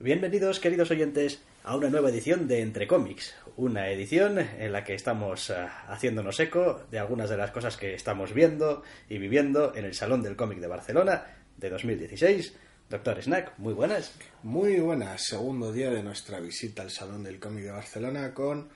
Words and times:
Bienvenidos, 0.00 0.60
queridos 0.60 0.92
oyentes, 0.92 1.42
a 1.64 1.74
una 1.74 1.90
nueva 1.90 2.10
edición 2.10 2.46
de 2.46 2.60
Entre 2.60 2.86
Cómics, 2.86 3.34
una 3.56 3.90
edición 3.90 4.38
en 4.38 4.70
la 4.70 4.84
que 4.84 4.94
estamos 4.94 5.50
uh, 5.50 5.54
haciéndonos 5.88 6.38
eco 6.38 6.84
de 6.88 7.00
algunas 7.00 7.28
de 7.28 7.36
las 7.36 7.50
cosas 7.50 7.76
que 7.76 7.94
estamos 7.94 8.32
viendo 8.32 8.84
y 9.08 9.18
viviendo 9.18 9.74
en 9.74 9.84
el 9.84 9.94
Salón 9.94 10.22
del 10.22 10.36
Cómic 10.36 10.60
de 10.60 10.68
Barcelona 10.68 11.24
de 11.56 11.70
2016. 11.70 12.54
Doctor 12.88 13.20
Snack, 13.20 13.58
muy 13.58 13.74
buenas. 13.74 14.14
Muy 14.44 14.78
buenas, 14.78 15.24
segundo 15.24 15.72
día 15.72 15.90
de 15.90 16.04
nuestra 16.04 16.38
visita 16.38 16.82
al 16.82 16.92
Salón 16.92 17.24
del 17.24 17.40
Cómic 17.40 17.64
de 17.64 17.72
Barcelona 17.72 18.32
con 18.32 18.68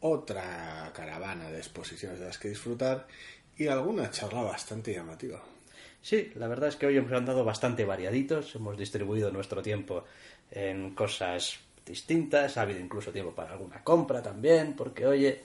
otra 0.00 0.90
caravana 0.92 1.52
de 1.52 1.58
exposiciones 1.58 2.18
de 2.18 2.26
las 2.26 2.38
que 2.38 2.48
disfrutar 2.48 3.06
y 3.56 3.68
alguna 3.68 4.10
charla 4.10 4.42
bastante 4.42 4.92
llamativa. 4.92 5.40
Sí, 6.04 6.30
la 6.34 6.48
verdad 6.48 6.68
es 6.68 6.76
que 6.76 6.84
hoy 6.84 6.98
hemos 6.98 7.12
andado 7.12 7.46
bastante 7.46 7.86
variaditos, 7.86 8.54
hemos 8.56 8.76
distribuido 8.76 9.30
nuestro 9.30 9.62
tiempo 9.62 10.04
en 10.50 10.94
cosas 10.94 11.58
distintas, 11.84 12.56
ha 12.56 12.62
habido 12.62 12.80
incluso 12.80 13.12
tiempo 13.12 13.34
para 13.34 13.52
alguna 13.52 13.82
compra 13.82 14.22
también, 14.22 14.74
porque 14.74 15.06
oye, 15.06 15.42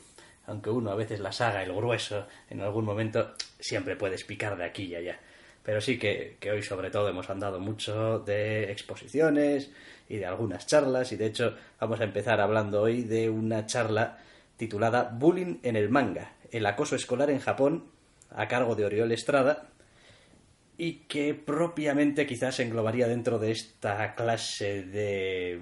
aunque 0.47 0.69
uno 0.69 0.91
a 0.91 0.95
veces 0.95 1.19
las 1.19 1.41
haga 1.41 1.63
el 1.63 1.73
grueso 1.73 2.27
en 2.49 2.61
algún 2.61 2.85
momento, 2.85 3.33
siempre 3.59 3.95
puedes 3.95 4.23
picar 4.23 4.57
de 4.57 4.65
aquí 4.65 4.83
y 4.85 4.95
allá. 4.95 5.19
Pero 5.63 5.81
sí 5.81 5.99
que, 5.99 6.37
que 6.39 6.51
hoy 6.51 6.63
sobre 6.63 6.89
todo 6.89 7.09
hemos 7.09 7.29
andado 7.29 7.59
mucho 7.59 8.19
de 8.19 8.71
exposiciones 8.71 9.69
y 10.07 10.17
de 10.17 10.25
algunas 10.25 10.65
charlas, 10.65 11.11
y 11.11 11.17
de 11.17 11.27
hecho 11.27 11.55
vamos 11.79 11.99
a 11.99 12.05
empezar 12.05 12.41
hablando 12.41 12.81
hoy 12.81 13.03
de 13.03 13.29
una 13.29 13.65
charla 13.65 14.17
titulada 14.57 15.03
Bullying 15.13 15.59
en 15.63 15.75
el 15.75 15.89
manga, 15.89 16.33
el 16.51 16.65
acoso 16.65 16.95
escolar 16.95 17.29
en 17.29 17.39
Japón, 17.39 17.85
a 18.31 18.47
cargo 18.47 18.75
de 18.75 18.85
Oriol 18.85 19.11
Estrada, 19.11 19.69
y 20.79 21.01
que 21.09 21.33
propiamente 21.33 22.25
quizás 22.25 22.61
englobaría 22.61 23.05
dentro 23.05 23.37
de 23.37 23.51
esta 23.51 24.15
clase 24.15 24.81
de 24.83 25.59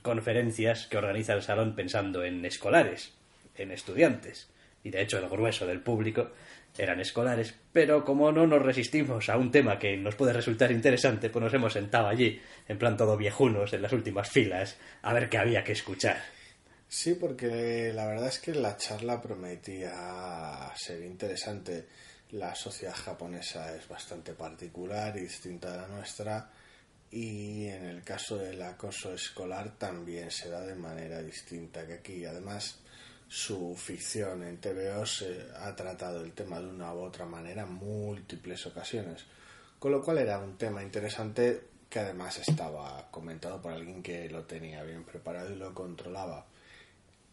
conferencias 0.00 0.86
que 0.86 0.96
organiza 0.96 1.32
el 1.32 1.42
salón 1.42 1.74
pensando 1.74 2.22
en 2.22 2.44
escolares, 2.44 3.12
en 3.56 3.72
estudiantes, 3.72 4.48
y 4.84 4.90
de 4.90 5.02
hecho 5.02 5.18
el 5.18 5.28
grueso 5.28 5.66
del 5.66 5.80
público 5.80 6.30
eran 6.78 7.00
escolares, 7.00 7.52
pero 7.72 8.04
como 8.04 8.30
no 8.30 8.46
nos 8.46 8.62
resistimos 8.62 9.28
a 9.28 9.36
un 9.36 9.50
tema 9.50 9.76
que 9.76 9.96
nos 9.96 10.14
puede 10.14 10.32
resultar 10.32 10.70
interesante, 10.70 11.30
pues 11.30 11.42
nos 11.42 11.54
hemos 11.54 11.72
sentado 11.72 12.06
allí, 12.06 12.40
en 12.68 12.78
plan 12.78 12.96
todo 12.96 13.16
viejunos, 13.16 13.72
en 13.72 13.82
las 13.82 13.92
últimas 13.92 14.30
filas, 14.30 14.76
a 15.02 15.12
ver 15.12 15.28
qué 15.28 15.38
había 15.38 15.64
que 15.64 15.72
escuchar. 15.72 16.22
Sí, 16.88 17.14
porque 17.14 17.92
la 17.92 18.06
verdad 18.06 18.28
es 18.28 18.38
que 18.38 18.54
la 18.54 18.76
charla 18.76 19.20
prometía 19.20 20.70
ser 20.76 21.02
interesante. 21.02 21.86
La 22.34 22.52
sociedad 22.56 22.96
japonesa 22.96 23.76
es 23.76 23.86
bastante 23.86 24.32
particular 24.32 25.16
y 25.16 25.20
distinta 25.20 25.70
de 25.70 25.76
la 25.76 25.86
nuestra 25.86 26.50
y 27.08 27.66
en 27.66 27.84
el 27.84 28.02
caso 28.02 28.36
del 28.38 28.60
acoso 28.60 29.14
escolar 29.14 29.78
también 29.78 30.32
se 30.32 30.48
da 30.48 30.60
de 30.62 30.74
manera 30.74 31.22
distinta 31.22 31.86
que 31.86 31.94
aquí. 31.94 32.24
Además, 32.24 32.80
su 33.28 33.76
ficción 33.76 34.42
en 34.42 34.56
TVO 34.56 35.06
se 35.06 35.46
ha 35.60 35.76
tratado 35.76 36.24
el 36.24 36.32
tema 36.32 36.58
de 36.58 36.66
una 36.66 36.92
u 36.92 37.02
otra 37.02 37.24
manera 37.24 37.62
en 37.62 37.74
múltiples 37.74 38.66
ocasiones, 38.66 39.24
con 39.78 39.92
lo 39.92 40.02
cual 40.02 40.18
era 40.18 40.40
un 40.40 40.58
tema 40.58 40.82
interesante 40.82 41.68
que 41.88 42.00
además 42.00 42.40
estaba 42.40 43.12
comentado 43.12 43.62
por 43.62 43.74
alguien 43.74 44.02
que 44.02 44.28
lo 44.28 44.42
tenía 44.42 44.82
bien 44.82 45.04
preparado 45.04 45.52
y 45.52 45.56
lo 45.56 45.72
controlaba. 45.72 46.46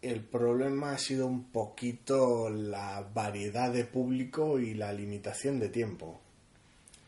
El 0.02 0.21
problema 0.21 0.94
ha 0.94 0.97
sido 0.97 1.27
un 1.27 1.52
poquito 1.52 2.49
la 2.49 3.07
variedad 3.13 3.71
de 3.71 3.85
público 3.85 4.59
y 4.59 4.73
la 4.73 4.91
limitación 4.93 5.59
de 5.59 5.69
tiempo. 5.69 6.19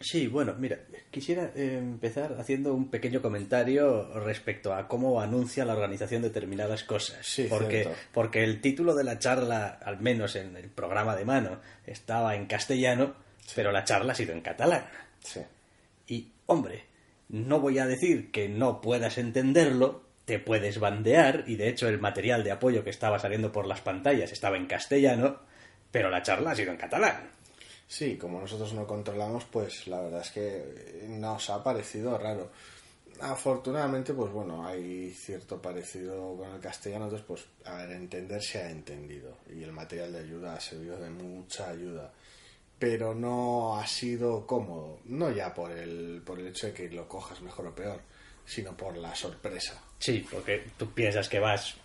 Sí, 0.03 0.27
bueno, 0.27 0.53
mira, 0.59 0.79
quisiera 1.09 1.51
eh, 1.55 1.77
empezar 1.77 2.35
haciendo 2.37 2.73
un 2.73 2.89
pequeño 2.89 3.21
comentario 3.21 4.19
respecto 4.19 4.73
a 4.73 4.85
cómo 4.87 5.21
anuncia 5.21 5.63
la 5.63 5.73
organización 5.73 6.21
determinadas 6.21 6.83
cosas. 6.83 7.25
Sí, 7.25 7.47
porque, 7.49 7.83
cierto. 7.83 7.99
porque 8.11 8.43
el 8.43 8.59
título 8.59 8.95
de 8.95 9.05
la 9.05 9.17
charla, 9.17 9.79
al 9.81 10.01
menos 10.01 10.35
en 10.35 10.57
el 10.57 10.69
programa 10.69 11.15
de 11.15 11.23
mano, 11.23 11.61
estaba 11.87 12.35
en 12.35 12.47
castellano, 12.47 13.15
pero 13.55 13.71
la 13.71 13.85
charla 13.85 14.11
ha 14.11 14.15
sido 14.15 14.33
en 14.33 14.41
catalán. 14.41 14.83
Sí. 15.21 15.39
Y, 16.07 16.31
hombre, 16.47 16.83
no 17.29 17.61
voy 17.61 17.79
a 17.79 17.87
decir 17.87 18.29
que 18.29 18.49
no 18.49 18.81
puedas 18.81 19.17
entenderlo, 19.17 20.03
te 20.25 20.39
puedes 20.39 20.79
bandear, 20.79 21.43
y 21.47 21.55
de 21.55 21.69
hecho 21.69 21.87
el 21.87 21.99
material 21.99 22.43
de 22.43 22.51
apoyo 22.51 22.83
que 22.83 22.89
estaba 22.89 23.19
saliendo 23.19 23.51
por 23.51 23.67
las 23.67 23.81
pantallas 23.81 24.31
estaba 24.31 24.57
en 24.57 24.67
castellano, 24.67 25.39
pero 25.91 26.09
la 26.09 26.23
charla 26.23 26.51
ha 26.51 26.55
sido 26.55 26.71
en 26.71 26.77
catalán. 26.77 27.29
Sí, 27.87 28.17
como 28.17 28.39
nosotros 28.39 28.73
no 28.73 28.87
controlamos, 28.87 29.45
pues 29.45 29.87
la 29.87 30.01
verdad 30.01 30.21
es 30.21 30.31
que 30.31 31.05
nos 31.09 31.49
ha 31.49 31.63
parecido 31.63 32.17
raro. 32.17 32.51
Afortunadamente, 33.21 34.13
pues 34.13 34.31
bueno, 34.31 34.65
hay 34.65 35.11
cierto 35.11 35.61
parecido 35.61 36.35
con 36.35 36.51
el 36.51 36.59
castellano, 36.59 37.05
entonces, 37.05 37.27
pues, 37.27 37.45
a 37.65 37.77
ver, 37.77 37.91
entender 37.91 38.41
se 38.41 38.59
ha 38.63 38.69
entendido 38.69 39.37
y 39.53 39.63
el 39.63 39.71
material 39.71 40.11
de 40.11 40.19
ayuda 40.19 40.55
ha 40.55 40.59
servido 40.59 40.99
de 40.99 41.09
mucha 41.09 41.69
ayuda. 41.69 42.11
Pero 42.79 43.13
no 43.13 43.77
ha 43.77 43.85
sido 43.85 44.47
cómodo, 44.47 44.99
no 45.05 45.29
ya 45.31 45.53
por 45.53 45.71
el, 45.71 46.21
por 46.25 46.39
el 46.39 46.47
hecho 46.47 46.67
de 46.67 46.73
que 46.73 46.89
lo 46.89 47.07
cojas 47.07 47.41
mejor 47.41 47.67
o 47.67 47.75
peor, 47.75 48.01
sino 48.45 48.75
por 48.75 48.97
la 48.97 49.13
sorpresa. 49.15 49.81
Sí, 49.99 50.25
porque 50.29 50.63
tú 50.77 50.91
piensas 50.91 51.29
que 51.29 51.39
vas 51.39 51.75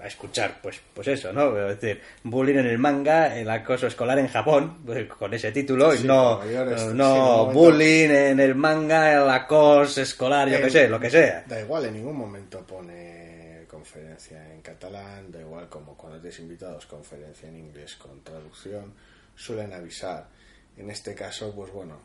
a 0.00 0.06
escuchar, 0.06 0.60
pues, 0.62 0.80
pues 0.94 1.08
eso, 1.08 1.32
¿no? 1.32 1.56
Es 1.68 1.80
decir, 1.80 2.00
bullying 2.22 2.58
en 2.58 2.66
el 2.66 2.78
manga, 2.78 3.36
el 3.36 3.50
acoso 3.50 3.86
escolar 3.88 4.18
en 4.18 4.28
Japón, 4.28 4.78
pues, 4.86 5.08
con 5.08 5.34
ese 5.34 5.50
título, 5.50 5.92
y 5.94 6.04
no, 6.04 6.40
eres- 6.44 6.84
no, 6.94 7.14
en 7.14 7.22
momento- 7.22 7.52
bullying 7.60 8.10
en 8.10 8.40
el 8.40 8.54
manga, 8.54 9.12
el 9.12 9.28
acoso 9.28 10.00
escolar, 10.02 10.48
yo 10.48 10.58
Eh, 10.58 10.62
qué 10.62 10.70
sé, 10.70 10.88
lo 10.88 11.00
que 11.00 11.10
sea. 11.10 11.44
Da 11.48 11.60
igual, 11.60 11.84
en 11.86 11.94
ningún 11.94 12.16
momento 12.16 12.64
pone 12.66 13.64
conferencia 13.68 14.52
en 14.54 14.60
catalán, 14.62 15.30
da 15.32 15.40
igual 15.40 15.68
como 15.68 15.96
cuando 15.96 16.18
tienes 16.20 16.38
invitados 16.40 16.86
conferencia 16.86 17.48
en 17.48 17.56
inglés 17.56 17.96
con 17.96 18.22
traducción, 18.22 18.94
suelen 19.36 19.72
avisar. 19.72 20.28
En 20.76 20.90
este 20.90 21.14
caso, 21.14 21.52
pues 21.54 21.72
bueno, 21.72 21.98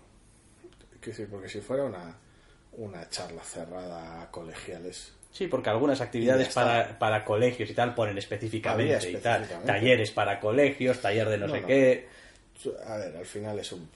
quiero 0.99 1.17
decir, 1.17 1.27
porque 1.29 1.47
si 1.49 1.61
fuera 1.61 1.83
una, 1.83 2.15
una 2.77 3.09
charla 3.09 3.41
cerrada 3.43 4.21
a 4.21 4.31
colegiales, 4.31 5.11
Sí, 5.31 5.47
porque 5.47 5.71
algunas 5.71 5.99
actividades 5.99 6.53
para, 6.53 6.99
para 6.99 7.25
colegios 7.25 7.67
y 7.69 7.73
tal 7.73 7.95
ponen 7.95 8.17
específicamente, 8.19 9.09
y 9.11 9.15
tal. 9.17 9.47
Talleres 9.65 10.11
para 10.11 10.39
colegios, 10.39 11.01
taller 11.01 11.27
de 11.27 11.37
no, 11.39 11.47
No, 11.47 11.55
sé 11.55 11.61
no. 11.61 11.67
qué. 11.67 12.07
a 12.85 12.97
ver, 12.97 13.17
al 13.17 13.25
final 13.25 13.57
es 13.57 13.71
un, 13.71 13.89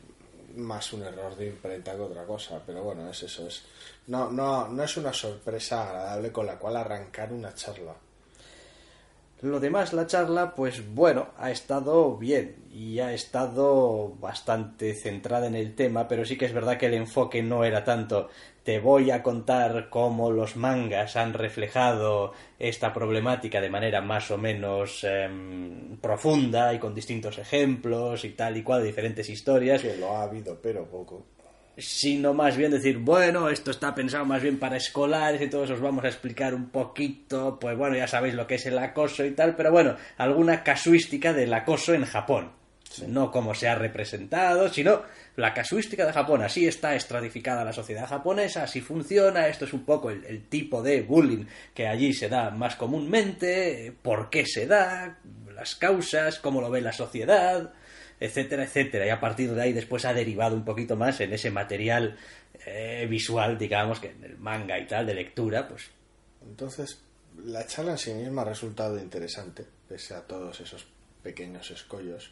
más 0.56 0.92
un 0.94 1.04
error 1.04 1.36
de 1.36 1.46
imprenta 1.46 1.94
que 1.94 2.02
otra 2.02 2.24
cosa, 2.26 2.60
pero 2.66 2.82
bueno, 2.82 3.08
es 3.12 3.22
eso, 3.22 3.48
es 3.48 3.64
no, 4.08 4.32
no, 4.32 4.68
no 4.68 4.84
es 4.84 4.98
una 4.98 5.14
sorpresa 5.14 5.84
agradable 5.88 6.32
con 6.32 6.48
la 6.48 6.58
cual 6.58 6.76
arrancar 6.78 7.32
una 7.32 7.54
charla. 7.54 7.94
Lo 9.44 9.60
demás, 9.60 9.94
la 9.94 10.08
charla, 10.08 10.56
pues 10.56 10.96
bueno, 10.96 11.28
ha 11.38 11.52
estado 11.52 12.18
bien 12.18 12.56
y 12.74 13.00
ha 13.00 13.14
estado 13.14 14.16
bastante 14.20 14.96
centrada 14.96 15.46
en 15.46 15.54
el 15.54 15.76
tema, 15.76 16.08
pero 16.08 16.26
sí 16.26 16.36
que 16.40 16.46
es 16.46 16.54
verdad 16.54 16.78
que 16.80 16.88
el 16.88 16.96
enfoque 16.96 17.44
no 17.44 17.64
era 17.64 17.84
tanto 17.84 18.32
te 18.68 18.80
voy 18.80 19.12
a 19.12 19.24
contar 19.24 19.88
cómo 19.90 20.30
los 20.30 20.58
mangas 20.58 21.16
han 21.16 21.34
reflejado 21.34 22.34
esta 22.60 22.92
problemática 22.92 23.62
de 23.62 23.70
manera 23.70 24.02
más 24.02 24.30
o 24.30 24.38
menos 24.38 25.06
em, 25.06 25.96
profunda 26.02 26.74
y 26.74 26.78
con 26.78 26.94
distintos 26.94 27.38
ejemplos 27.38 28.26
y 28.26 28.32
tal 28.32 28.58
y 28.58 28.64
cual, 28.64 28.84
diferentes 28.84 29.30
historias, 29.30 29.82
Que 29.82 29.96
lo 29.96 30.14
ha 30.14 30.24
habido, 30.24 30.60
pero 30.62 30.86
poco. 30.86 31.28
sino 31.78 32.34
más 32.34 32.58
bien 32.58 32.72
decir, 32.72 32.98
bueno, 32.98 33.48
esto 33.48 33.72
está 33.72 33.96
pensado 33.96 34.26
más 34.26 34.42
bien 34.42 34.60
para 34.60 34.76
escolares 34.76 35.42
y 35.42 35.50
todos 35.50 35.70
os 35.70 35.80
vamos 35.80 36.04
a 36.04 36.10
explicar 36.10 36.54
un 36.54 36.70
poquito, 36.70 37.58
pues 37.62 37.78
bueno, 37.78 37.96
ya 37.96 38.10
sabéis 38.10 38.34
lo 38.34 38.48
que 38.48 38.56
es 38.56 38.66
el 38.66 38.78
acoso 38.80 39.24
y 39.24 39.32
tal, 39.32 39.56
pero 39.56 39.72
bueno, 39.72 39.96
alguna 40.18 40.62
casuística 40.62 41.32
del 41.32 41.54
acoso 41.54 41.94
en 41.94 42.04
Japón. 42.04 42.57
No 43.08 43.32
cómo 43.32 43.54
se 43.54 43.68
ha 43.68 43.76
representado, 43.76 44.70
sino 44.70 45.04
la 45.36 45.54
casuística 45.54 46.06
de 46.06 46.14
Japón. 46.14 46.42
Así 46.42 46.68
está 46.68 46.96
estratificada 46.96 47.64
la 47.64 47.74
sociedad 47.74 48.08
japonesa, 48.08 48.64
así 48.64 48.82
funciona. 48.82 49.48
Esto 49.48 49.66
es 49.66 49.74
un 49.74 49.86
poco 49.86 50.10
el, 50.10 50.26
el 50.26 50.44
tipo 50.48 50.82
de 50.82 51.02
bullying 51.02 51.46
que 51.74 51.88
allí 51.88 52.14
se 52.14 52.30
da 52.30 52.50
más 52.50 52.76
comúnmente, 52.76 53.94
por 54.02 54.30
qué 54.30 54.46
se 54.46 54.66
da, 54.66 55.20
las 55.54 55.76
causas, 55.76 56.40
cómo 56.40 56.62
lo 56.62 56.70
ve 56.70 56.82
la 56.82 56.94
sociedad 56.94 57.72
etcétera, 58.20 58.64
etcétera. 58.64 59.06
Y 59.06 59.10
a 59.10 59.20
partir 59.20 59.54
de 59.54 59.62
ahí 59.62 59.74
después 59.74 60.06
ha 60.06 60.14
derivado 60.14 60.56
un 60.56 60.66
poquito 60.66 60.96
más 60.96 61.20
en 61.22 61.34
ese 61.34 61.52
material 61.52 62.18
eh, 62.66 63.06
visual, 63.10 63.58
digamos, 63.58 64.00
que 64.00 64.10
en 64.10 64.24
el 64.24 64.38
manga 64.38 64.80
y 64.80 64.88
tal, 64.88 65.06
de 65.06 65.14
lectura, 65.14 65.68
pues 65.68 65.90
Entonces, 66.42 67.00
la 67.46 67.66
charla 67.66 67.92
en 67.92 67.98
sí 67.98 68.14
misma 68.14 68.42
ha 68.42 68.46
resultado 68.46 68.98
interesante, 69.00 69.66
pese 69.88 70.16
a 70.16 70.22
todos 70.22 70.60
esos 70.60 70.88
pequeños 71.22 71.70
escollos. 71.72 72.32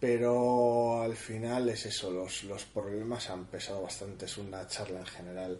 Pero 0.00 1.02
al 1.02 1.14
final 1.14 1.68
es 1.68 1.84
eso, 1.84 2.10
los, 2.10 2.44
los 2.44 2.64
problemas 2.64 3.28
han 3.28 3.44
pesado 3.44 3.82
bastante. 3.82 4.24
Es 4.24 4.38
una 4.38 4.66
charla 4.66 5.00
en 5.00 5.06
general, 5.06 5.58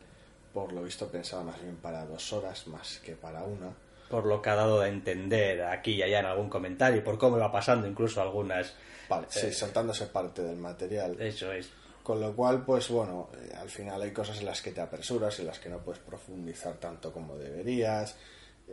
por 0.55 0.73
lo 0.73 0.83
visto, 0.83 1.09
pensada 1.09 1.43
más 1.45 1.61
bien 1.63 1.77
para 1.77 2.07
dos 2.07 2.33
horas 2.33 2.67
más 2.67 2.99
que 3.05 3.15
para 3.15 3.43
una. 3.45 3.75
por 4.09 4.27
lo 4.27 4.41
que 4.43 4.51
ha 4.51 4.55
dado 4.57 4.81
a 4.81 4.89
entender 4.89 5.63
aquí 5.63 5.93
y 5.93 6.03
allá 6.03 6.21
en 6.21 6.27
algún 6.27 6.49
comentario, 6.49 7.05
por 7.05 7.17
cómo 7.17 7.39
va 7.39 7.53
pasando 7.53 7.87
incluso 7.87 8.21
algunas... 8.21 8.75
Vale, 9.09 9.27
sí, 9.29 9.53
saltándose 9.53 10.07
parte 10.07 10.43
del 10.43 10.57
material. 10.57 11.21
Eso 11.21 11.53
es. 11.53 11.71
Con 12.03 12.21
lo 12.21 12.35
cual, 12.35 12.65
pues 12.65 12.89
bueno, 12.89 13.29
eh, 13.35 13.53
al 13.57 13.69
final 13.69 14.01
hay 14.01 14.13
cosas 14.13 14.41
en 14.41 14.47
las 14.47 14.63
que 14.63 14.73
te 14.73 14.81
apresuras, 14.81 15.39
en 15.39 15.47
las 15.47 15.59
que 15.59 15.69
no 15.69 15.79
puedes 15.79 16.01
profundizar 16.01 16.75
tanto 16.75 17.13
como 17.13 17.37
deberías, 17.37 18.17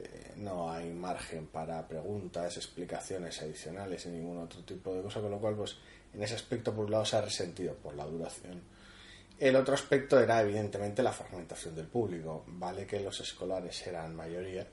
eh, 0.04 0.34
no 0.38 0.72
hay 0.72 0.92
margen 0.92 1.48
para 1.48 1.88
preguntas, 1.88 2.58
explicaciones 2.58 3.42
adicionales 3.42 4.06
y 4.06 4.10
ningún 4.10 4.38
otro 4.38 4.64
tipo 4.64 4.94
de 4.94 5.02
cosa, 5.02 5.22
con 5.22 5.32
lo 5.32 5.40
cual, 5.40 5.56
pues 5.56 5.78
en 6.14 6.24
ese 6.24 6.36
aspecto, 6.36 6.74
por 6.74 6.86
un 6.86 6.92
lado, 6.92 7.06
se 7.06 7.18
ha 7.18 7.22
resentido 7.22 7.74
por 7.76 7.96
la 7.96 8.06
duración. 8.06 8.62
El 9.40 9.56
otro 9.56 9.76
aspecto 9.76 10.20
era, 10.20 10.42
evidentemente, 10.42 11.04
la 11.04 11.12
fragmentación 11.12 11.76
del 11.76 11.86
público. 11.86 12.44
Vale 12.48 12.88
que 12.88 13.00
los 13.00 13.20
escolares 13.20 13.86
eran 13.86 14.16
mayoría, 14.16 14.66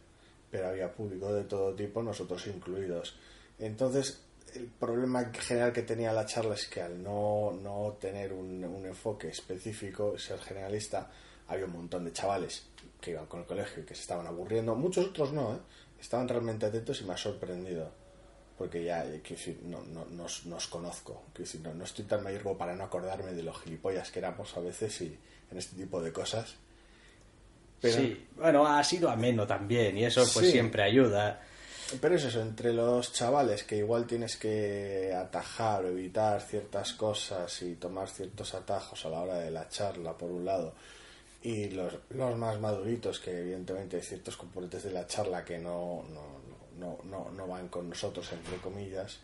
pero 0.50 0.69
había 0.69 0.93
público 0.93 1.32
de 1.35 1.44
todo 1.44 1.75
tipo, 1.75 2.03
nosotros 2.03 2.47
incluidos. 2.47 3.17
Entonces, 3.59 4.23
el 4.55 4.67
problema 4.67 5.31
general 5.32 5.73
que 5.73 5.82
tenía 5.82 6.12
la 6.12 6.27
charla 6.27 6.55
es 6.55 6.67
que 6.67 6.81
al 6.81 7.03
no, 7.03 7.53
no 7.62 7.97
tener 8.00 8.32
un, 8.32 8.62
enfoque 8.87 9.29
específico, 9.29 10.19
ser 10.19 10.38
generalista, 10.38 11.11
había 11.49 11.67
un 11.67 11.73
montón 11.73 12.05
de 12.05 12.12
chavales 12.12 12.67
que 13.05 13.11
iban 13.11 13.27
con 13.27 13.41
el 13.41 13.47
colegio 13.47 13.83
y 13.83 13.87
que 13.87 13.95
se 13.95 14.01
estaban 14.01 14.27
aburriendo. 14.27 14.75
Muchos 14.75 15.09
otros 15.09 15.33
no, 15.33 15.55
¿eh? 15.55 15.59
estaban 16.01 16.27
realmente 16.27 16.65
atentos 16.65 17.01
y 17.03 17.05
me 17.05 17.12
ha 17.12 17.17
sorprendido. 17.19 17.91
Porque 18.56 18.83
ya, 18.83 19.05
eh, 19.05 19.21
decir, 19.29 19.61
no, 19.65 19.83
no, 19.83 20.06
no, 20.06 20.25
os 20.25 20.67
conozco. 20.69 21.25
Quiero 21.35 21.47
decir, 21.47 21.61
no, 21.61 21.75
no 21.75 21.85
estoy 21.85 22.06
tan 22.06 22.23
mayor 22.23 22.43
como 22.43 22.56
para 22.56 22.75
no 22.75 22.85
acordarme 22.85 23.33
de 23.33 23.43
los 23.43 23.61
gilipollas 23.61 24.11
que 24.11 24.21
éramos 24.21 24.56
a 24.56 24.61
veces 24.61 25.01
y 25.03 25.19
en 25.51 25.59
este 25.59 25.77
tipo 25.77 26.01
de 26.01 26.12
cosas. 26.12 26.55
Sí, 27.83 28.27
bueno, 28.37 28.67
ha 28.67 28.83
sido 28.83 29.11
ameno 29.11 29.47
también 29.47 29.99
y 29.99 30.06
eso 30.06 30.25
pues 30.33 30.51
siempre 30.51 30.83
ayuda. 30.83 31.43
Pero 32.01 32.15
es 32.15 32.25
eso, 32.25 32.41
entre 32.41 32.73
los 32.73 33.12
chavales 33.12 33.65
que 33.65 33.77
igual 33.77 34.06
tienes 34.06 34.39
que 34.39 35.12
atajar 35.15 35.85
o 35.85 35.89
evitar 35.89 36.41
ciertas 36.41 36.95
cosas 36.95 37.61
y 37.61 37.75
tomar 37.75 38.09
ciertos 38.09 38.55
atajos 38.55 39.05
a 39.05 39.11
la 39.11 39.21
hora 39.21 39.39
de 39.41 39.51
la 39.51 39.69
charla, 39.69 40.17
por 40.17 40.31
un 40.31 40.47
lado, 40.47 40.75
y 41.44 41.69
los, 41.69 41.93
los 42.08 42.37
más 42.38 42.58
maduritos, 42.58 43.20
que 43.20 43.38
evidentemente 43.38 43.99
hay 43.99 44.02
ciertos 44.02 44.35
componentes 44.35 44.82
de 44.82 44.91
la 44.91 45.06
charla 45.06 45.44
que 45.44 45.58
no, 45.58 46.02
no, 46.79 46.99
no, 47.05 47.31
no, 47.31 47.46
van 47.46 47.69
con 47.69 47.91
nosotros, 47.91 48.32
entre 48.32 48.56
comillas, 48.56 49.19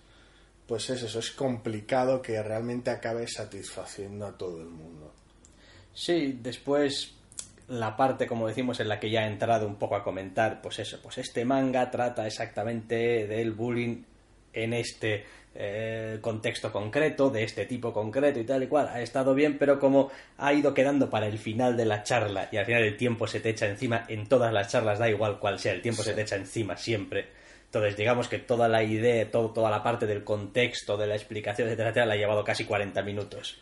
pues 0.67 0.91
es 0.91 1.03
eso, 1.03 1.19
es 1.19 1.31
complicado 1.31 2.21
que 2.21 2.43
realmente 2.43 2.91
acabe 2.91 3.27
satisfaciendo 3.27 4.27
a 4.27 4.37
todo 4.37 4.61
el 4.61 4.69
mundo. 4.69 5.11
Sí, 5.95 6.39
después 6.43 7.15
la 7.69 7.97
parte, 7.97 8.27
como 8.27 8.47
decimos, 8.47 8.81
en 8.81 8.89
la 8.89 9.01
que 9.01 9.11
ya 9.11 9.23
he 9.23 9.27
entrado 9.27 9.67
un 9.67 9.77
poco 9.77 9.97
a 9.97 10.05
comentar, 10.05 10.61
pues 10.61 10.79
eso, 10.79 10.99
pues 11.03 11.17
este 11.17 11.47
manga 11.47 11.91
trata 11.91 12.27
exactamente 12.27 13.27
del 13.27 13.53
bullying 13.53 14.03
en 14.53 14.73
este 14.73 15.25
eh, 15.55 16.19
contexto 16.21 16.71
concreto, 16.71 17.29
de 17.29 17.43
este 17.43 17.67
tipo 17.67 17.93
concreto 17.93 18.39
y 18.39 18.45
tal 18.45 18.63
y 18.63 18.67
cual. 18.67 18.89
Ha 18.89 19.03
estado 19.03 19.35
bien, 19.35 19.59
pero 19.59 19.81
como 19.81 20.11
ha 20.39 20.53
ido 20.53 20.75
quedando 20.75 21.11
para 21.11 21.27
el 21.27 21.39
final 21.39 21.77
de 21.77 21.87
la 21.87 22.03
charla 22.03 22.49
y 22.53 22.57
al 22.57 22.67
final 22.67 22.83
el 22.85 22.97
tiempo 22.97 23.27
se 23.27 23.41
te 23.41 23.51
echa 23.51 23.67
encima, 23.67 24.05
en 24.09 24.27
todas 24.27 24.53
las 24.53 24.69
charlas 24.69 24.99
da 24.99 25.09
igual 25.09 25.39
cual 25.39 25.59
sea, 25.59 25.73
el 25.73 25.83
tiempo 25.83 26.03
se 26.03 26.15
te 26.15 26.23
echa 26.23 26.37
encima 26.37 26.77
siempre. 26.77 27.29
Entonces, 27.67 27.97
digamos 27.97 28.29
que 28.29 28.39
toda 28.39 28.69
la 28.69 28.83
idea, 28.83 29.31
todo, 29.31 29.51
toda 29.51 29.71
la 29.71 29.83
parte 29.83 30.07
del 30.07 30.25
contexto, 30.25 30.97
de 30.97 31.07
la 31.07 31.15
explicación, 31.15 31.69
etcétera, 31.69 31.91
etcétera, 31.91 32.07
la 32.07 32.15
ha 32.15 32.17
llevado 32.17 32.45
casi 32.45 32.65
40 32.65 33.03
minutos. 33.03 33.61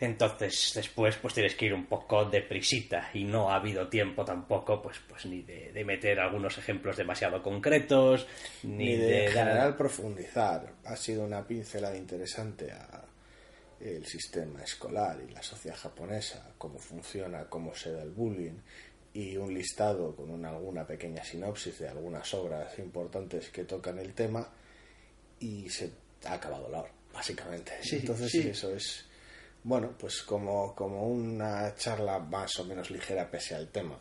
Entonces, 0.00 0.72
después, 0.74 1.16
pues 1.16 1.34
tienes 1.34 1.54
que 1.54 1.66
ir 1.66 1.74
un 1.74 1.86
poco 1.86 2.24
deprisita 2.24 3.10
y 3.14 3.24
no 3.24 3.50
ha 3.50 3.56
habido 3.56 3.88
tiempo 3.88 4.24
tampoco, 4.24 4.82
pues, 4.82 4.98
pues 5.08 5.26
ni 5.26 5.42
de, 5.42 5.84
meter 5.84 6.20
algunos 6.20 6.58
ejemplos 6.58 6.96
demasiado 6.96 7.42
concretos, 7.42 8.26
ni, 8.62 8.96
de, 8.96 9.26
en 9.26 9.32
general 9.32 9.76
profundizar. 9.76 10.72
Ha 10.84 10.96
sido 10.96 11.24
una 11.24 11.46
pincelada 11.46 11.96
interesante 11.96 12.72
a 12.72 13.04
el 13.80 14.06
sistema 14.06 14.62
escolar 14.62 15.18
y 15.26 15.32
la 15.32 15.42
sociedad 15.42 15.76
japonesa, 15.76 16.52
cómo 16.56 16.78
funciona, 16.78 17.44
cómo 17.44 17.74
se 17.74 17.92
da 17.92 18.02
el 18.02 18.10
bullying 18.10 18.58
y 19.12 19.36
un 19.36 19.52
listado 19.52 20.14
con 20.14 20.30
una, 20.30 20.50
alguna 20.50 20.86
pequeña 20.86 21.24
sinopsis 21.24 21.78
de 21.78 21.88
algunas 21.88 22.32
obras 22.34 22.78
importantes 22.78 23.48
que 23.48 23.64
tocan 23.64 23.98
el 23.98 24.12
tema 24.14 24.46
y 25.40 25.68
se 25.68 25.90
ha 26.24 26.34
acabado 26.34 26.68
la 26.68 26.80
hora, 26.80 26.92
básicamente. 27.12 27.72
Entonces 27.92 28.34
eso 28.34 28.74
es 28.74 29.06
bueno, 29.66 29.90
pues 29.98 30.22
como, 30.22 30.76
como 30.76 31.08
una 31.08 31.74
charla 31.74 32.20
más 32.20 32.56
o 32.60 32.64
menos 32.64 32.88
ligera 32.88 33.28
pese 33.28 33.56
al 33.56 33.66
tema 33.66 33.98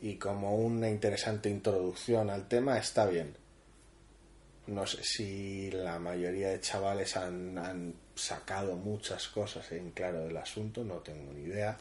y 0.00 0.14
como 0.14 0.54
una 0.54 0.88
interesante 0.88 1.50
introducción 1.50 2.30
al 2.30 2.46
tema 2.46 2.78
está 2.78 3.06
bien. 3.06 3.34
No 4.68 4.86
sé 4.86 5.02
si 5.02 5.72
la 5.72 5.98
mayoría 5.98 6.50
de 6.50 6.60
chavales 6.60 7.16
han, 7.16 7.58
han 7.58 7.94
sacado 8.14 8.76
muchas 8.76 9.26
cosas 9.26 9.72
en 9.72 9.90
claro 9.90 10.20
del 10.20 10.36
asunto, 10.36 10.84
no 10.84 10.98
tengo 10.98 11.32
ni 11.32 11.46
idea. 11.48 11.76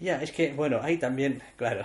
Ya, 0.00 0.22
es 0.22 0.32
que, 0.32 0.54
bueno, 0.54 0.80
hay 0.82 0.96
también, 0.96 1.42
claro, 1.56 1.84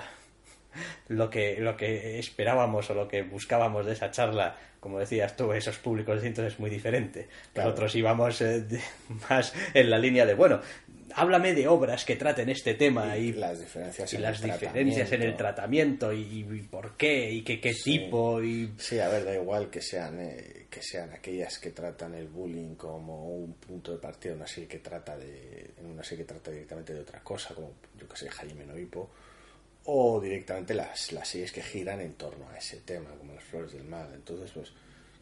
lo 1.07 1.29
que, 1.29 1.57
lo 1.59 1.75
que 1.77 2.19
esperábamos 2.19 2.89
o 2.89 2.93
lo 2.93 3.07
que 3.07 3.23
buscábamos 3.23 3.85
de 3.85 3.93
esa 3.93 4.11
charla, 4.11 4.57
como 4.79 4.99
decías 4.99 5.35
tú, 5.35 5.53
esos 5.53 5.77
públicos 5.77 6.15
distintos 6.15 6.45
es 6.45 6.59
muy 6.59 6.69
diferente. 6.69 7.27
Nosotros 7.55 7.95
íbamos 7.95 8.41
eh, 8.41 8.65
más 9.29 9.53
en 9.73 9.89
la 9.89 9.97
línea 9.97 10.25
de, 10.25 10.33
bueno, 10.33 10.61
háblame 11.17 11.53
de 11.53 11.67
obras 11.67 12.05
que 12.05 12.15
traten 12.15 12.49
este 12.49 12.75
tema 12.75 13.17
y, 13.17 13.33
las 13.33 13.59
diferencias, 13.59 14.13
en, 14.13 14.21
las 14.21 14.41
el 14.41 14.51
diferencias 14.51 15.11
en 15.11 15.23
el 15.23 15.35
tratamiento 15.35 16.13
y, 16.13 16.43
por 16.69 16.95
qué 16.95 17.31
y 17.31 17.43
qué, 17.43 17.59
qué 17.59 17.73
tipo 17.73 18.43
y 18.43 18.73
sí 18.77 18.99
a 18.99 19.09
ver 19.09 19.25
da 19.25 19.33
igual 19.33 19.69
que 19.69 19.81
sean 19.81 20.19
eh, 20.19 20.67
que 20.69 20.81
sean 20.83 21.11
aquellas 21.11 21.57
que 21.57 21.71
tratan 21.71 22.13
el 22.13 22.27
bullying 22.27 22.75
como 22.75 23.29
un 23.29 23.53
punto 23.53 23.91
de 23.91 23.97
partida 23.97 24.35
una 24.35 24.45
serie 24.47 24.67
que 24.67 24.79
trata 24.79 25.17
de 25.17 25.71
una 25.83 26.03
serie 26.03 26.23
que 26.23 26.33
trata 26.33 26.51
directamente 26.51 26.93
de 26.93 26.99
otra 26.99 27.19
cosa 27.21 27.55
como 27.55 27.73
yo 27.99 28.07
que 28.07 28.15
sé 28.15 28.29
Jaime 28.29 28.65
Noipo 28.65 29.09
o 29.89 30.19
directamente 30.19 30.73
las, 30.73 31.11
las 31.11 31.27
series 31.27 31.51
que 31.51 31.61
giran 31.61 32.01
en 32.01 32.13
torno 32.13 32.47
a 32.49 32.57
ese 32.57 32.77
tema 32.77 33.09
como 33.17 33.33
las 33.33 33.43
flores 33.43 33.71
del 33.73 33.85
mal 33.85 34.13
entonces 34.13 34.51
pues 34.53 34.71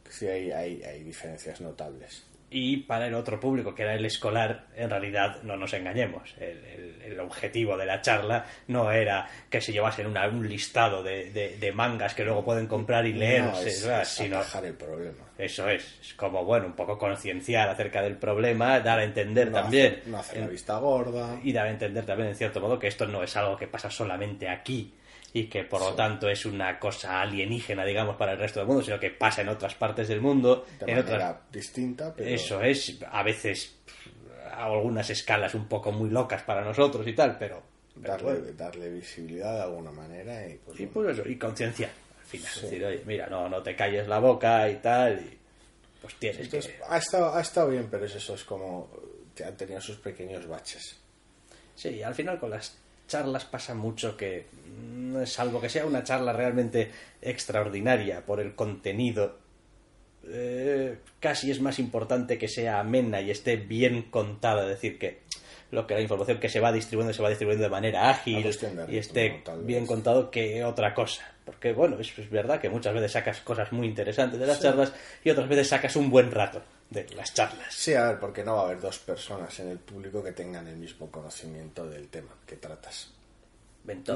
sí 0.10 0.28
hay, 0.28 0.52
hay, 0.52 0.84
hay 0.84 1.04
diferencias 1.04 1.62
notables 1.62 2.24
y 2.50 2.78
para 2.78 3.08
el 3.08 3.14
otro 3.14 3.40
público, 3.40 3.74
que 3.74 3.84
era 3.84 3.96
el 3.96 4.06
escolar, 4.06 4.68
en 4.76 4.90
realidad 4.90 5.42
no 5.44 5.58
nos 5.58 5.74
engañemos. 5.74 6.34
El, 6.40 6.76
objetivo 7.18 7.78
de 7.78 7.86
la 7.86 8.02
charla 8.02 8.46
no 8.68 8.92
era 8.92 9.28
que 9.50 9.62
se 9.62 9.72
llevasen 9.72 10.08
un 10.08 10.48
listado 10.48 11.02
de, 11.02 11.72
mangas 11.74 12.14
que 12.14 12.24
luego 12.24 12.44
pueden 12.44 12.68
comprar 12.68 13.06
y 13.06 13.14
leer, 13.14 13.46
sino 14.04 14.42
el 14.42 14.74
problema. 14.74 15.24
Eso 15.38 15.68
es, 15.70 15.98
es 16.02 16.14
como, 16.14 16.44
bueno, 16.44 16.68
un 16.68 16.74
poco 16.74 16.98
concienciar 16.98 17.70
acerca 17.70 18.02
del 18.02 18.18
problema, 18.18 18.80
dar 18.82 19.00
a 19.00 19.04
entender 19.04 19.52
también. 19.52 20.02
no 20.06 20.20
hacer 20.20 20.42
la 20.42 20.48
vista 20.48 20.78
gorda. 20.78 21.40
Y 21.42 21.54
dar 21.54 21.68
a 21.68 21.72
entender 21.72 22.06
también, 22.06 22.30
en 22.30 22.36
cierto 22.36 22.60
modo, 22.60 22.78
que 22.78 22.88
esto 22.88 23.08
no 23.08 23.24
es 23.24 23.36
algo 23.38 23.56
que 23.56 23.68
pasa 23.68 23.90
solamente 23.90 24.50
aquí 24.50 24.94
y 25.36 25.48
que 25.48 25.66
por 25.66 25.82
lo 25.82 25.94
tanto 25.96 26.30
es 26.30 26.46
una 26.46 26.80
cosa 26.80 27.20
alienígena, 27.20 27.84
digamos, 27.84 28.16
para 28.16 28.32
el 28.32 28.38
resto 28.38 28.62
del 28.62 28.68
mundo, 28.68 28.82
sino 28.82 28.98
que 28.98 29.10
pasa 29.10 29.42
en 29.42 29.50
otras 29.50 29.76
partes 29.76 30.08
del 30.08 30.22
mundo. 30.22 30.66
De 30.80 30.90
en 30.90 31.00
manera 31.00 31.42
distinta, 31.52 32.14
pero... 32.16 32.30
Eso 32.30 32.62
es, 32.62 32.98
a 33.12 33.22
veces 33.22 33.76
a 34.50 34.64
algunas 34.68 35.10
escalas 35.10 35.54
un 35.54 35.68
poco 35.68 35.92
muy 35.92 36.10
locas 36.10 36.42
para 36.44 36.64
nosotros 36.64 37.06
y 37.06 37.12
tal, 37.12 37.38
pero... 37.38 37.62
darle, 37.98 38.54
darle 38.54 38.90
visibilidad 38.90 39.56
de 39.56 39.64
alguna 39.64 39.92
manera 39.92 40.48
y 40.48 40.56
pues... 40.56 40.80
Y, 40.80 40.86
pues 40.86 41.20
eso, 41.20 41.28
y 41.28 41.38
conciencia, 41.38 41.90
al 42.18 42.26
final. 42.26 42.52
Decir, 42.62 42.86
oye, 42.86 43.04
mira, 43.06 43.28
no, 43.28 43.50
no 43.50 43.62
te 43.62 43.76
calles 43.76 44.08
la 44.08 44.20
boca 44.20 44.70
y 44.70 44.76
tal, 44.78 45.20
y 45.20 45.38
pues 46.00 46.16
tienes 46.16 46.48
que... 46.48 46.62
Ha 46.88 46.98
estado, 46.98 47.36
ha 47.36 47.42
estado 47.42 47.72
bien, 47.72 47.90
pero 47.92 48.06
es 48.06 48.16
eso, 48.16 48.36
es 48.36 48.46
como... 48.46 48.90
Han 49.46 49.58
tenido 49.58 49.82
sus 49.82 49.98
pequeños 49.98 50.48
baches. 50.48 50.98
Sí, 51.76 52.02
al 52.02 52.16
final 52.16 52.40
con 52.40 52.52
las 52.52 52.85
charlas 53.08 53.46
pasa 53.46 53.74
mucho 53.74 54.16
que, 54.18 54.48
mm, 54.78 55.26
salvo 55.26 55.62
que 55.62 55.70
sea 55.70 55.86
una 55.86 56.04
charla 56.04 56.34
realmente 56.34 56.92
extraordinaria 57.22 58.26
por 58.26 58.40
el 58.40 58.56
contenido, 58.56 59.40
eh, 60.28 60.98
casi 61.20 61.52
es 61.52 61.62
más 61.62 61.80
importante 61.80 62.38
que 62.38 62.48
sea 62.48 62.80
amena 62.80 63.22
y 63.22 63.32
esté 63.32 63.58
bien 63.58 64.04
contada, 64.04 64.64
es 64.64 64.70
decir, 64.70 64.98
que 64.98 65.22
lo 65.72 65.86
que 65.88 65.94
la 65.94 66.02
información 66.02 66.40
que 66.40 66.50
se 66.50 66.60
va 66.60 66.72
distribuyendo 66.72 67.14
se 67.14 67.22
va 67.22 67.30
distribuyendo 67.30 67.64
de 67.64 67.70
manera 67.70 68.10
ágil 68.10 68.46
y 68.88 68.98
esté 68.98 69.44
bien 69.64 69.86
contado 69.86 70.32
que 70.32 70.64
otra 70.64 70.94
cosa. 70.94 71.24
Porque 71.44 71.74
bueno, 71.74 71.98
es, 72.00 72.30
verdad 72.30 72.60
que 72.60 72.70
muchas 72.70 72.94
veces 72.94 73.12
sacas 73.12 73.42
cosas 73.42 73.72
muy 73.72 73.88
interesantes 73.88 74.40
de 74.40 74.48
las 74.48 74.62
charlas 74.62 74.94
y 75.24 75.30
otras 75.30 75.48
veces 75.48 75.68
sacas 75.68 75.96
un 75.96 76.10
buen 76.10 76.32
rato 76.32 76.62
de 76.90 77.08
las 77.16 77.34
charlas. 77.34 77.74
Sí, 77.74 77.94
a 77.94 78.08
ver, 78.08 78.20
porque 78.20 78.44
no 78.44 78.56
va 78.56 78.62
a 78.62 78.66
haber 78.66 78.80
dos 78.80 79.00
personas 79.00 79.60
en 79.60 79.70
el 79.70 79.80
público 79.80 80.24
que 80.24 80.32
tengan 80.32 80.68
el 80.68 80.78
mismo 80.78 81.10
conocimiento 81.10 81.88
del 81.90 82.08
tema 82.10 82.36
que 82.46 82.56
tratas. 82.58 83.12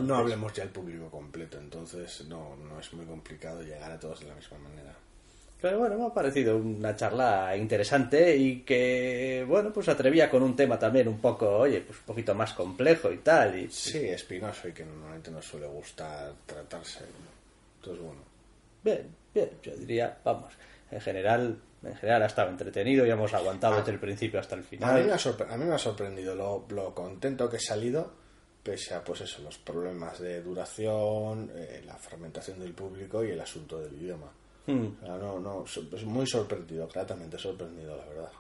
no 0.02 0.16
hablemos 0.16 0.54
ya 0.54 0.64
del 0.64 0.72
público 0.72 1.10
completo, 1.10 1.58
entonces 1.58 2.26
no, 2.26 2.56
no 2.56 2.80
es 2.80 2.94
muy 2.94 3.06
complicado 3.06 3.62
llegar 3.62 3.92
a 3.92 4.00
todos 4.00 4.22
de 4.22 4.28
la 4.28 4.36
misma 4.36 4.58
manera. 4.60 4.96
Pero 5.62 5.80
bueno, 5.80 5.98
me 5.98 6.06
ha 6.06 6.14
parecido 6.14 6.56
una 6.56 6.96
charla 6.96 7.56
interesante 7.58 8.34
y 8.38 8.62
que, 8.62 9.44
bueno, 9.46 9.74
pues 9.74 9.90
atrevía 9.90 10.30
con 10.30 10.42
un 10.42 10.56
tema 10.56 10.80
también 10.80 11.10
un 11.10 11.20
poco, 11.20 11.50
oye, 11.50 11.82
pues 11.82 12.00
un 12.00 12.06
poquito 12.06 12.34
más 12.34 12.54
complejo 12.54 13.12
y 13.12 13.18
tal. 13.18 13.60
Y, 13.60 13.70
sí, 13.70 14.08
espinoso 14.08 14.70
y 14.70 14.72
que 14.72 14.86
normalmente 14.86 15.30
no 15.32 15.42
suele 15.42 15.68
gustar 15.68 16.32
tratarse. 16.46 17.04
Entonces, 17.76 18.02
bueno. 18.02 18.22
Bien, 18.82 19.06
bien, 19.34 19.50
yo 19.62 19.76
diría, 19.76 20.18
vamos, 20.24 20.54
en 20.92 21.02
general 21.02 21.60
En 21.84 21.96
general 21.96 22.24
ha 22.24 22.26
estado 22.26 22.50
entretenido 22.50 23.06
y 23.06 23.10
hemos 23.10 23.34
aguantado 23.34 23.76
Ah. 23.76 23.78
desde 23.80 23.94
el 23.94 24.00
principio 24.00 24.40
hasta 24.40 24.56
el 24.56 24.62
A 24.62 24.64
mí, 24.64 24.68
final. 24.70 25.06
me 25.06 25.14
ha 25.14 25.18
sorpre- 25.18 25.50
a 25.50 25.58
mí 25.58 25.66
me 25.66 25.76
ha 25.76 25.78
sorprendido 25.78 26.36
lo, 26.36 26.66
lo 26.70 26.94
contento 26.94 27.50
que 27.50 27.58
he 27.58 27.62
salido, 27.62 28.12
pese 28.64 28.94
a 28.94 29.04
pues 29.04 29.22
eso, 29.22 29.42
los 29.42 29.58
problemas 29.58 30.20
de 30.20 30.42
duración, 30.42 31.50
eh, 31.56 31.82
la 31.86 31.96
fragmentación 31.96 32.60
del 32.60 32.74
público 32.74 33.24
y 33.24 33.32
el 33.32 33.40
asunto 33.40 33.80
del 33.80 33.94
idioma. 33.94 34.30
Hmm. 34.68 34.88
O 35.02 35.06
sea, 35.06 35.16
no, 35.18 35.40
no, 35.40 35.64
pues 35.90 36.04
muy 36.04 36.28
sorprendido, 36.28 36.88
gratamente 36.88 37.38
sorprendido, 37.38 37.96
la 37.96 38.06
verdad. 38.06 38.32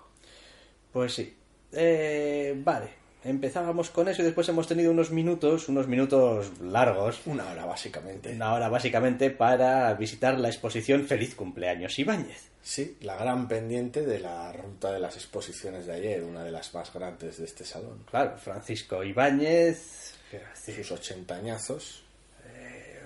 Pues 0.91 1.13
sí. 1.13 1.35
Eh, 1.71 2.53
vale, 2.57 2.89
empezábamos 3.23 3.89
con 3.89 4.07
eso 4.09 4.21
y 4.21 4.25
después 4.25 4.49
hemos 4.49 4.67
tenido 4.67 4.91
unos 4.91 5.11
minutos, 5.11 5.69
unos 5.69 5.87
minutos 5.87 6.59
largos, 6.61 7.21
Una 7.25 7.49
hora, 7.51 7.65
básicamente. 7.65 8.33
una 8.33 8.53
hora 8.53 8.69
básicamente 8.69 9.29
para 9.29 9.93
visitar 9.93 10.37
la 10.39 10.49
exposición 10.49 11.05
Feliz 11.05 11.35
Cumpleaños 11.35 11.97
Ibáñez. 11.99 12.48
Sí, 12.61 12.97
la 13.01 13.15
gran 13.15 13.47
pendiente 13.47 14.05
de 14.05 14.19
la 14.19 14.51
ruta 14.51 14.91
de 14.91 14.99
las 14.99 15.15
exposiciones 15.15 15.85
de 15.85 15.93
ayer, 15.93 16.23
una 16.23 16.43
de 16.43 16.51
las 16.51 16.73
más 16.73 16.93
grandes 16.93 17.37
de 17.37 17.45
este 17.45 17.63
salón. 17.63 18.03
Claro, 18.09 18.37
Francisco 18.37 19.03
Ibáñez, 19.03 20.15
Sus 20.53 20.91
ochentañazos. 20.91 22.03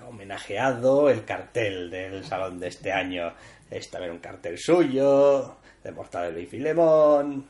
homenajeado, 0.07 1.09
el 1.09 1.23
cartel 1.23 1.89
del 1.89 2.25
salón 2.25 2.59
de 2.59 2.67
este 2.67 2.91
año 2.91 3.33
es 3.71 3.89
también 3.89 4.11
un 4.11 4.19
cartel 4.19 4.57
suyo, 4.57 5.57
de 5.83 5.91
Mortadelo 5.91 6.39
y 6.39 6.45
Filemón. 6.45 7.45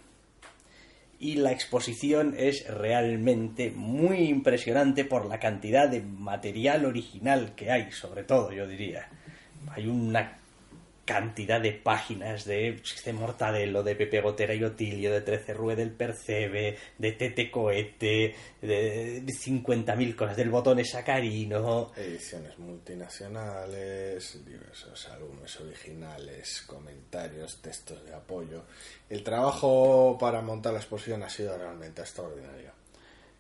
Y 1.20 1.36
la 1.36 1.52
exposición 1.52 2.36
es 2.38 2.68
realmente 2.68 3.72
muy 3.72 4.28
impresionante 4.28 5.06
por 5.06 5.26
la 5.26 5.40
cantidad 5.40 5.88
de 5.88 6.02
material 6.02 6.86
original 6.86 7.56
que 7.56 7.72
hay, 7.72 7.92
sobre 7.92 8.24
todo, 8.24 8.52
yo 8.52 8.68
diría. 8.68 9.08
Hay 9.72 9.88
una 9.88 10.38
cantidad 11.06 11.60
de 11.60 11.74
páginas 11.74 12.46
de, 12.46 12.82
de 13.06 13.14
Mortadelo, 13.14 13.84
de 13.84 13.96
Pepe 13.96 14.22
Gotera 14.22 14.54
y 14.54 14.64
Otilio, 14.64 15.12
de 15.12 15.22
Trece 15.22 15.54
Rue 15.54 15.76
del 15.76 15.92
Percebe, 15.92 16.78
de 16.98 17.12
Tete 17.14 17.52
Cohete, 17.52 18.36
de 18.62 19.24
50.000 19.26 20.16
cosas, 20.16 20.38
del 20.38 20.50
botón 20.50 20.84
sacarino. 20.86 21.92
Ediciones 21.96 22.58
multinacionales, 22.60 24.46
diversos 24.46 25.10
álbumes 25.10 25.60
originales, 25.60 26.64
comentarios, 26.68 27.62
textos 27.62 28.04
de 28.06 28.14
apoyo. 28.14 28.64
El 29.10 29.24
trabajo 29.24 30.18
para 30.20 30.42
montar 30.42 30.74
la 30.74 30.80
exposición 30.80 31.24
ha 31.24 31.30
sido 31.30 31.58
realmente 31.58 32.02
extraordinario. 32.02 32.83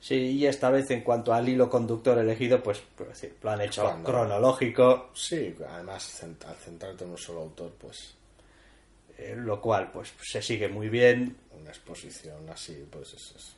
Sí, 0.03 0.15
y 0.15 0.45
esta 0.45 0.69
vez 0.69 0.91
en 0.91 0.99
cuanto 0.99 1.33
al 1.33 1.47
hilo 1.47 1.69
conductor 1.69 2.17
elegido, 2.17 2.61
pues, 2.61 2.81
pues 2.97 3.25
lo 3.41 3.49
han 3.51 3.61
hecho 3.61 3.83
Cuando- 3.83 4.09
cronológico, 4.09 5.11
Sí, 5.13 5.55
además 5.65 6.21
al 6.23 6.55
centrarte 6.57 7.05
en 7.05 7.11
un 7.11 7.17
solo 7.17 7.39
autor, 7.43 7.71
pues 7.79 8.13
eh, 9.17 9.33
lo 9.37 9.61
cual 9.61 9.91
pues 9.93 10.11
se 10.21 10.41
sigue 10.41 10.67
muy 10.67 10.89
bien. 10.89 11.37
una 11.57 11.69
exposición 11.69 12.49
así, 12.49 12.85
pues 12.91 13.13
es, 13.13 13.33
es, 13.37 13.55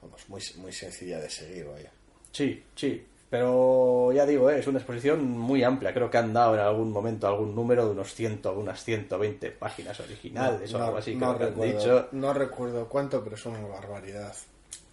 vamos, 0.00 0.20
muy, 0.28 0.40
muy 0.58 0.72
sencilla 0.72 1.18
de 1.18 1.28
seguir, 1.28 1.66
vaya. 1.66 1.90
Sí, 2.30 2.62
sí. 2.76 3.04
Pero 3.28 4.12
ya 4.12 4.24
digo, 4.24 4.50
eh, 4.50 4.60
es 4.60 4.66
una 4.68 4.78
exposición 4.78 5.26
muy 5.26 5.64
amplia. 5.64 5.92
Creo 5.92 6.08
que 6.08 6.18
han 6.18 6.32
dado 6.32 6.54
en 6.54 6.60
algún 6.60 6.92
momento 6.92 7.26
algún 7.26 7.56
número 7.56 7.86
de 7.86 7.90
unos 7.90 8.14
100, 8.14 8.40
unas 8.54 8.84
120 8.84 9.50
páginas 9.50 9.98
originales 9.98 10.72
o 10.74 10.84
algo 10.84 10.98
así, 10.98 11.16
no 11.16 11.36
que 11.36 11.44
han 11.44 11.60
dicho. 11.60 12.08
no 12.12 12.32
recuerdo 12.32 12.88
cuánto, 12.88 13.24
pero 13.24 13.34
es 13.34 13.44
una 13.46 13.66
barbaridad. 13.66 14.32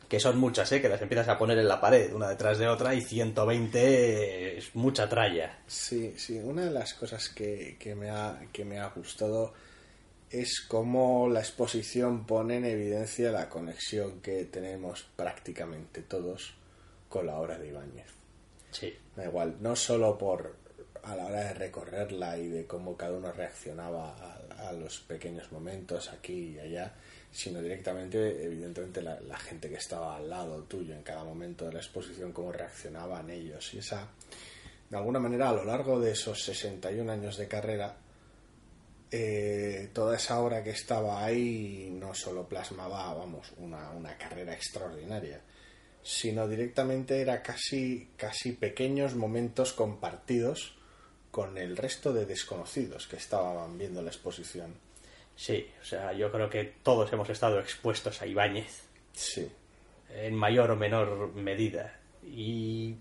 Que 0.09 0.19
son 0.19 0.39
muchas, 0.39 0.71
¿eh? 0.71 0.81
Que 0.81 0.89
las 0.89 1.01
empiezas 1.01 1.29
a 1.29 1.37
poner 1.37 1.59
en 1.59 1.67
la 1.67 1.79
pared, 1.79 2.11
una 2.13 2.27
detrás 2.27 2.57
de 2.57 2.67
otra, 2.67 2.95
y 2.95 3.01
120 3.01 4.57
es 4.57 4.75
mucha 4.75 5.07
tralla. 5.07 5.59
Sí, 5.67 6.15
sí, 6.17 6.39
una 6.39 6.65
de 6.65 6.71
las 6.71 6.95
cosas 6.95 7.29
que, 7.29 7.77
que 7.79 7.93
me, 7.93 8.09
ha, 8.09 8.41
que 8.51 8.65
me 8.65 8.79
ha 8.79 8.89
gustado 8.89 9.53
es 10.31 10.61
cómo 10.67 11.29
la 11.29 11.39
exposición 11.39 12.25
pone 12.25 12.57
en 12.57 12.65
evidencia 12.65 13.31
la 13.31 13.49
conexión 13.49 14.19
que 14.21 14.45
tenemos 14.45 15.05
prácticamente 15.15 16.01
todos 16.01 16.55
con 17.07 17.27
la 17.27 17.37
obra 17.37 17.57
de 17.57 17.69
Ibáñez. 17.69 18.11
Sí. 18.71 18.93
Da 19.15 19.25
igual, 19.25 19.57
no 19.61 19.75
solo 19.75 20.17
por 20.17 20.57
a 21.03 21.15
la 21.15 21.25
hora 21.25 21.39
de 21.45 21.53
recorrerla 21.53 22.37
y 22.37 22.47
de 22.47 22.67
cómo 22.67 22.95
cada 22.97 23.17
uno 23.17 23.31
reaccionaba 23.31 24.15
a, 24.15 24.69
a 24.69 24.73
los 24.73 24.99
pequeños 24.99 25.51
momentos 25.51 26.09
aquí 26.09 26.55
y 26.55 26.59
allá, 26.59 26.93
sino 27.31 27.61
directamente, 27.61 28.43
evidentemente, 28.43 29.01
la, 29.01 29.37
gente 29.37 29.69
que 29.69 29.75
estaba 29.75 30.17
al 30.17 30.29
lado 30.29 30.63
tuyo 30.63 30.95
en 30.95 31.03
cada 31.03 31.23
momento 31.23 31.65
de 31.65 31.73
la 31.73 31.79
exposición, 31.79 32.31
cómo 32.31 32.51
reaccionaban 32.51 33.29
ellos. 33.29 33.73
Y 33.73 33.79
esa, 33.79 34.07
de 34.89 34.97
alguna 34.97 35.19
manera, 35.19 35.49
a 35.49 35.53
lo 35.53 35.63
largo 35.63 35.99
de 35.99 36.11
esos 36.11 36.43
61 36.43 37.11
años 37.11 37.37
de 37.37 37.47
carrera, 37.47 37.97
eh, 39.11 39.89
toda 39.93 40.17
esa 40.17 40.39
obra 40.39 40.63
que 40.63 40.71
estaba 40.71 41.23
ahí 41.23 41.89
no 41.91 42.13
solo 42.13 42.47
plasmaba, 42.47 43.13
vamos, 43.13 43.53
una, 43.57 43.91
una 43.91 44.17
carrera 44.17 44.53
extraordinaria, 44.53 45.41
sino 46.01 46.47
directamente 46.47 47.21
era 47.21 47.41
casi, 47.43 48.09
casi 48.17 48.53
pequeños 48.53 49.15
momentos 49.15 49.73
compartidos 49.73 50.75
con 51.31 51.57
el 51.57 51.77
resto 51.77 52.11
de 52.11 52.25
desconocidos 52.25 53.07
que 53.07 53.17
estaban 53.17 53.77
viendo 53.77 54.01
la 54.01 54.09
exposición. 54.09 54.88
Sí, 55.39 55.65
o 55.81 55.85
sea, 55.85 56.11
yo 56.11 56.29
creo 56.33 56.49
que 56.49 56.65
todos 56.83 57.13
hemos 57.13 57.29
estado 57.29 57.61
expuestos 57.61 58.21
a 58.21 58.27
Ibáñez. 58.27 58.83
Sí, 59.13 59.49
en 60.13 60.35
mayor 60.35 60.69
o 60.71 60.75
menor 60.75 61.33
medida. 61.33 61.97
Y 62.21 62.93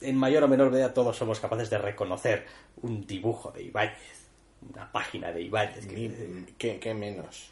en 0.00 0.16
mayor 0.16 0.42
o 0.42 0.48
menor 0.48 0.72
medida 0.72 0.92
todos 0.92 1.16
somos 1.16 1.38
capaces 1.38 1.70
de 1.70 1.78
reconocer 1.78 2.44
un 2.82 3.06
dibujo 3.06 3.52
de 3.52 3.62
Ibáñez, 3.62 4.26
una 4.68 4.90
página 4.90 5.30
de 5.30 5.42
Ibáñez. 5.42 5.86
¿qué, 6.58 6.80
qué 6.80 6.92
menos? 6.92 7.50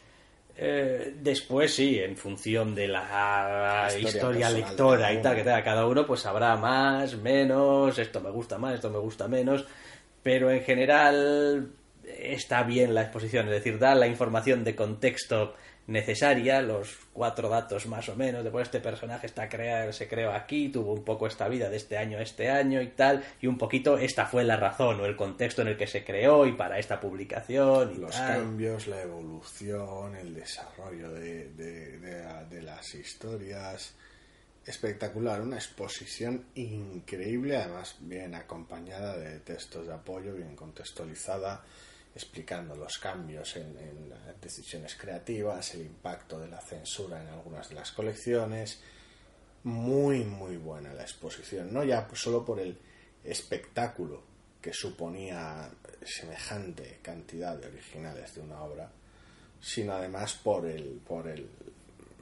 Eh, 0.57 1.15
después 1.21 1.73
sí, 1.73 1.97
en 1.97 2.17
función 2.17 2.75
de 2.75 2.89
la 2.89 3.87
Historia 3.87 4.09
historia, 4.09 4.49
lectora 4.49 5.13
y 5.13 5.21
tal 5.21 5.37
que 5.37 5.43
tenga 5.45 5.63
cada 5.63 5.87
uno, 5.87 6.05
pues 6.05 6.25
habrá 6.25 6.57
más, 6.57 7.15
menos, 7.15 7.97
esto 7.97 8.19
me 8.19 8.31
gusta 8.31 8.57
más, 8.57 8.73
esto 8.73 8.89
me 8.89 8.99
gusta 8.99 9.29
menos, 9.29 9.65
pero 10.21 10.51
en 10.51 10.61
general 10.61 11.71
está 12.07 12.63
bien 12.63 12.93
la 12.93 13.01
exposición, 13.03 13.45
es 13.47 13.51
decir, 13.53 13.79
da 13.79 13.95
la 13.95 14.07
información 14.07 14.63
de 14.63 14.75
contexto 14.75 15.55
necesaria, 15.85 16.61
los 16.61 16.95
cuatro 17.11 17.49
datos 17.49 17.87
más 17.87 18.07
o 18.07 18.15
menos, 18.15 18.41
de 18.43 18.51
pues 18.51 18.63
este 18.67 18.79
personaje 18.79 19.27
está 19.27 19.49
se 19.91 20.07
creó 20.07 20.31
aquí, 20.31 20.69
tuvo 20.69 20.93
un 20.93 21.03
poco 21.03 21.27
esta 21.27 21.49
vida 21.49 21.69
de 21.69 21.75
este 21.75 21.97
año 21.97 22.19
a 22.19 22.21
este 22.21 22.49
año 22.49 22.81
y 22.81 22.87
tal, 22.87 23.21
y 23.41 23.47
un 23.47 23.57
poquito 23.57 23.97
esta 23.97 24.25
fue 24.25 24.45
la 24.45 24.55
razón 24.55 25.01
o 25.01 25.05
el 25.05 25.17
contexto 25.17 25.61
en 25.61 25.67
el 25.67 25.77
que 25.77 25.87
se 25.87 26.05
creó 26.05 26.45
y 26.45 26.53
para 26.53 26.79
esta 26.79 27.01
publicación 27.01 27.95
y 27.95 27.97
Los 27.97 28.11
tal. 28.15 28.37
cambios, 28.37 28.87
la 28.87 29.01
evolución, 29.01 30.15
el 30.15 30.33
desarrollo 30.33 31.11
de, 31.11 31.49
de- 31.49 31.97
de 31.99 32.23
de 32.49 32.61
las 32.61 32.93
historias. 32.95 33.93
Espectacular, 34.65 35.41
una 35.41 35.57
exposición 35.57 36.45
increíble, 36.55 37.57
además 37.57 37.97
bien 37.99 38.33
acompañada 38.33 39.17
de 39.17 39.39
textos 39.41 39.85
de 39.87 39.93
apoyo, 39.93 40.33
bien 40.35 40.55
contextualizada, 40.55 41.61
explicando 42.15 42.75
los 42.75 42.97
cambios 42.97 43.55
en, 43.55 44.13
decisiones 44.41 44.95
creativas, 44.95 45.73
el 45.73 45.81
impacto 45.81 46.37
de 46.37 46.49
la 46.49 46.59
censura 46.59 47.21
en 47.21 47.29
algunas 47.29 47.69
de 47.69 47.75
las 47.75 47.91
colecciones. 47.91 48.81
Muy, 49.63 50.25
muy 50.25 50.57
buena 50.57 50.93
la 50.93 51.03
exposición, 51.03 51.71
no 51.73 51.83
ya 51.85 52.07
solo 52.13 52.43
por 52.43 52.59
el 52.59 52.77
espectáculo 53.23 54.21
que 54.61 54.73
suponía 54.73 55.69
semejante 56.03 56.99
cantidad 57.01 57.55
de 57.57 57.67
originales 57.67 58.35
de 58.35 58.41
una 58.41 58.61
obra, 58.61 58.91
sino 59.61 59.93
además 59.93 60.33
por 60.33 60.65
el, 60.65 61.01
por 61.07 61.29
el 61.29 61.49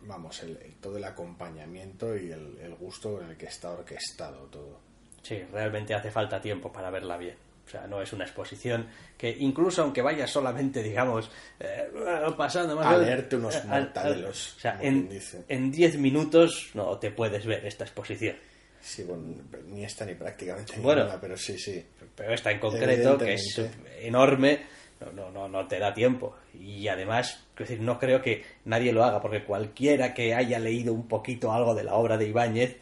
vamos, 0.04 0.42
todo 0.80 0.98
el 0.98 1.04
acompañamiento 1.04 2.16
y 2.16 2.32
el, 2.32 2.60
el 2.60 2.76
gusto 2.76 3.18
con 3.18 3.30
el 3.30 3.38
que 3.38 3.48
está 3.48 3.72
orquestado 3.72 4.46
todo. 4.46 4.80
Sí, 5.24 5.42
realmente 5.52 5.94
hace 5.94 6.12
falta 6.12 6.42
tiempo 6.42 6.72
para 6.72 6.90
verla 6.90 7.18
bien. 7.18 7.36
O 7.66 7.70
sea, 7.70 7.88
no 7.88 8.02
es 8.02 8.12
una 8.12 8.26
exposición 8.26 8.88
que 9.18 9.30
incluso 9.40 9.84
aunque 9.84 10.02
vayas 10.02 10.30
solamente, 10.30 10.84
digamos, 10.84 11.30
eh, 11.60 11.88
pasando 12.36 12.76
más 12.76 12.86
A 12.86 12.98
leerte 12.98 13.38
unos 13.38 13.56
eh, 13.64 13.64
mortadelos, 13.66 14.56
O 14.58 14.60
sea, 14.60 14.78
en 14.82 15.10
en 15.48 15.72
10 15.72 15.98
minutos 15.98 16.72
no 16.74 16.98
te 16.98 17.12
puedes 17.12 17.46
ver 17.46 17.66
esta 17.66 17.86
exposición. 17.86 18.36
Sí, 18.82 19.04
bueno, 19.04 19.36
ni 19.68 19.86
esta 19.86 20.06
ni 20.06 20.16
prácticamente 20.16 20.74
Bueno. 20.80 21.02
ninguna, 21.04 21.22
pero 21.22 21.38
sí, 21.38 21.58
sí. 21.58 21.86
Pero 22.16 22.34
esta 22.34 22.52
en 22.52 22.60
concreto, 22.60 23.18
que 23.18 23.34
es 23.36 23.62
enorme, 24.02 24.62
no, 25.00 25.12
no, 25.12 25.32
no, 25.32 25.48
no 25.48 25.68
te 25.68 25.80
da 25.80 25.94
tiempo. 25.94 26.36
Y 26.60 26.88
además, 26.88 27.46
decir, 27.58 27.80
no 27.80 28.00
creo 28.00 28.22
que 28.22 28.44
nadie 28.66 28.92
lo 28.92 29.04
haga, 29.04 29.22
porque 29.22 29.44
cualquiera 29.44 30.14
que 30.14 30.34
haya 30.34 30.60
leído 30.60 30.94
un 30.94 31.08
poquito 31.08 31.52
algo 31.54 31.76
de 31.76 31.84
la 31.84 31.94
obra 31.94 32.18
de 32.18 32.28
Ibáñez 32.28 32.78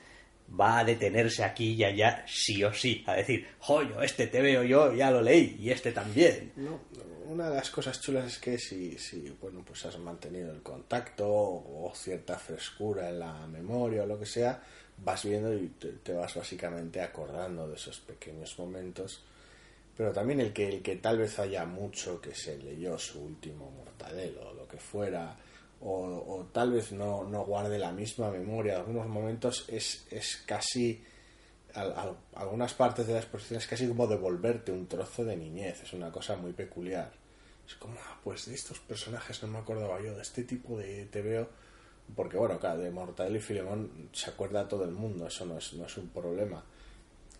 va 0.57 0.79
a 0.79 0.83
detenerse 0.83 1.43
aquí 1.43 1.73
y 1.73 1.83
allá 1.83 2.23
sí 2.27 2.63
o 2.63 2.73
sí, 2.73 3.03
a 3.07 3.13
decir, 3.15 3.47
joyo, 3.59 4.01
este 4.01 4.27
te 4.27 4.41
veo 4.41 4.63
yo, 4.63 4.93
ya 4.93 5.11
lo 5.11 5.21
leí, 5.21 5.57
y 5.59 5.69
este 5.69 5.91
también. 5.91 6.53
No, 6.55 6.79
una 7.25 7.49
de 7.49 7.55
las 7.55 7.69
cosas 7.69 8.01
chulas 8.01 8.25
es 8.25 8.39
que 8.39 8.57
si, 8.57 8.97
si 8.97 9.35
bueno, 9.41 9.63
pues 9.65 9.85
has 9.85 9.97
mantenido 9.99 10.51
el 10.51 10.63
contacto 10.63 11.27
o 11.27 11.91
cierta 11.95 12.37
frescura 12.39 13.09
en 13.09 13.19
la 13.19 13.45
memoria 13.47 14.03
o 14.03 14.05
lo 14.07 14.17
que 14.17 14.25
sea, 14.25 14.61
vas 14.97 15.23
viendo 15.23 15.53
y 15.53 15.67
te, 15.67 15.89
te 15.89 16.13
vas 16.13 16.33
básicamente 16.35 17.01
acordando 17.01 17.67
de 17.67 17.75
esos 17.75 17.99
pequeños 17.99 18.57
momentos. 18.57 19.23
pero 19.95 20.11
también 20.11 20.39
el 20.39 20.53
que, 20.53 20.69
el 20.69 20.81
que 20.81 20.95
tal 20.95 21.19
vez 21.19 21.37
haya 21.39 21.65
mucho 21.65 22.19
que 22.19 22.33
se 22.33 22.57
leyó 22.57 22.97
su 22.97 23.21
último 23.21 23.69
mortadelo 23.71 24.49
o 24.49 24.53
lo 24.53 24.67
que 24.67 24.77
fuera, 24.77 25.37
o, 25.81 26.47
tal 26.51 26.71
vez 26.71 26.91
no, 26.91 27.23
no 27.23 27.45
guarde 27.45 27.77
la 27.79 27.91
misma 27.91 28.29
memoria 28.31 28.73
en 28.73 28.79
algunos 28.79 29.07
momentos, 29.07 29.65
es, 29.69 30.05
es 30.11 30.37
casi, 30.45 31.03
al- 31.73 31.93
al- 31.93 32.17
algunas 32.35 32.73
partes 32.73 33.07
de 33.07 33.13
la 33.13 33.19
exposición 33.19 33.59
es 33.59 33.67
casi 33.67 33.87
como 33.87 34.07
devolverte 34.07 34.71
un 34.71 34.87
trozo 34.87 35.23
de 35.23 35.35
niñez, 35.37 35.83
es 35.83 35.93
una 35.93 36.11
cosa 36.11 36.35
muy 36.35 36.53
peculiar. 36.53 37.11
Es 37.67 37.75
como, 37.75 37.95
ah, 37.99 38.19
pues 38.23 38.47
de 38.47 38.55
estos 38.55 38.79
personajes 38.79 39.41
no 39.43 39.49
me 39.49 39.59
acordaba 39.59 40.01
yo, 40.01 40.15
de 40.15 40.21
este 40.23 40.43
tipo 40.43 40.77
de 40.77 41.05
te 41.05 41.21
veo, 41.21 41.47
porque 42.15 42.37
bueno, 42.37 42.59
claro, 42.59 42.79
de 42.79 42.89
Mortadelo 42.89 43.37
y 43.37 43.41
Filemón 43.41 44.09
se 44.11 44.31
acuerda 44.31 44.67
todo 44.67 44.83
el 44.85 44.91
mundo, 44.91 45.27
eso 45.27 45.45
no 45.45 45.57
es, 45.57 45.73
no 45.73 45.85
es 45.85 45.97
un 45.97 46.09
problema. 46.09 46.63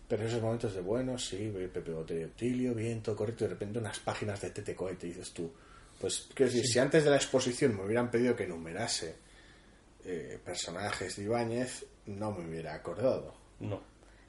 Pero 0.08 0.24
esos 0.24 0.42
momentos 0.42 0.74
de, 0.74 0.80
bueno, 0.80 1.18
sí, 1.18 1.52
Pepe 1.72 1.92
Botello 1.92 2.30
Tilio, 2.30 2.74
bien, 2.74 3.02
todo 3.02 3.14
correcto, 3.16 3.44
y 3.44 3.48
de 3.48 3.54
repente 3.54 3.78
unas 3.78 3.98
páginas 4.00 4.40
de 4.40 4.50
Tete 4.50 4.74
Cohete, 4.74 5.06
dices 5.08 5.32
tú, 5.32 5.52
pues, 6.00 6.28
quiero 6.34 6.50
decir, 6.50 6.66
si 6.66 6.78
antes 6.78 7.04
de 7.04 7.10
la 7.10 7.16
exposición 7.16 7.76
me 7.76 7.84
hubieran 7.84 8.10
pedido 8.10 8.34
que 8.34 8.44
enumerase 8.44 9.16
eh, 10.04 10.38
personajes 10.42 11.16
de 11.16 11.24
Ibáñez, 11.24 11.84
no 12.06 12.32
me 12.32 12.48
hubiera 12.48 12.74
acordado. 12.74 13.34
No. 13.60 13.82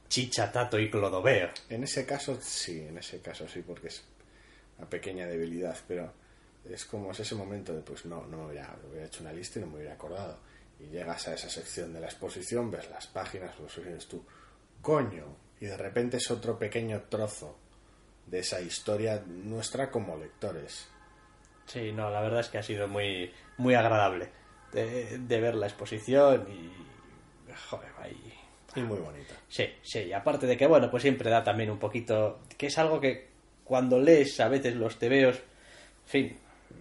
Chicha, 0.10 0.52
Tato 0.52 0.78
y 0.78 0.92
Clodoveo. 0.92 1.50
En 1.70 1.84
ese 1.84 2.06
caso 2.06 2.38
sí, 2.42 2.82
en 2.82 2.98
ese 2.98 3.22
caso 3.22 3.48
sí, 3.48 3.62
porque 3.62 3.88
es 3.88 4.04
una 4.78 4.90
pequeña 4.90 5.26
debilidad, 5.26 5.78
pero 5.88 6.12
es 6.70 6.84
como 6.84 7.12
es 7.12 7.22
ese 7.22 7.36
momento 7.36 7.74
de, 7.74 7.82
pues 7.82 8.06
no, 8.06 8.28
no 8.28 8.38
me 8.40 8.46
hubiera, 8.48 8.76
me 8.84 8.90
hubiera 8.90 9.08
hecho 9.08 9.22
una 9.22 9.32
lista 9.32 9.60
y 9.60 9.62
no 9.62 9.70
me 9.70 9.78
hubiera 9.78 9.94
acordado. 9.94 10.40
Y 10.78 10.88
llegas 10.88 11.30
a 11.30 11.36
esa 11.36 11.50
sección 11.50 11.94
de 11.94 12.02
la 12.02 12.08
exposición, 12.08 12.70
ves 12.70 12.90
las 12.90 13.08
páginas, 13.08 13.58
los 13.58 13.74
dices 13.78 14.08
tú, 14.08 14.26
coño, 14.82 15.38
y 15.62 15.68
de 15.68 15.78
repente 15.78 16.18
es 16.18 16.30
otro 16.30 16.60
pequeño 16.60 17.04
trozo 17.04 17.58
de 18.26 18.40
esa 18.40 18.60
historia 18.60 19.24
nuestra 19.26 19.90
como 19.90 20.18
lectores. 20.18 20.91
Sí, 21.72 21.94
no, 21.94 22.10
la 22.10 22.20
verdad 22.20 22.42
es 22.42 22.50
que 22.50 22.58
ha 22.58 22.64
sido 22.64 22.90
muy, 22.90 23.32
muy 23.56 23.76
agradable 23.76 24.28
de, 24.74 25.20
de 25.20 25.40
ver 25.40 25.56
la 25.56 25.68
exposición 25.68 26.46
y... 26.52 26.70
Joder, 27.70 27.90
ahí... 28.02 28.34
Y 28.76 28.82
muy 28.82 29.00
bonita. 29.00 29.36
Sí, 29.48 29.66
sí, 29.82 30.00
y 30.00 30.14
aparte 30.14 30.48
de 30.48 30.58
que, 30.58 30.68
bueno, 30.68 30.92
pues 30.92 31.04
siempre 31.04 31.30
da 31.30 31.44
también 31.44 31.70
un 31.70 31.80
poquito... 31.80 32.42
que 32.58 32.68
es 32.68 32.78
algo 32.78 33.00
que 33.00 33.30
cuando 33.64 34.00
lees 34.00 34.38
a 34.42 34.50
veces 34.50 34.76
los 34.76 35.00
tebeos, 35.00 35.38
en 35.38 36.08
fin, 36.08 36.38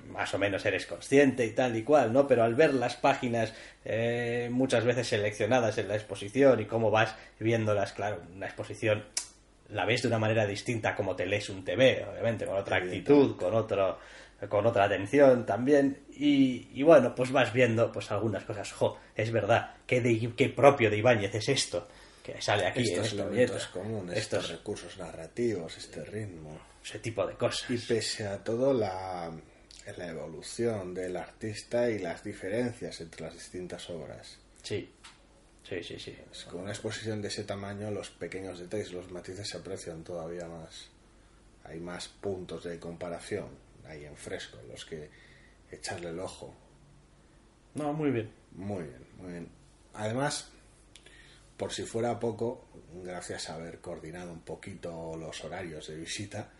más 0.08 0.34
o 0.34 0.38
menos 0.38 0.64
eres 0.66 0.86
consciente 0.86 1.46
y 1.46 1.52
tal 1.52 1.76
y 1.76 1.84
cual, 1.84 2.12
¿no? 2.12 2.26
Pero 2.26 2.42
al 2.42 2.56
ver 2.56 2.74
las 2.74 2.96
páginas 2.96 3.54
eh, 3.84 4.48
muchas 4.50 4.84
veces 4.84 5.06
seleccionadas 5.06 5.78
en 5.78 5.86
la 5.86 5.94
exposición 5.94 6.58
y 6.58 6.64
cómo 6.64 6.90
vas 6.90 7.14
viéndolas, 7.38 7.92
claro, 7.92 8.22
una 8.34 8.46
exposición 8.46 9.04
la 9.68 9.84
ves 9.84 10.02
de 10.02 10.08
una 10.08 10.18
manera 10.18 10.46
distinta 10.46 10.96
como 10.96 11.14
te 11.14 11.26
lees 11.26 11.48
un 11.48 11.64
TV, 11.64 12.04
obviamente, 12.10 12.44
con 12.44 12.56
otra 12.56 12.78
actitud, 12.78 13.36
con 13.36 13.54
otro 13.54 13.98
con 14.48 14.66
otra 14.66 14.84
atención 14.84 15.44
también 15.44 15.98
y, 16.12 16.68
y 16.72 16.82
bueno, 16.82 17.14
pues 17.14 17.30
vas 17.32 17.52
viendo 17.52 17.92
pues 17.92 18.10
algunas 18.10 18.44
cosas, 18.44 18.72
jo, 18.72 18.98
es 19.14 19.30
verdad, 19.32 19.74
qué, 19.86 20.00
de- 20.00 20.32
qué 20.36 20.48
propio 20.48 20.90
de 20.90 20.96
Ibáñez 20.98 21.34
es 21.34 21.48
esto, 21.48 21.86
que 22.22 22.40
sale 22.40 22.66
aquí 22.66 22.82
Estos 22.82 23.12
elementos 23.12 23.66
comunes, 23.66 24.16
Estos- 24.16 24.44
estos 24.44 24.58
recursos 24.58 24.98
narrativos, 24.98 25.76
este 25.76 26.04
ritmo. 26.04 26.58
ese 26.84 26.98
tipo 27.00 27.26
de 27.26 27.34
cosas. 27.34 27.68
Y 27.70 27.76
pese 27.78 28.26
a 28.26 28.42
todo, 28.42 28.72
la, 28.72 29.30
la 29.96 30.06
evolución 30.08 30.94
del 30.94 31.16
artista 31.16 31.90
y 31.90 31.98
las 31.98 32.22
diferencias 32.24 33.00
entre 33.00 33.22
las 33.22 33.34
distintas 33.34 33.90
obras. 33.90 34.38
Sí, 34.62 34.90
sí, 35.68 35.82
sí, 35.82 35.98
sí. 35.98 36.16
Es 36.32 36.44
Con 36.44 36.60
una 36.62 36.70
exposición 36.70 37.20
de 37.20 37.28
ese 37.28 37.44
tamaño, 37.44 37.90
los 37.90 38.08
pequeños 38.10 38.58
detalles, 38.58 38.92
los 38.92 39.10
matices 39.10 39.48
se 39.48 39.58
aprecian 39.58 40.02
todavía 40.04 40.46
más. 40.46 40.88
Hay 41.64 41.78
más 41.80 42.08
puntos 42.08 42.64
de 42.64 42.78
comparación 42.78 43.48
ahí 43.90 44.04
en 44.04 44.16
fresco, 44.16 44.58
los 44.68 44.84
que 44.84 45.10
echarle 45.70 46.10
el 46.10 46.20
ojo. 46.20 46.54
No, 47.74 47.92
muy 47.92 48.10
bien. 48.10 48.30
Muy 48.52 48.84
bien, 48.84 49.06
muy 49.18 49.32
bien. 49.32 49.48
Además, 49.94 50.50
por 51.56 51.72
si 51.72 51.82
fuera 51.84 52.18
poco, 52.18 52.66
gracias 53.04 53.50
a 53.50 53.54
haber 53.54 53.80
coordinado 53.80 54.32
un 54.32 54.40
poquito 54.40 55.16
los 55.16 55.44
horarios 55.44 55.88
de 55.88 55.96
visita, 55.96 56.50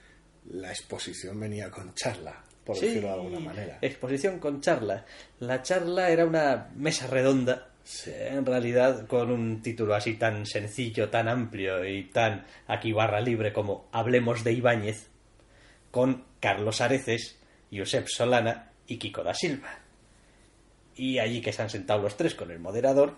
la 0.51 0.71
exposición 0.71 1.39
venía 1.39 1.71
con 1.71 1.95
charla, 1.95 2.45
por 2.65 2.77
Sí, 2.77 2.87
decirlo 2.87 3.09
de 3.09 3.15
alguna 3.15 3.41
manera. 3.41 3.79
Exposición 3.83 4.39
con 4.39 4.61
charla. 4.61 5.05
La 5.39 5.63
charla 5.63 6.11
era 6.11 6.25
una 6.25 6.71
mesa 6.77 7.07
redonda, 7.07 7.71
eh, 8.07 8.29
en 8.33 8.47
realidad 8.47 9.07
con 9.07 9.31
un 9.31 9.63
título 9.63 9.95
así 9.95 10.15
tan 10.15 10.47
sencillo, 10.47 11.09
tan 11.11 11.29
amplio 11.29 11.85
y 11.85 12.05
tan 12.05 12.47
aquí 12.67 12.93
barra 12.93 13.21
libre 13.21 13.53
como 13.53 13.89
Hablemos 13.93 14.45
de 14.45 14.53
Ibáñez, 14.53 15.09
con 15.91 16.25
Carlos 16.41 16.81
Areces, 16.81 17.39
Josep 17.73 18.07
Solana 18.09 18.73
y 18.87 18.99
Kiko 18.99 19.23
da 19.23 19.35
Silva. 19.35 19.79
Y 20.97 21.19
allí 21.19 21.41
que 21.41 21.53
se 21.53 21.63
han 21.63 21.71
sentado 21.71 22.03
los 22.03 22.17
tres 22.17 22.35
con 22.35 22.51
el 22.51 22.59
moderador, 22.59 23.17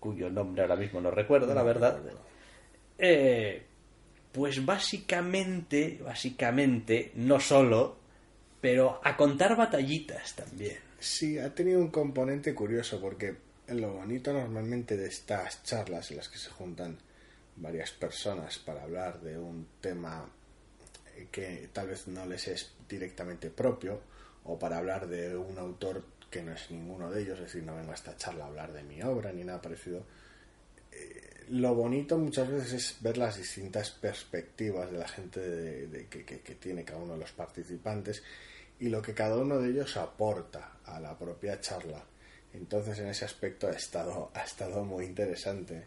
cuyo 0.00 0.30
nombre 0.30 0.62
ahora 0.62 0.76
mismo 0.76 1.00
no 1.00 1.10
recuerdo, 1.10 1.54
la 1.54 1.62
verdad. 1.62 2.00
Eh, 2.98 3.62
pues 4.32 4.64
básicamente, 4.64 6.00
básicamente, 6.04 7.12
no 7.14 7.40
solo, 7.40 7.96
pero 8.60 9.00
a 9.02 9.16
contar 9.16 9.56
batallitas 9.56 10.34
también. 10.34 10.78
Sí, 10.98 11.38
ha 11.38 11.54
tenido 11.54 11.80
un 11.80 11.90
componente 11.90 12.54
curioso 12.54 13.00
porque 13.00 13.36
lo 13.68 13.94
bonito 13.94 14.32
normalmente 14.32 14.96
de 14.96 15.08
estas 15.08 15.62
charlas 15.62 16.10
en 16.10 16.18
las 16.18 16.28
que 16.28 16.38
se 16.38 16.50
juntan 16.50 16.98
varias 17.56 17.90
personas 17.92 18.58
para 18.58 18.82
hablar 18.82 19.20
de 19.20 19.38
un 19.38 19.66
tema 19.80 20.28
que 21.30 21.68
tal 21.72 21.88
vez 21.88 22.06
no 22.08 22.26
les 22.26 22.48
es 22.48 22.72
directamente 22.88 23.50
propio 23.50 24.00
o 24.44 24.58
para 24.58 24.78
hablar 24.78 25.08
de 25.08 25.36
un 25.36 25.58
autor 25.58 26.04
que 26.30 26.42
no 26.42 26.52
es 26.52 26.70
ninguno 26.70 27.10
de 27.10 27.22
ellos, 27.22 27.38
es 27.38 27.46
decir, 27.46 27.62
no 27.62 27.74
vengo 27.76 27.92
a 27.92 27.94
esta 27.94 28.16
charla 28.16 28.44
a 28.44 28.48
hablar 28.48 28.72
de 28.72 28.82
mi 28.82 29.02
obra 29.02 29.32
ni 29.32 29.44
nada 29.44 29.60
parecido. 29.62 30.04
Eh, 30.92 31.44
lo 31.50 31.74
bonito 31.74 32.18
muchas 32.18 32.48
veces 32.50 32.72
es 32.72 32.96
ver 33.02 33.16
las 33.18 33.36
distintas 33.36 33.90
perspectivas 33.90 34.90
de 34.90 34.98
la 34.98 35.08
gente 35.08 35.40
de- 35.40 36.06
que- 36.08 36.24
que 36.24 36.54
tiene 36.56 36.84
cada 36.84 36.98
uno 37.00 37.14
de 37.14 37.20
los 37.20 37.32
participantes 37.32 38.22
y 38.80 38.88
lo 38.88 39.00
que 39.02 39.14
cada 39.14 39.36
uno 39.36 39.58
de 39.58 39.70
ellos 39.70 39.96
aporta 39.96 40.78
a 40.84 41.00
la 41.00 41.16
propia 41.18 41.60
charla. 41.60 42.04
Entonces 42.52 42.98
en 42.98 43.08
ese 43.08 43.24
aspecto 43.24 43.68
ha 43.68 43.72
estado, 43.72 44.30
ha 44.34 44.42
estado 44.42 44.84
muy 44.84 45.04
interesante 45.04 45.84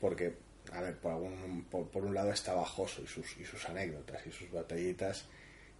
porque, 0.00 0.34
a 0.72 0.80
ver, 0.80 0.96
por, 0.98 1.12
algún- 1.12 1.64
por, 1.70 1.88
por 1.88 2.04
un 2.04 2.14
lado 2.14 2.32
estaba 2.32 2.64
Joso 2.64 3.02
y 3.02 3.06
sus, 3.06 3.36
y 3.38 3.44
sus 3.44 3.68
anécdotas 3.68 4.26
y 4.26 4.32
sus 4.32 4.50
batallitas 4.50 5.24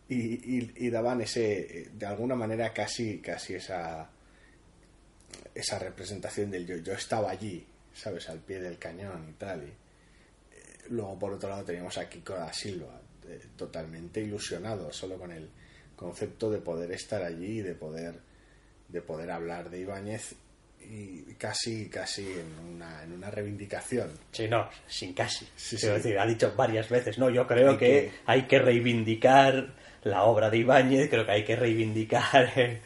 y, 0.08 0.56
y- 0.58 0.72
y 0.76 0.90
daban 0.90 1.20
ese, 1.20 1.82
eh, 1.82 1.88
de 1.92 2.06
alguna 2.06 2.34
manera 2.34 2.72
casi, 2.72 3.18
casi 3.20 3.54
esa, 3.54 4.10
esa 5.54 5.78
representación 5.78 6.50
del 6.50 6.66
yo, 6.66 6.76
yo 6.78 6.92
estaba 6.94 7.30
allí, 7.30 7.64
¿sabes? 7.94 8.28
Al 8.28 8.38
pie 8.40 8.60
del 8.60 8.78
cañón 8.78 9.28
y 9.30 9.32
tal. 9.34 9.62
Y, 9.62 9.66
eh, 9.66 9.74
luego 10.90 11.18
por 11.18 11.32
otro 11.32 11.48
lado 11.48 11.64
teníamos 11.64 11.96
a 11.98 12.08
Kiko 12.08 12.34
da 12.34 12.52
Silva, 12.52 13.00
eh, 13.28 13.40
totalmente 13.56 14.20
ilusionado 14.20 14.92
solo 14.92 15.16
con 15.18 15.30
el 15.30 15.48
concepto 15.96 16.50
de 16.50 16.58
poder 16.58 16.90
estar 16.92 17.22
allí 17.22 17.58
y 17.58 17.62
de 17.62 17.74
poder, 17.74 18.14
de 18.88 19.02
poder 19.02 19.30
hablar 19.30 19.70
de 19.70 19.80
Ibáñez 19.80 20.34
y 20.82 21.34
casi, 21.34 21.88
casi 21.88 22.26
en 22.32 22.58
una, 22.58 23.02
en 23.02 23.12
una 23.12 23.30
reivindicación. 23.30 24.10
Sí, 24.32 24.48
no, 24.48 24.68
sin 24.86 25.14
casi. 25.14 25.46
Sí, 25.56 25.76
Quiero 25.76 25.96
sí. 25.96 26.02
decir, 26.02 26.18
ha 26.18 26.26
dicho 26.26 26.52
varias 26.56 26.88
veces, 26.88 27.18
no, 27.18 27.30
yo 27.30 27.46
creo 27.46 27.72
Hay 27.72 27.76
que, 27.78 27.86
que- 27.86 28.12
hay 28.26 28.42
que 28.46 28.58
reivindicar 28.58 29.74
la 30.02 30.24
obra 30.24 30.50
de 30.50 30.58
Ibáñez, 30.58 31.08
creo 31.10 31.24
que 31.26 31.32
hay 31.32 31.44
que 31.44 31.56
reivindicar... 31.56 32.52
eh, 32.56 32.80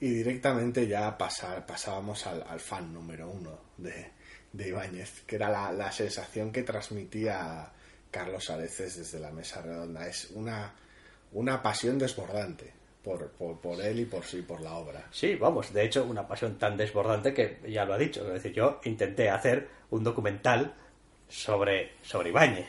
Y 0.00 0.10
directamente 0.10 0.86
ya 0.86 1.16
pasar, 1.16 1.64
pasábamos 1.64 2.26
al, 2.26 2.42
al 2.48 2.60
fan 2.60 2.92
número 2.92 3.30
uno 3.30 3.58
de, 3.78 4.12
de 4.52 4.68
Ibáñez, 4.68 5.22
que 5.26 5.36
era 5.36 5.48
la, 5.48 5.72
la 5.72 5.90
sensación 5.90 6.52
que 6.52 6.62
transmitía 6.62 7.72
Carlos 8.10 8.50
Areces 8.50 8.96
desde 8.96 9.18
la 9.20 9.30
mesa 9.30 9.62
redonda. 9.62 10.06
Es 10.06 10.30
una, 10.34 10.74
una 11.32 11.62
pasión 11.62 11.98
desbordante 11.98 12.72
por, 13.06 13.28
por, 13.30 13.60
por 13.60 13.80
él 13.80 14.00
y 14.00 14.04
por 14.04 14.24
sí, 14.24 14.42
por 14.42 14.60
la 14.60 14.74
obra. 14.74 15.06
Sí, 15.12 15.36
vamos, 15.36 15.72
de 15.72 15.84
hecho, 15.84 16.04
una 16.04 16.26
pasión 16.26 16.58
tan 16.58 16.76
desbordante 16.76 17.32
que 17.32 17.58
ya 17.68 17.84
lo 17.84 17.94
ha 17.94 17.98
dicho. 17.98 18.26
Es 18.26 18.32
decir, 18.34 18.52
yo 18.52 18.80
intenté 18.84 19.30
hacer 19.30 19.68
un 19.90 20.02
documental 20.02 20.74
sobre, 21.28 21.92
sobre 22.02 22.30
Ibáñez. 22.30 22.66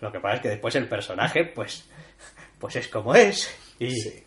Lo 0.00 0.12
que 0.12 0.20
pasa 0.20 0.36
es 0.36 0.42
que 0.42 0.48
después 0.50 0.74
el 0.76 0.88
personaje, 0.88 1.44
pues, 1.44 1.86
pues 2.60 2.76
es 2.76 2.86
como 2.88 3.14
es. 3.16 3.50
Y, 3.80 3.90
Sí. 3.90 4.22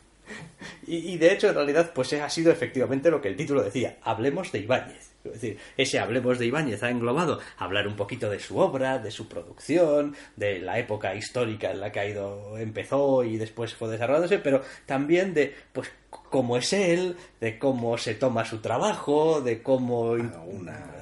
y, 0.87 1.13
y 1.13 1.17
de 1.17 1.31
hecho, 1.33 1.47
en 1.47 1.55
realidad, 1.55 1.91
pues 1.95 2.11
ha 2.13 2.29
sido 2.29 2.51
efectivamente 2.51 3.09
lo 3.09 3.21
que 3.21 3.29
el 3.29 3.37
título 3.37 3.63
decía. 3.63 3.97
Hablemos 4.03 4.51
de 4.51 4.59
Ibáñez. 4.59 5.06
Es 5.33 5.41
decir, 5.41 5.57
ese 5.77 5.99
Hablemos 5.99 6.39
de 6.39 6.45
Ibáñez 6.45 6.83
ha 6.83 6.89
englobado 6.89 7.39
hablar 7.57 7.87
un 7.87 7.95
poquito 7.95 8.29
de 8.29 8.39
su 8.39 8.57
obra, 8.57 8.99
de 8.99 9.11
su 9.11 9.27
producción, 9.27 10.15
de 10.35 10.59
la 10.59 10.79
época 10.79 11.15
histórica 11.15 11.71
en 11.71 11.81
la 11.81 11.91
que 11.91 11.99
ha 11.99 12.07
ido, 12.07 12.57
empezó 12.57 13.23
y 13.23 13.37
después 13.37 13.73
fue 13.73 13.89
desarrollándose, 13.89 14.39
pero 14.39 14.61
también 14.85 15.33
de, 15.33 15.55
pues, 15.73 15.89
cómo 16.09 16.57
es 16.57 16.73
él, 16.73 17.15
de 17.39 17.57
cómo 17.59 17.97
se 17.97 18.15
toma 18.15 18.45
su 18.45 18.59
trabajo, 18.59 19.41
de 19.41 19.61
cómo 19.61 20.15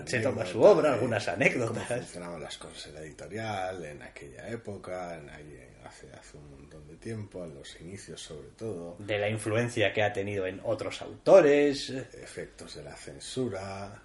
se 0.05 0.19
toma 0.19 0.45
su 0.45 0.61
obra, 0.61 0.93
algunas 0.93 1.27
anécdotas. 1.27 1.87
Cómo 1.87 1.99
funcionaban 1.99 2.41
las 2.41 2.57
cosas 2.57 2.87
en 2.87 2.93
la 2.95 3.01
editorial, 3.01 3.85
en 3.85 4.01
aquella 4.01 4.47
época, 4.49 5.15
en, 5.15 5.29
hace, 5.85 6.07
hace 6.13 6.37
un 6.37 6.49
montón 6.51 6.87
de 6.87 6.95
tiempo, 6.95 7.43
en 7.43 7.55
los 7.55 7.79
inicios 7.81 8.21
sobre 8.21 8.49
todo. 8.49 8.95
De 8.99 9.17
la 9.17 9.29
influencia 9.29 9.93
que 9.93 10.03
ha 10.03 10.13
tenido 10.13 10.45
en 10.45 10.61
otros 10.63 11.01
autores. 11.01 11.89
Efectos 11.89 12.75
de 12.75 12.83
la 12.83 12.95
censura. 12.95 14.01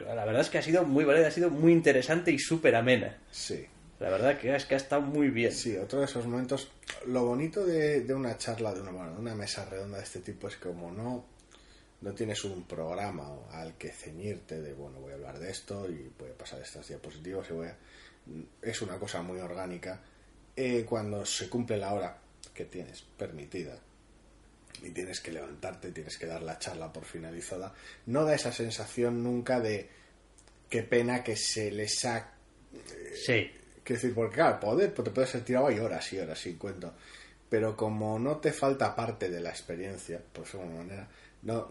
La 0.00 0.24
verdad 0.24 0.42
es 0.42 0.50
que 0.50 0.58
ha 0.58 0.62
sido 0.62 0.84
muy 0.84 1.04
válida, 1.04 1.28
ha 1.28 1.30
sido 1.30 1.50
muy 1.50 1.72
interesante 1.72 2.30
y 2.30 2.38
súper 2.38 2.74
amena. 2.74 3.18
Sí. 3.30 3.66
La 3.98 4.08
verdad 4.08 4.38
que 4.38 4.54
es 4.54 4.64
que 4.64 4.74
ha 4.74 4.78
estado 4.78 5.02
muy 5.02 5.28
bien. 5.28 5.52
Sí, 5.52 5.76
otro 5.76 6.00
de 6.00 6.06
esos 6.06 6.26
momentos. 6.26 6.70
Lo 7.06 7.26
bonito 7.26 7.64
de, 7.66 8.02
una 8.14 8.36
charla, 8.38 8.72
de 8.72 8.80
una, 8.80 8.92
bueno, 8.92 9.12
de 9.12 9.20
una 9.20 9.34
mesa 9.34 9.66
redonda 9.66 9.98
de 9.98 10.04
este 10.04 10.20
tipo 10.20 10.48
es 10.48 10.56
como 10.56 10.90
no, 10.90 11.26
no 12.00 12.12
tienes 12.14 12.42
un 12.44 12.64
programa 12.64 13.28
al 13.52 13.74
que 13.74 13.90
ceñirte 13.90 14.60
de, 14.62 14.72
bueno, 14.72 15.00
voy 15.00 15.12
a 15.12 15.16
hablar 15.16 15.38
de 15.38 15.50
esto 15.50 15.86
y 15.90 16.10
voy 16.18 16.30
a 16.30 16.38
pasar 16.38 16.62
estas 16.62 16.88
diapositivas 16.88 17.50
y 17.50 17.52
voy 17.52 17.68
a... 17.68 17.76
Es 18.62 18.80
una 18.80 18.98
cosa 18.98 19.20
muy 19.22 19.38
orgánica. 19.38 20.00
Eh, 20.56 20.86
cuando 20.88 21.26
se 21.26 21.48
cumple 21.50 21.76
la 21.76 21.92
hora 21.92 22.16
que 22.54 22.64
tienes 22.64 23.02
permitida 23.02 23.78
y 24.82 24.90
tienes 24.90 25.20
que 25.20 25.32
levantarte, 25.32 25.92
tienes 25.92 26.16
que 26.16 26.26
dar 26.26 26.42
la 26.42 26.58
charla 26.58 26.92
por 26.92 27.04
finalizada, 27.04 27.72
no 28.06 28.24
da 28.24 28.34
esa 28.34 28.52
sensación 28.52 29.22
nunca 29.22 29.60
de 29.60 29.88
qué 30.68 30.82
pena 30.82 31.22
que 31.22 31.36
se 31.36 31.70
les 31.70 32.04
ha... 32.04 32.32
sí 33.14 33.50
Quiero 33.82 34.02
decir, 34.02 34.14
porque 34.14 34.34
claro, 34.36 34.60
poder, 34.60 34.94
pues 34.94 35.04
te 35.04 35.10
puedes 35.10 35.30
ser 35.30 35.40
tirado 35.42 35.70
y 35.70 35.78
horas 35.78 36.12
y 36.12 36.18
horas 36.18 36.38
sin 36.38 36.56
cuento. 36.56 36.92
Pero 37.48 37.76
como 37.76 38.18
no 38.18 38.36
te 38.36 38.52
falta 38.52 38.94
parte 38.94 39.28
de 39.28 39.40
la 39.40 39.50
experiencia, 39.50 40.20
por 40.32 40.46
alguna 40.46 40.82
manera, 40.82 41.08
no, 41.42 41.68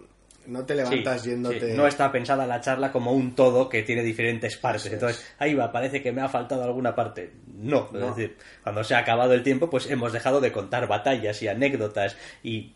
no 0.47 0.65
te 0.65 0.75
levantas 0.75 1.23
yéndote. 1.23 1.73
No 1.75 1.87
está 1.87 2.11
pensada 2.11 2.45
la 2.45 2.59
charla 2.59 2.91
como 2.91 3.13
un 3.13 3.35
todo 3.35 3.69
que 3.69 3.83
tiene 3.83 4.03
diferentes 4.03 4.57
partes. 4.57 4.91
Entonces, 4.91 5.25
ahí 5.37 5.53
va, 5.53 5.71
parece 5.71 6.01
que 6.01 6.11
me 6.11 6.21
ha 6.21 6.27
faltado 6.27 6.63
alguna 6.63 6.93
parte. 6.93 7.31
No, 7.47 7.89
es 7.93 8.15
decir, 8.15 8.37
cuando 8.63 8.83
se 8.83 8.95
ha 8.95 8.99
acabado 8.99 9.33
el 9.33 9.43
tiempo, 9.43 9.69
pues 9.69 9.89
hemos 9.89 10.11
dejado 10.11 10.41
de 10.41 10.51
contar 10.51 10.87
batallas 10.87 11.41
y 11.41 11.47
anécdotas 11.47 12.17
y 12.43 12.73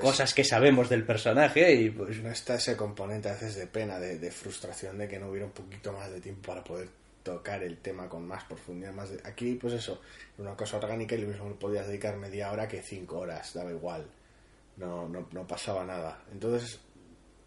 cosas 0.00 0.34
que 0.34 0.44
sabemos 0.44 0.88
del 0.88 1.04
personaje 1.04 1.72
y 1.72 1.90
pues. 1.90 2.22
No 2.22 2.30
está 2.30 2.56
ese 2.56 2.76
componente 2.76 3.28
a 3.28 3.32
veces 3.32 3.56
de 3.56 3.66
pena, 3.66 3.98
de, 3.98 4.18
de 4.18 4.30
frustración 4.30 4.98
de 4.98 5.08
que 5.08 5.18
no 5.18 5.28
hubiera 5.28 5.46
un 5.46 5.52
poquito 5.52 5.92
más 5.92 6.10
de 6.10 6.20
tiempo 6.20 6.48
para 6.48 6.64
poder 6.64 6.88
tocar 7.22 7.62
el 7.62 7.78
tema 7.78 8.08
con 8.08 8.26
más 8.26 8.44
profundidad. 8.44 8.92
Más 8.92 9.10
Aquí, 9.24 9.54
pues 9.54 9.74
eso, 9.74 10.00
una 10.38 10.56
cosa 10.56 10.76
orgánica 10.76 11.14
y 11.14 11.22
lo 11.22 11.28
mismo 11.28 11.54
podías 11.54 11.86
dedicar 11.86 12.16
media 12.16 12.50
hora 12.50 12.68
que 12.68 12.82
cinco 12.82 13.20
horas, 13.20 13.54
daba 13.54 13.70
igual. 13.70 14.06
No, 14.76 15.08
no, 15.08 15.28
no 15.32 15.46
pasaba 15.46 15.84
nada. 15.84 16.22
Entonces, 16.32 16.80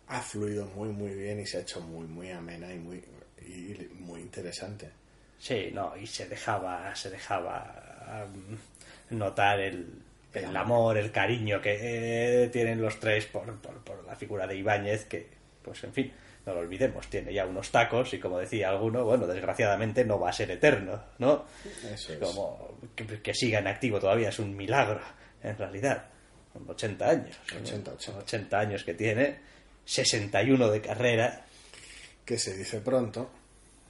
ha 0.08 0.22
fluido 0.22 0.66
muy, 0.68 0.90
muy 0.90 1.14
bien 1.14 1.40
y 1.40 1.46
se 1.46 1.58
ha 1.58 1.62
hecho 1.62 1.82
muy, 1.82 2.08
muy 2.08 2.32
amena 2.32 2.74
y 2.74 2.80
muy, 2.80 3.04
y 3.42 3.90
muy 4.00 4.22
interesante. 4.22 4.92
Sí, 5.38 5.70
no, 5.74 5.96
y 5.98 6.08
se 6.08 6.28
dejaba, 6.28 6.96
se 6.96 7.10
dejaba 7.10 8.28
notar 9.10 9.60
el, 9.60 10.02
el 10.44 10.56
amor, 10.56 10.98
el 10.98 11.12
cariño 11.12 11.62
que 11.62 12.44
eh, 12.44 12.50
tienen 12.50 12.82
los 12.82 13.00
tres 13.00 13.26
por, 13.26 13.60
por, 13.60 13.84
por 13.84 14.06
la 14.06 14.16
figura 14.16 14.46
de 14.48 14.58
Ibáñez, 14.58 15.06
que, 15.06 15.30
pues 15.62 15.84
en 15.84 15.94
fin, 15.94 16.14
no 16.46 16.54
lo 16.54 16.60
olvidemos, 16.60 17.08
tiene 17.08 17.34
ya 17.34 17.46
unos 17.46 17.72
tacos 17.72 18.14
y 18.14 18.20
como 18.20 18.38
decía 18.38 18.70
alguno, 18.70 19.04
bueno, 19.04 19.26
desgraciadamente 19.26 20.06
no 20.06 20.20
va 20.20 20.30
a 20.30 20.34
ser 20.34 20.52
eterno, 20.52 21.04
¿no? 21.18 21.46
Eso 21.92 22.14
es. 22.14 22.20
Como 22.20 22.78
que, 22.96 23.34
siga 23.34 23.60
en 23.60 23.68
activo 23.68 24.00
todavía 24.00 24.30
es 24.30 24.40
un 24.40 24.56
milagro, 24.56 25.02
en 25.42 25.58
realidad. 25.58 26.06
Con 26.54 26.70
80 26.70 27.10
años. 27.10 27.38
80, 27.54 27.92
80. 28.20 28.60
años 28.60 28.84
que 28.84 28.94
tiene, 28.94 29.40
61 29.84 30.70
de 30.70 30.82
carrera. 30.82 31.46
Que 32.24 32.38
se 32.38 32.56
dice 32.56 32.80
pronto. 32.80 33.30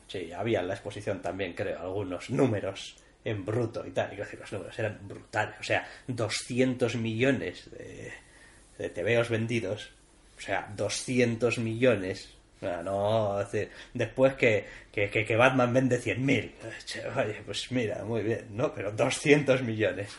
Sí, 0.08 0.32
había 0.32 0.62
en 0.62 0.68
la 0.68 0.74
exposición 0.76 1.22
también, 1.22 1.54
creo, 1.54 1.80
algunos 1.80 2.30
números 2.30 2.96
en 3.26 3.44
bruto 3.44 3.86
y 3.86 3.92
tal. 3.92 4.14
Y 4.14 4.38
los 4.38 4.52
números 4.54 4.80
eran 4.80 5.00
brutales. 5.06 5.56
O 5.60 5.64
sea, 5.64 5.86
200 6.08 6.96
millones 6.96 7.70
de, 7.72 8.14
de 8.78 8.90
TVOs 8.90 9.30
vendidos. 9.30 9.90
O 10.38 10.42
sea, 10.42 10.72
200 10.76 11.58
millones 11.58 12.36
no, 12.84 13.46
después 13.94 14.34
que, 14.36 14.66
que, 14.92 15.36
Batman 15.36 15.74
vende 15.74 16.00
100.000. 16.00 16.52
Oye, 17.16 17.42
pues 17.46 17.72
mira, 17.72 18.04
muy 18.04 18.22
bien, 18.22 18.48
¿no? 18.52 18.74
Pero 18.74 18.92
200 18.92 19.62
millones. 19.62 20.10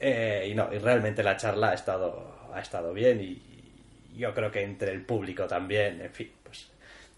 Eh, 0.00 0.48
y 0.50 0.54
no, 0.54 0.72
y 0.72 0.78
realmente 0.78 1.22
la 1.22 1.36
charla 1.36 1.70
ha 1.70 1.74
estado, 1.74 2.48
ha 2.54 2.60
estado 2.60 2.92
bien 2.92 3.20
y 3.20 3.42
yo 4.16 4.32
creo 4.34 4.50
que 4.50 4.62
entre 4.62 4.92
el 4.92 5.02
público 5.02 5.46
también, 5.46 6.00
en 6.00 6.12
fin, 6.12 6.30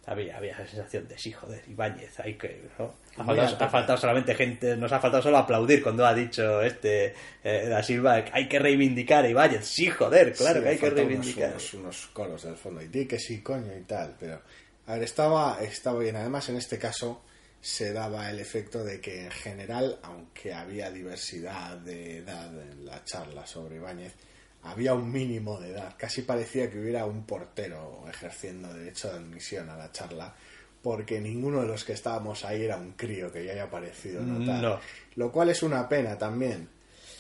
había, 0.07 0.37
había 0.37 0.53
esa 0.53 0.67
sensación 0.67 1.07
de 1.09 1.19
sí, 1.19 1.33
joder, 1.33 1.63
Ibáñez, 1.69 2.19
hay 2.21 2.35
que, 2.35 2.69
Ha 3.17 3.69
faltado, 3.69 3.99
solamente 3.99 4.35
gente, 4.35 4.77
nos 4.77 4.93
ha 4.93 5.01
faltado 5.01 5.23
solo 5.23 5.39
aplaudir 5.39 5.83
cuando 5.83 6.07
ha 6.07 6.15
dicho 6.15 6.63
este 6.63 7.15
eh, 7.45 7.67
Da 7.69 7.83
Silva, 7.83 8.25
hay 8.33 8.49
que 8.49 8.59
reivindicar 8.59 9.25
a 9.25 9.29
Ibáñez, 9.29 9.67
sí, 9.67 9.89
joder, 9.89 10.33
claro 10.33 10.63
que 10.63 10.69
hay 10.71 10.79
que 10.79 10.91
reivindicar. 10.91 11.51
Unos, 11.51 11.75
unos, 11.75 12.07
colos 12.13 12.43
del 12.43 12.57
fondo, 12.57 12.83
y 12.83 12.89
di 12.89 13.07
que 13.07 13.19
sí, 13.19 13.43
coño, 13.43 13.77
y 13.77 13.83
tal, 13.83 14.17
pero, 14.19 14.41
a 14.87 14.95
ver, 14.95 15.03
estaba, 15.03 15.59
estaba 15.63 16.01
bien, 16.01 16.17
además 16.17 16.49
en 16.49 16.57
este 16.57 16.79
caso 16.79 17.23
se 17.61 17.93
daba 17.93 18.31
el 18.31 18.41
efecto 18.41 18.83
de 18.83 19.01
que 19.01 19.25
en 19.25 19.31
general, 19.31 19.99
aunque 20.03 20.55
había 20.55 20.91
diversidad 20.91 21.77
de 21.77 22.19
edad 22.19 22.51
en 22.63 22.87
la 22.87 23.05
charla 23.05 23.47
sobre 23.47 23.77
Ibáñez, 23.77 24.15
había 24.63 24.95
un 24.95 25.11
mínimo 25.11 25.59
de 25.59 25.71
edad. 25.71 25.95
Casi 25.97 26.23
parecía 26.23 26.71
que 26.71 26.79
hubiera 26.79 27.07
un 27.07 27.25
portero 27.25 28.05
ejerciendo 28.09 28.73
derecho 28.73 29.09
de 29.09 29.19
admisión 29.19 29.69
a 29.71 29.77
la 29.77 29.91
charla, 29.93 30.35
porque 30.83 31.21
ninguno 31.21 31.63
de 31.63 31.69
los 31.69 31.85
que 31.85 31.93
estábamos 31.93 32.45
ahí 32.45 32.65
era 32.65 32.77
un 32.77 32.93
crío 32.93 33.33
que 33.33 33.45
ya 33.45 33.53
haya 33.53 33.71
parecido 33.71 34.23
notar. 34.23 34.81
Lo 35.17 35.31
cual 35.33 35.51
es 35.51 35.63
una 35.63 35.89
pena 35.89 36.17
también. 36.17 36.69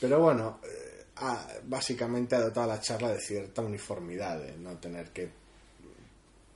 Pero 0.01 0.21
bueno, 0.21 0.61
eh, 0.65 1.01
básicamente 1.65 2.37
ha 2.37 2.41
dotado 2.41 2.67
la 2.67 2.81
charla 2.81 3.11
de 3.11 3.21
cierta 3.21 3.63
uniformidad, 3.63 4.41
de 4.41 4.57
no 4.57 4.77
tener 4.79 5.11
que 5.11 5.29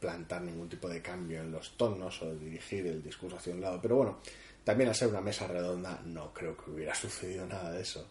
plantar 0.01 0.43
ningún 0.43 0.69
tipo 0.69 0.89
de 0.89 1.01
cambio 1.01 1.41
en 1.41 1.51
los 1.51 1.77
tonos 1.79 2.21
o 2.23 2.35
dirigir 2.35 2.87
el 2.87 3.03
discurso 3.03 3.37
hacia 3.37 3.55
un 3.55 3.61
lado. 3.61 3.81
Pero 3.81 3.97
bueno, 3.97 4.19
también 4.63 4.89
al 4.91 4.95
ser 4.95 5.09
una 5.09 5.21
mesa 5.21 5.47
redonda 5.47 6.01
no 6.05 6.33
creo 6.33 6.57
que 6.57 6.71
hubiera 6.71 6.95
sucedido 6.95 7.47
nada 7.47 7.73
de 7.73 7.83
eso. 7.83 8.07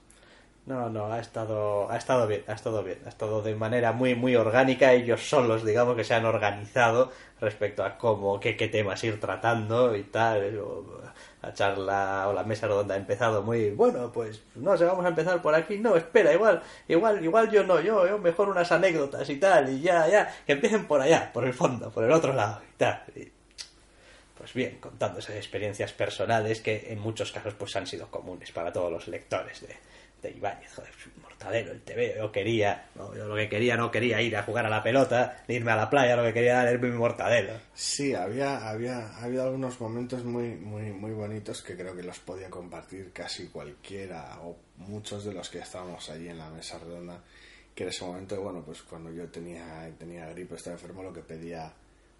No, 0.66 0.90
no, 0.90 1.12
ha 1.12 1.20
estado, 1.20 1.92
ha 1.92 1.98
estado 1.98 2.26
bien, 2.26 2.46
ha 2.48 2.54
estado 2.54 2.84
bien, 2.84 2.98
ha 3.06 3.10
estado 3.10 3.42
de 3.42 3.54
manera 3.54 3.92
muy, 3.92 4.16
muy 4.16 4.38
orgánica. 4.38 4.94
Ellos 4.94 5.28
solos, 5.28 5.66
digamos, 5.66 5.98
que 5.98 6.06
se 6.06 6.14
han 6.14 6.26
organizado 6.26 7.12
respecto 7.42 7.84
a 7.84 7.98
cómo, 7.98 8.40
qué, 8.40 8.56
qué 8.56 8.70
temas 8.70 9.04
ir 9.04 9.20
tratando 9.20 9.94
y 9.94 10.04
tal. 10.04 10.58
La 11.42 11.54
charla 11.54 12.30
o 12.30 12.34
la 12.34 12.46
mesa 12.46 12.68
redonda 12.68 12.96
ha 12.96 12.98
empezado 12.98 13.44
muy, 13.44 13.72
bueno, 13.72 14.10
pues 14.14 14.42
no 14.56 14.78
sé, 14.78 14.86
vamos 14.86 15.04
a 15.04 15.10
empezar 15.10 15.42
por 15.42 15.54
aquí. 15.54 15.78
No, 15.80 15.98
espera, 15.98 16.32
igual, 16.32 16.64
igual, 16.88 17.22
igual 17.22 17.52
yo 17.52 17.66
no, 17.66 17.82
yo, 17.82 18.08
yo 18.08 18.18
mejor 18.18 18.48
unas 18.48 18.72
anécdotas 18.72 19.30
y 19.30 19.36
tal, 19.38 19.70
y 19.70 19.82
ya, 19.82 20.08
ya, 20.08 20.34
que 20.46 20.54
empiecen 20.54 20.86
por 20.86 21.02
allá, 21.02 21.30
por 21.34 21.44
el 21.44 21.54
fondo, 21.54 21.92
por 21.92 22.06
el 22.06 22.12
otro 22.14 22.32
lado 22.32 22.62
y 22.74 22.78
tal. 22.78 23.04
pues 24.38 24.54
bien, 24.54 24.78
contando 24.80 25.20
esas 25.20 25.36
experiencias 25.36 25.92
personales 25.92 26.62
que 26.62 26.86
en 26.90 27.00
muchos 27.00 27.34
casos 27.34 27.54
pues 27.56 27.76
han 27.76 27.86
sido 27.86 28.08
comunes 28.08 28.52
para 28.54 28.72
todos 28.72 28.90
los 28.90 29.10
lectores 29.10 29.60
de, 29.60 29.76
de 30.24 30.32
Ibáñez, 30.32 30.74
joder, 30.74 30.92
mortadelo, 31.22 31.72
el 31.74 31.82
TV, 31.82 32.16
yo 32.18 32.32
quería, 32.32 32.90
yo 32.96 33.28
lo 33.28 33.36
que 33.36 33.50
quería 33.50 33.76
no 33.76 33.92
quería 33.92 34.22
ir 34.22 34.36
a 34.38 34.44
jugar 34.44 34.66
a 34.66 34.70
la 34.70 34.82
pelota, 34.82 35.44
ni 35.48 35.56
irme 35.56 35.74
a 35.74 35.76
la 35.76 35.90
playa, 35.90 36.16
lo 36.16 36.24
que 36.24 36.34
quería 36.34 36.68
era 36.68 36.80
mi 36.80 36.90
mortadelo. 36.92 37.54
Sí, 37.74 38.16
había, 38.16 38.70
había, 38.70 39.18
había 39.18 39.44
algunos 39.44 39.80
momentos 39.82 40.24
muy, 40.24 40.56
muy, 40.56 40.92
muy 40.94 41.12
bonitos 41.12 41.62
que 41.62 41.76
creo 41.76 41.94
que 41.96 42.04
los 42.04 42.20
podía 42.20 42.50
compartir 42.50 43.12
casi 43.12 43.48
cualquiera 43.48 44.40
o 44.42 44.58
muchos 44.78 45.26
de 45.26 45.34
los 45.34 45.50
que 45.50 45.60
estábamos 45.60 46.10
allí 46.10 46.30
en 46.30 46.38
la 46.38 46.50
mesa 46.50 46.80
redonda, 46.80 47.22
que 47.76 47.84
en 47.84 47.90
ese 47.90 48.06
momento, 48.06 48.42
bueno, 48.42 48.64
pues 48.66 48.82
cuando 48.82 49.12
yo 49.12 49.28
tenía, 49.28 49.92
tenía 50.00 50.30
gripe, 50.30 50.56
estaba 50.56 50.78
enfermo, 50.78 51.04
lo 51.04 51.12
que 51.12 51.22
pedía 51.22 51.72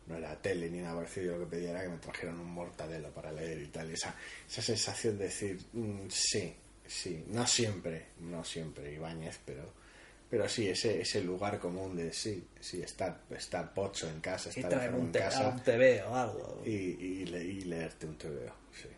no 0.08 0.18
era 0.18 0.36
tele 0.36 0.70
ni 0.70 0.80
nada 0.80 0.96
parecido, 0.96 1.28
yo 1.28 1.38
lo 1.38 1.46
que 1.46 1.56
pedía 1.56 1.72
era 1.72 1.84
que 1.84 1.90
me 1.90 1.98
trajeran 1.98 2.38
un 2.38 2.52
mortadelo 2.52 3.10
para 3.12 3.32
leer 3.32 3.62
y 3.62 3.68
tal. 3.68 3.90
Esa, 3.90 4.14
esa 4.46 4.62
sensación 4.62 5.18
de 5.18 5.24
decir, 5.26 5.58
mm, 5.72 6.10
sí, 6.10 6.54
sí, 6.86 7.24
no 7.28 7.48
siempre, 7.48 8.08
no 8.20 8.44
siempre 8.44 8.94
Ibáñez, 8.94 9.40
pero, 9.46 9.64
pero 10.30 10.48
sí, 10.50 10.70
ese, 10.70 11.02
ese 11.02 11.24
lugar 11.24 11.60
común 11.60 11.96
de 11.96 12.14
sí, 12.14 12.48
sí, 12.60 12.82
estar, 12.82 13.22
estar 13.32 13.74
pocho 13.74 14.10
en 14.10 14.20
casa, 14.22 14.50
estar 14.50 14.94
un 14.94 15.08
en 15.08 15.12
casa. 15.12 15.50
Un 15.50 15.60
TV 15.62 16.04
o 16.04 16.16
algo. 16.16 16.62
Y, 16.66 16.72
y, 16.72 17.26
leerte 17.66 18.06
un 18.06 18.18
TV, 18.18 18.52
sí. 18.72 18.90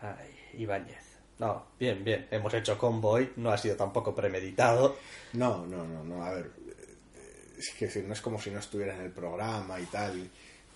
Ay, 0.00 0.60
Ibáñez. 0.60 1.12
No, 1.38 1.66
bien, 1.78 2.04
bien. 2.04 2.28
Hemos 2.30 2.54
hecho 2.54 2.78
convoy, 2.78 3.32
no 3.36 3.50
ha 3.50 3.58
sido 3.58 3.76
tampoco 3.76 4.14
premeditado. 4.14 4.96
No, 5.32 5.66
no, 5.66 5.84
no, 5.84 6.04
no. 6.04 6.24
A 6.24 6.30
ver, 6.30 6.50
es 7.58 7.78
decir, 7.78 8.04
no 8.04 8.12
es 8.12 8.20
como 8.20 8.40
si 8.40 8.50
no 8.50 8.58
estuviera 8.58 8.94
en 8.94 9.02
el 9.02 9.10
programa 9.10 9.80
y 9.80 9.86
tal, 9.86 10.30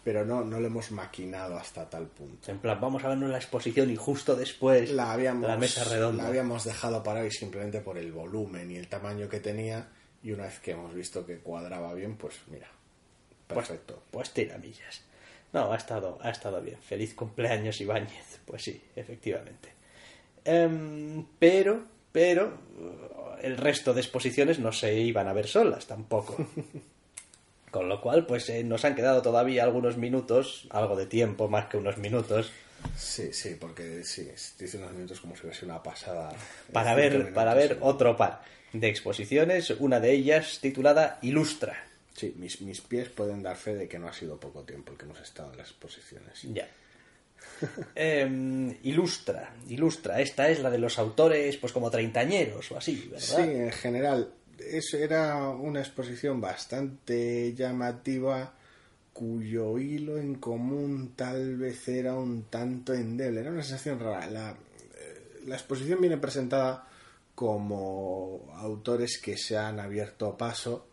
pero 0.07 0.25
no, 0.25 0.45
no 0.45 0.61
lo 0.61 0.69
hemos 0.69 0.92
maquinado 0.92 1.57
hasta 1.57 1.90
tal 1.90 2.07
punto. 2.07 2.53
En 2.53 2.61
plan, 2.61 2.81
vamos 2.81 3.03
a 3.03 3.09
vernos 3.09 3.29
la 3.29 3.38
exposición 3.38 3.90
y 3.90 3.97
justo 3.97 4.37
después 4.37 4.92
la, 4.92 5.11
habíamos, 5.11 5.49
la 5.49 5.57
mesa 5.57 5.83
redonda. 5.83 6.23
La 6.23 6.29
habíamos 6.29 6.62
dejado 6.62 7.03
para 7.03 7.23
hoy 7.23 7.33
simplemente 7.33 7.81
por 7.81 7.99
el 7.99 8.12
volumen 8.12 8.71
y 8.71 8.77
el 8.77 8.87
tamaño 8.87 9.29
que 9.29 9.40
tenía 9.40 9.88
y 10.23 10.31
una 10.31 10.45
vez 10.45 10.61
que 10.61 10.71
hemos 10.71 10.95
visto 10.95 11.27
que 11.27 11.38
cuadraba 11.38 11.92
bien, 11.92 12.16
pues 12.16 12.37
mira, 12.47 12.69
pues, 13.49 13.66
perfecto. 13.66 14.01
Pues, 14.12 14.31
tiramillas. 14.31 15.03
No, 15.53 15.73
ha 15.73 15.77
estado, 15.77 16.21
ha 16.23 16.31
estado 16.31 16.62
bien. 16.62 16.79
Feliz 16.79 17.12
cumpleaños, 17.12 17.81
Ibáñez. 17.81 18.38
Pues 18.45 18.62
sí, 18.62 18.81
efectivamente. 18.95 19.71
Em, 20.45 21.27
pero, 21.37 21.83
pero, 22.12 22.57
el 23.42 23.57
resto 23.57 23.92
de 23.92 24.03
exposiciones 24.03 24.61
no 24.61 24.71
se 24.71 24.95
iban 24.95 25.27
a 25.27 25.33
ver 25.33 25.49
solas 25.49 25.85
tampoco. 25.85 26.37
Con 27.77 27.91
lo 27.91 28.01
cual, 28.01 28.25
pues 28.25 28.49
eh, 28.49 28.65
nos 28.65 28.87
han 28.87 28.95
quedado 28.95 29.21
todavía 29.21 29.62
algunos 29.62 29.99
minutos, 29.99 30.67
algo 30.71 30.97
de 30.97 31.05
tiempo, 31.05 31.47
más 31.47 31.67
que 31.67 31.77
unos 31.77 31.99
minutos. 31.99 32.51
Sí, 32.97 33.35
sí, 33.35 33.55
porque 33.61 34.03
sí, 34.03 34.31
dice 34.59 34.79
unos 34.79 34.93
minutos 34.93 35.21
como 35.21 35.37
si 35.37 35.43
fuese 35.43 35.67
una 35.67 35.83
pasada. 35.83 36.35
Para 36.73 36.95
ver, 36.95 37.35
para 37.35 37.53
ver 37.53 37.77
otro 37.83 38.17
par 38.17 38.41
de 38.73 38.89
exposiciones, 38.89 39.69
una 39.73 40.01
de 40.01 40.12
ellas 40.12 40.59
titulada 40.62 41.19
Ilustra. 41.21 41.85
Sí, 42.15 42.35
mis, 42.39 42.62
mis 42.62 42.81
pies 42.81 43.11
pueden 43.11 43.43
dar 43.43 43.57
fe 43.57 43.75
de 43.75 43.89
que 43.89 43.99
no 43.99 44.09
ha 44.09 44.15
sido 44.15 44.41
poco 44.41 44.62
tiempo 44.62 44.93
el 44.93 44.97
que 44.97 45.05
hemos 45.05 45.21
estado 45.21 45.53
en 45.53 45.59
las 45.59 45.69
exposiciones. 45.69 46.47
Ya. 46.55 46.67
Em, 47.95 48.75
ilustra, 48.85 49.53
ilustra. 49.69 50.23
Esta 50.23 50.49
es 50.49 50.61
la 50.61 50.71
de 50.71 50.79
los 50.79 50.99
autores, 50.99 51.59
pues 51.59 51.75
como 51.75 51.91
treintañeros 51.91 52.73
o 52.73 52.79
así, 52.79 53.07
¿verdad? 53.11 53.37
Sí, 53.37 53.43
en 53.43 53.73
general. 53.73 54.33
Eso 54.59 54.97
era 54.97 55.49
una 55.49 55.81
exposición 55.81 56.40
bastante 56.40 57.55
llamativa 57.55 58.55
cuyo 59.12 59.79
hilo 59.79 60.19
en 60.19 60.35
común 60.37 61.14
tal 61.16 61.57
vez 61.57 61.88
era 61.88 62.14
un 62.14 62.45
tanto 62.45 62.92
endeble. 62.92 63.40
Era 63.40 63.51
una 63.51 63.62
sensación 63.62 63.99
rara. 63.99 64.27
La, 64.31 64.51
eh, 64.51 65.40
la 65.47 65.55
exposición 65.55 66.01
viene 66.01 66.19
presentada 66.19 66.87
como 67.35 68.51
autores 68.55 69.21
que 69.23 69.37
se 69.37 69.57
han 69.57 69.79
abierto 69.79 70.37
paso 70.37 70.88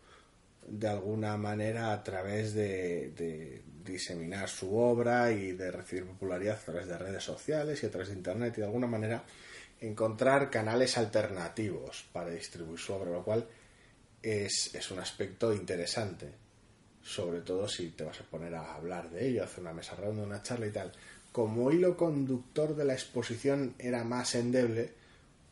de 0.66 0.88
alguna 0.88 1.36
manera 1.36 1.92
a 1.92 2.02
través 2.02 2.54
de, 2.54 3.12
de, 3.16 3.62
diseminar 3.84 4.48
su 4.48 4.74
obra 4.74 5.30
y 5.30 5.52
de 5.52 5.70
recibir 5.70 6.06
popularidad 6.06 6.56
a 6.56 6.64
través 6.64 6.86
de 6.86 6.96
redes 6.96 7.22
sociales 7.22 7.82
y 7.82 7.86
a 7.86 7.90
través 7.90 8.08
de 8.08 8.14
internet 8.14 8.54
y 8.56 8.60
de 8.60 8.66
alguna 8.66 8.86
manera 8.86 9.22
encontrar 9.80 10.50
canales 10.50 10.96
alternativos 10.96 12.04
para 12.12 12.30
distribuir 12.30 12.78
su 12.78 12.94
obra, 12.94 13.10
lo 13.10 13.22
cual 13.22 13.46
es, 14.22 14.74
es 14.74 14.90
un 14.90 14.98
aspecto 14.98 15.52
interesante, 15.52 16.32
sobre 17.02 17.40
todo 17.40 17.68
si 17.68 17.90
te 17.90 18.04
vas 18.04 18.20
a 18.20 18.24
poner 18.24 18.54
a 18.54 18.74
hablar 18.74 19.10
de 19.10 19.28
ello, 19.28 19.44
hacer 19.44 19.60
una 19.60 19.74
mesa 19.74 19.94
redonda, 19.94 20.22
una 20.22 20.42
charla 20.42 20.66
y 20.66 20.70
tal. 20.70 20.92
Como 21.32 21.70
hilo 21.70 21.96
conductor 21.96 22.74
de 22.76 22.84
la 22.84 22.94
exposición 22.94 23.74
era 23.78 24.04
más 24.04 24.34
endeble, 24.34 24.92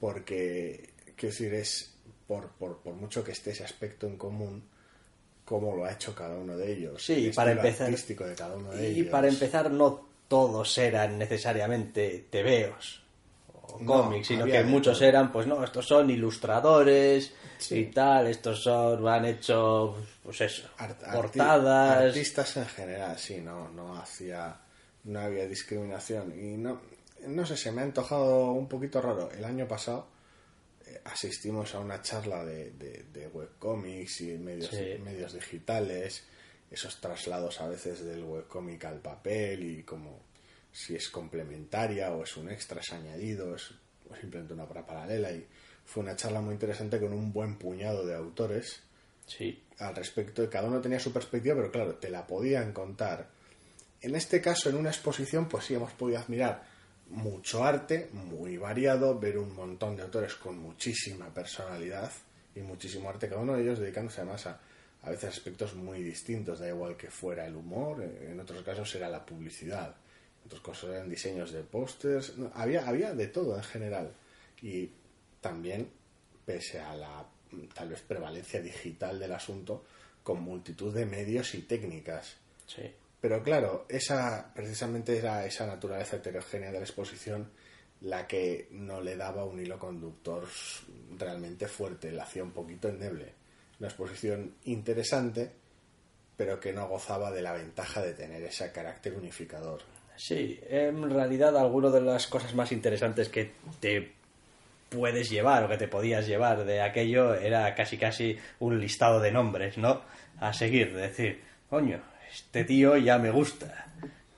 porque, 0.01 0.91
quiero 1.17 1.33
decir, 1.33 1.53
es 1.55 1.93
por, 2.27 2.49
por, 2.53 2.79
por 2.79 2.95
mucho 2.95 3.23
que 3.23 3.33
esté 3.33 3.51
ese 3.51 3.65
aspecto 3.65 4.07
en 4.07 4.17
común, 4.17 4.63
cómo 5.45 5.77
lo 5.77 5.85
ha 5.85 5.93
hecho 5.93 6.15
cada 6.15 6.37
uno 6.37 6.57
de 6.57 6.73
ellos. 6.73 7.05
Sí, 7.05 7.27
el 7.27 7.35
para 7.35 7.53
empezar. 7.53 7.89
artístico 7.89 8.25
de 8.25 8.35
cada 8.35 8.57
uno 8.57 8.71
de 8.71 8.91
y 8.91 9.01
ellos. 9.01 9.11
para 9.11 9.29
empezar, 9.29 9.71
no 9.71 10.09
todos 10.29 10.79
eran 10.79 11.19
necesariamente 11.19 12.27
tebeos 12.31 13.02
o 13.73 13.79
No, 13.81 14.05
cómics, 14.05 14.27
sino 14.29 14.45
que 14.45 14.53
de 14.53 14.65
muchos 14.65 15.01
eran, 15.03 15.33
pues 15.33 15.47
no, 15.47 15.63
estos 15.65 15.87
son 15.87 16.11
ilustradores 16.11 17.33
Sí. 17.59 17.77
y 17.79 17.85
tal, 17.87 18.27
estos 18.27 18.63
son, 18.63 19.07
han 19.09 19.25
hecho, 19.25 19.97
pues 20.23 20.41
eso, 20.41 20.69
Art- 20.79 21.01
arti- 21.03 21.13
portadas. 21.15 22.07
artistas 22.09 22.57
en 22.57 22.67
general, 22.67 23.19
sí, 23.19 23.41
no, 23.41 23.69
no 23.71 23.97
hacía, 23.97 24.57
no 25.05 25.21
había 25.21 25.47
discriminación 25.47 26.33
y 26.39 26.57
no, 26.57 26.81
no 27.27 27.47
sé, 27.47 27.57
se 27.57 27.71
me 27.73 27.83
ha 27.83 27.85
antojado 27.85 28.51
un 28.53 28.67
poquito 28.69 29.01
raro. 29.01 29.31
El 29.31 29.45
año 29.45 29.67
pasado 29.69 30.09
eh, 30.87 31.01
asistimos 31.05 31.75
a 31.75 31.79
una 31.79 32.03
charla 32.03 32.45
de, 32.45 32.73
de, 32.73 33.05
de 33.13 33.29
webcomics 33.29 34.21
y 34.23 34.39
medios, 34.39 34.71
Sí. 34.71 34.97
medios 35.05 35.33
digitales, 35.33 36.25
esos 36.71 37.01
traslados 37.01 37.61
a 37.61 37.69
veces 37.69 38.05
del 38.05 38.25
webcómic 38.25 38.85
al 38.87 38.99
papel 38.99 39.63
y 39.63 39.83
como 39.85 40.19
si 40.73 40.97
es 40.97 41.09
complementaria 41.11 42.11
o 42.13 42.25
es 42.25 42.37
un 42.37 42.51
extra, 42.51 42.81
es 42.81 42.93
añadido, 42.93 43.55
es 43.55 43.71
o 44.11 44.17
simplemente 44.17 44.55
una 44.55 44.65
obra 44.65 44.85
paralela. 44.85 45.31
Y 45.31 45.47
fue 45.85 46.03
una 46.03 46.17
charla 46.17 46.41
muy 46.41 46.55
interesante 46.55 46.99
con 46.99 47.13
un 47.13 47.33
buen 47.33 47.57
puñado 47.57 48.07
de 48.07 48.15
autores 48.15 48.83
Sí, 49.27 49.63
al 49.79 49.95
respecto. 49.95 50.49
Cada 50.51 50.69
uno 50.69 50.81
tenía 50.81 51.01
su 51.01 51.13
perspectiva, 51.13 51.57
pero 51.57 51.71
claro, 51.71 51.95
te 51.95 52.11
la 52.11 52.27
podían 52.27 52.73
contar. 52.73 53.29
En 54.01 54.15
este 54.15 54.41
caso, 54.41 54.69
en 54.69 54.77
una 54.77 54.91
exposición, 54.91 55.49
pues 55.49 55.67
sí 55.67 55.75
hemos 55.75 55.93
podido 55.93 56.19
admirar 56.19 56.65
mucho 57.09 57.65
arte, 57.65 58.11
muy 58.13 58.57
variado, 58.57 59.19
ver 59.19 59.39
un 59.39 59.55
montón 59.55 59.97
de 59.97 60.03
autores 60.03 60.35
con 60.35 60.59
muchísima 60.59 61.33
personalidad 61.33 62.11
y 62.55 62.61
muchísimo 62.61 63.09
arte, 63.09 63.29
cada 63.29 63.43
uno 63.43 63.55
de 63.55 63.63
ellos 63.63 63.79
dedicándose 63.79 64.21
además 64.21 64.47
a, 64.47 64.61
a 65.03 65.11
veces 65.11 65.31
aspectos 65.31 65.75
muy 65.75 66.03
distintos, 66.03 66.59
da 66.59 66.69
igual 66.69 66.97
que 66.97 67.11
fuera 67.11 67.47
el 67.47 67.55
humor, 67.55 68.03
en 68.03 68.41
otros 68.41 68.63
casos 68.63 68.95
era 68.95 69.09
la 69.09 69.25
publicidad, 69.25 69.95
en 70.43 70.47
otros 70.47 70.61
casos 70.63 70.91
eran 70.91 71.09
diseños 71.09 71.53
de 71.53 71.63
pósters, 71.63 72.37
no, 72.37 72.51
había, 72.55 72.87
había 72.87 73.15
de 73.15 73.29
todo 73.29 73.57
en 73.57 73.63
general. 73.63 74.13
Y 74.61 74.91
también, 75.41 75.89
pese 76.45 76.81
a 76.81 76.95
la 76.95 77.27
tal 77.75 77.91
vez 77.91 78.01
prevalencia 78.01 78.61
digital 78.61 79.19
del 79.19 79.33
asunto, 79.33 79.85
con 80.23 80.43
multitud 80.43 80.95
de 80.95 81.07
medios 81.07 81.55
y 81.55 81.63
técnicas. 81.63 82.37
sí. 82.67 82.93
Pero 83.21 83.41
claro, 83.41 83.87
esa 83.89 84.53
precisamente 84.53 85.17
era 85.17 85.47
esa 85.47 85.65
naturaleza 85.65 86.17
heterogénea 86.17 86.73
de 86.73 86.79
la 86.79 86.85
exposición 86.85 87.53
la 88.03 88.27
que 88.27 88.67
no 88.73 89.01
le 89.01 89.17
daba 89.17 89.45
un 89.45 89.61
hilo 89.61 89.79
conductor 89.79 90.45
realmente 91.17 91.69
fuerte, 91.69 92.11
la 92.11 92.25
hacía 92.25 92.43
un 92.43 92.51
poquito 92.51 92.89
endeble. 92.89 93.33
Una 93.79 93.89
exposición 93.89 94.57
interesante, 94.65 95.53
pero 96.37 96.59
que 96.59 96.73
no 96.73 96.89
gozaba 96.89 97.31
de 97.31 97.43
la 97.43 97.53
ventaja 97.53 98.03
de 98.03 98.15
tener 98.15 98.43
ese 98.43 98.73
carácter 98.73 99.15
unificador. 99.15 99.83
Sí, 100.25 100.61
en 100.69 101.11
realidad 101.11 101.57
algunas 101.57 101.93
de 101.93 102.01
las 102.01 102.29
cosas 102.29 102.55
más 102.55 102.71
interesantes 102.71 103.29
que 103.29 103.51
te 103.81 104.13
puedes 104.89 105.29
llevar 105.31 105.65
o 105.65 105.69
que 105.69 105.77
te 105.79 105.89
podías 105.89 106.29
llevar 106.29 106.65
de 106.65 106.81
aquello 106.81 107.35
era 107.35 107.75
casi 107.75 107.99
casi 107.99 108.39
un 108.61 108.79
listado 108.79 109.19
de 109.19 109.33
nombres, 109.33 109.79
¿no? 109.79 110.03
A 110.39 110.53
seguir, 110.53 110.95
de 110.95 111.03
decir, 111.03 111.43
coño, 111.69 112.01
este 112.33 112.63
tío 112.65 112.97
ya 112.99 113.19
me 113.19 113.33
gusta, 113.33 113.89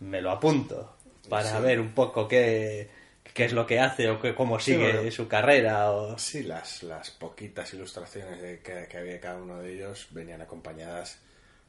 me 0.00 0.22
lo 0.22 0.30
apunto 0.30 0.96
para 1.28 1.58
Sí. 1.58 1.62
ver 1.62 1.80
un 1.80 1.92
poco 1.92 2.28
qué, 2.28 2.88
qué 3.34 3.44
es 3.44 3.52
lo 3.52 3.66
que 3.66 3.78
hace 3.78 4.08
o 4.08 4.18
qué, 4.22 4.34
cómo 4.34 4.58
Sí, 4.60 4.72
sigue 4.72 4.94
bueno. 4.94 5.10
su 5.10 5.28
carrera 5.28 5.90
o... 5.90 6.16
Sí, 6.18 6.44
las, 6.44 6.82
las 6.82 7.10
poquitas 7.10 7.74
ilustraciones 7.74 8.40
de 8.40 8.60
que, 8.60 8.86
que 8.88 8.96
había 8.96 9.20
cada 9.20 9.36
uno 9.36 9.58
de 9.58 9.74
ellos 9.74 10.06
venían 10.12 10.40
acompañadas 10.40 11.18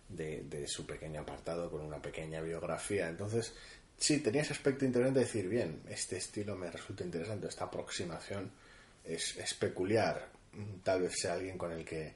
de, 0.07 0.43
de 0.43 0.67
su 0.67 0.85
pequeño 0.85 1.21
apartado 1.21 1.71
con 1.71 1.81
una 1.81 1.99
pequeña 2.01 2.39
biografía. 2.41 3.09
Entonces, 3.09 3.55
sí, 3.97 4.19
tenía 4.19 4.41
ese 4.41 4.53
aspecto 4.53 4.85
interesante 4.85 5.19
de 5.19 5.25
decir, 5.25 5.47
bien, 5.47 5.81
este 5.89 6.17
estilo 6.17 6.55
me 6.55 6.69
resulta 6.69 7.03
interesante, 7.03 7.47
esta 7.47 7.65
aproximación 7.65 8.51
es, 9.03 9.37
es 9.37 9.53
peculiar. 9.53 10.27
Tal 10.83 11.01
vez 11.01 11.13
sea 11.19 11.33
alguien 11.33 11.57
con 11.57 11.71
el 11.71 11.83
que 11.83 12.13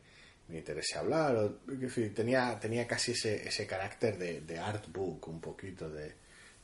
me 0.48 0.60
interese 0.60 0.98
hablar. 0.98 1.36
O, 1.36 1.60
en 1.70 1.90
fin, 1.90 2.14
tenía, 2.14 2.58
tenía 2.60 2.88
casi 2.88 3.12
ese, 3.12 3.48
ese 3.48 3.68
carácter 3.68 4.18
de, 4.18 4.42
de 4.42 4.60
artbook, 4.60 5.28
un 5.28 5.42
poquito 5.42 5.90
de 5.90 6.14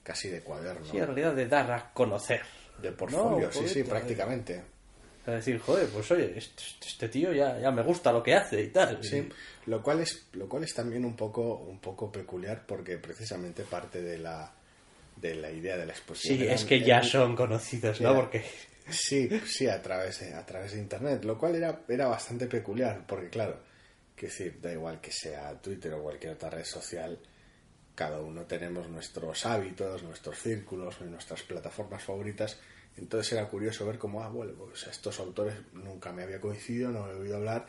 casi 0.03 0.29
de 0.29 0.41
cuaderno. 0.41 0.85
Sí, 0.85 0.97
en 0.97 1.05
realidad 1.05 1.33
de 1.33 1.47
dar 1.47 1.71
a 1.71 1.91
conocer. 1.91 2.41
De 2.81 2.91
portfolio, 2.91 3.47
No, 3.47 3.53
sí, 3.53 3.67
sí, 3.67 3.83
prácticamente. 3.83 4.61
Es 5.25 5.33
decir, 5.33 5.59
joder, 5.59 5.87
pues 5.87 6.11
oye, 6.11 6.37
este, 6.37 6.61
este 6.85 7.09
tío 7.09 7.33
ya, 7.33 7.59
ya 7.59 7.71
me 7.71 7.81
gusta 7.81 8.11
lo 8.11 8.21
que 8.21 8.35
hace 8.35 8.61
y 8.61 8.67
tal. 8.67 9.03
Sí, 9.03 9.27
lo 9.65 9.81
cual 9.81 10.01
es, 10.01 10.27
lo 10.33 10.47
cual 10.47 10.63
es 10.63 10.73
también 10.73 11.03
un 11.03 11.15
poco, 11.15 11.55
un 11.55 11.79
poco 11.79 12.11
peculiar 12.11 12.63
porque 12.67 12.97
precisamente 12.97 13.63
parte 13.63 14.03
de 14.03 14.19
la, 14.19 14.53
de 15.15 15.35
la 15.35 15.51
idea 15.51 15.77
de 15.77 15.85
la 15.85 15.93
exposición. 15.93 16.37
Sí, 16.39 16.47
es 16.47 16.65
que 16.65 16.79
ya 16.81 17.01
son 17.03 17.35
conocidos, 17.35 18.01
¿no? 18.01 18.09
era- 18.11 18.19
Porque 18.19 18.43
Sí, 18.89 19.27
sí, 19.47 19.67
a 19.67 19.81
través 19.81 20.19
de, 20.19 20.33
a 20.35 20.45
través 20.45 20.73
de 20.73 20.79
internet, 20.79 21.23
lo 21.23 21.37
cual 21.39 21.55
era, 21.55 21.81
era 21.87 22.07
bastante 22.07 22.45
peculiar, 22.45 23.03
porque 23.07 23.29
claro, 23.29 23.59
que 24.15 24.27
decir, 24.27 24.59
da 24.61 24.71
igual 24.71 25.01
que 25.01 25.11
sea 25.11 25.59
Twitter 25.59 25.91
o 25.93 26.03
cualquier 26.03 26.33
otra 26.33 26.51
red 26.51 26.65
social, 26.65 27.17
cada 27.95 28.19
uno 28.21 28.43
tenemos 28.45 28.87
nuestros 28.89 29.45
hábitos, 29.47 30.03
nuestros 30.03 30.37
círculos, 30.37 31.01
nuestras 31.01 31.41
plataformas 31.41 32.03
favoritas, 32.03 32.59
entonces 32.97 33.33
era 33.33 33.47
curioso 33.47 33.87
ver 33.87 33.97
cómo, 33.97 34.23
ah, 34.23 34.29
bueno, 34.29 34.53
pues 34.53 34.85
a 34.85 34.91
estos 34.91 35.19
autores 35.19 35.55
nunca 35.73 36.11
me 36.11 36.21
había 36.23 36.39
coincidido, 36.39 36.91
no 36.91 37.09
he 37.09 37.15
oído 37.15 37.37
hablar, 37.37 37.65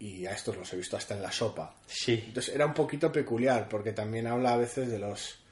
y 0.00 0.26
a 0.26 0.32
estos 0.32 0.56
los 0.56 0.72
he 0.72 0.76
visto 0.76 0.96
hasta 0.96 1.14
en 1.14 1.22
la 1.22 1.30
sopa. 1.30 1.76
sí, 1.86 2.24
Entonces 2.26 2.52
era 2.54 2.66
un 2.66 2.74
poquito 2.74 3.12
peculiar, 3.12 3.68
porque 3.68 3.92
también 3.92 4.26
habla 4.26 4.54
a 4.54 4.56
veces 4.56 4.88
de 4.90 4.98
los... 4.98 5.44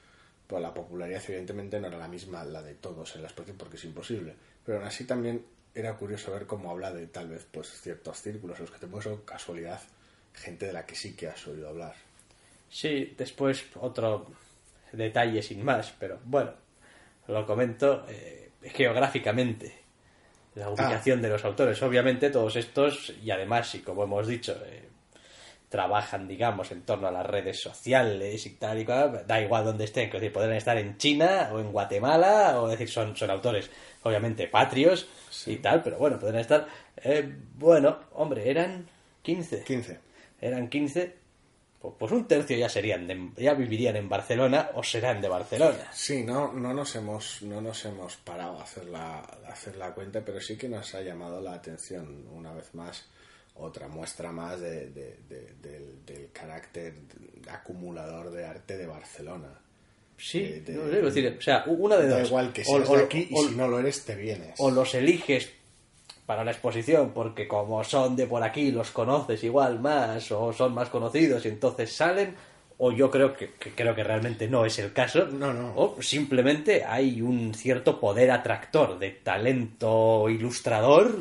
Pues 0.47 0.61
la 0.61 0.73
popularidad 0.73 1.23
evidentemente 1.27 1.79
no 1.79 1.87
era 1.87 1.97
la 1.97 2.07
misma 2.07 2.43
la 2.43 2.61
de 2.61 2.75
todos 2.75 3.15
en 3.15 3.23
la 3.23 3.27
exposición, 3.27 3.57
porque 3.57 3.77
es 3.77 3.85
imposible. 3.85 4.35
Pero 4.63 4.77
aún 4.77 4.87
así 4.87 5.05
también 5.05 5.43
era 5.73 5.95
curioso 5.97 6.31
ver 6.31 6.45
cómo 6.45 6.71
habla 6.71 6.93
de 6.93 7.07
tal 7.07 7.29
vez 7.29 7.47
pues 7.51 7.69
ciertos 7.81 8.21
círculos 8.21 8.57
en 8.59 8.65
los 8.65 8.71
que 8.71 8.79
te 8.79 8.87
puedes 8.87 9.07
o 9.07 9.25
casualidad 9.25 9.81
gente 10.33 10.67
de 10.67 10.73
la 10.73 10.85
que 10.85 10.95
sí 10.95 11.15
que 11.15 11.27
has 11.27 11.47
oído 11.47 11.69
hablar. 11.69 11.95
Sí, 12.69 13.13
después 13.17 13.65
otro 13.75 14.27
detalle 14.91 15.41
sin 15.41 15.63
más, 15.63 15.93
pero 15.99 16.19
bueno, 16.25 16.51
lo 17.27 17.45
comento 17.45 18.05
eh, 18.09 18.51
geográficamente. 18.63 19.83
La 20.55 20.69
ubicación 20.69 21.21
de 21.21 21.29
los 21.29 21.43
autores. 21.43 21.81
Obviamente 21.83 22.29
todos 22.29 22.55
estos, 22.55 23.13
y 23.21 23.29
además, 23.29 23.75
y 23.75 23.79
como 23.79 24.03
hemos 24.03 24.25
dicho, 24.25 24.57
eh, 24.65 24.87
trabajan, 25.75 26.25
digamos, 26.25 26.71
en 26.71 26.83
torno 26.83 27.07
a 27.09 27.11
las 27.11 27.25
redes 27.25 27.59
sociales 27.61 28.45
y 28.45 28.51
tal 28.51 28.79
y 28.79 28.85
cual, 28.85 29.23
da 29.27 29.41
igual 29.41 29.65
donde 29.65 29.83
estén, 29.83 30.09
que 30.09 30.17
decir, 30.21 30.31
podrán 30.31 30.53
estar 30.55 30.77
en 30.77 30.97
China 30.97 31.49
o 31.51 31.59
en 31.59 31.73
Guatemala, 31.73 32.61
o 32.61 32.67
decir, 32.69 32.87
son, 32.89 33.13
son 33.17 33.29
autores, 33.29 33.69
obviamente, 34.03 34.47
patrios 34.47 35.05
y 35.45 35.57
tal, 35.57 35.83
pero 35.83 35.97
bueno, 35.97 36.17
podrán 36.17 36.39
estar, 36.39 36.65
eh, 37.03 37.29
bueno, 37.55 37.99
hombre, 38.13 38.49
eran 38.49 38.87
15. 39.21 39.63
15. 39.65 39.99
Eran 40.39 40.69
15, 40.69 41.13
pues, 41.81 41.93
pues 41.99 42.11
un 42.13 42.25
tercio 42.25 42.55
ya 42.57 42.69
serían, 42.69 43.05
de- 43.05 43.31
ya 43.35 43.53
vivirían 43.53 43.97
en 43.97 44.07
Barcelona 44.07 44.69
o 44.75 44.81
serán 44.83 45.19
de 45.21 45.27
Barcelona. 45.27 45.89
Sí, 45.91 46.23
no, 46.23 46.53
no 46.53 46.73
nos 46.73 46.95
hemos, 46.95 47.41
no 47.41 47.59
nos 47.59 47.83
hemos 47.83 48.15
parado 48.15 48.59
a 48.59 48.63
hacer 48.63 48.85
la, 48.85 49.19
a 49.19 49.49
hacer 49.51 49.75
la 49.75 49.91
cuenta, 49.93 50.21
pero 50.23 50.39
sí 50.39 50.57
que 50.57 50.69
nos 50.69 50.95
ha 50.95 51.01
llamado 51.01 51.41
la 51.41 51.53
atención 51.53 52.25
una 52.33 52.53
vez 52.53 52.73
más 52.73 53.05
otra 53.55 53.87
muestra 53.87 54.31
más 54.31 54.59
de- 54.59 54.89
de- 54.89 55.17
de- 55.29 55.53
del, 55.61 56.05
del 56.05 56.29
carácter 56.33 56.93
acumulador 57.49 58.31
de 58.31 58.45
arte 58.45 58.77
de 58.77 58.87
Barcelona. 58.87 59.49
Sí, 60.17 60.63
no 60.69 60.83
decir, 60.83 61.35
o 61.37 61.41
sea, 61.41 61.63
una 61.67 61.97
de 61.97 62.07
Da 62.07 62.19
dos. 62.19 62.29
igual 62.29 62.53
que 62.53 62.61
O- 62.61 62.65
seas 62.65 62.89
o- 62.89 62.97
de 62.97 63.03
aquí 63.03 63.27
y 63.29 63.35
o- 63.37 63.47
si 63.49 63.55
no 63.55 63.67
lo 63.67 63.79
eres 63.79 64.05
te 64.05 64.15
vienes. 64.15 64.55
o 64.59 64.71
los 64.71 64.93
eliges 64.95 65.51
para 66.25 66.43
la 66.43 66.51
exposición 66.51 67.11
porque 67.13 67.47
como 67.47 67.83
son 67.83 68.15
de 68.15 68.25
por 68.25 68.41
aquí 68.41 68.71
los 68.71 68.91
conoces 68.91 69.43
igual 69.43 69.79
más 69.79 70.31
o 70.31 70.53
son 70.53 70.73
más 70.73 70.89
conocidos 70.89 71.45
y 71.45 71.49
entonces 71.49 71.91
salen 71.91 72.33
o 72.77 72.91
yo 72.91 73.11
creo 73.11 73.33
que, 73.35 73.51
que 73.53 73.71
creo 73.71 73.93
que 73.93 74.03
realmente 74.03 74.47
no 74.47 74.65
es 74.65 74.79
el 74.79 74.91
caso 74.91 75.27
No, 75.27 75.53
no. 75.53 75.73
o 75.75 76.01
simplemente 76.01 76.83
hay 76.85 77.21
un 77.21 77.53
cierto 77.53 77.99
poder 77.99 78.31
atractor 78.31 78.97
de 78.97 79.11
talento 79.11 80.27
ilustrador 80.29 81.13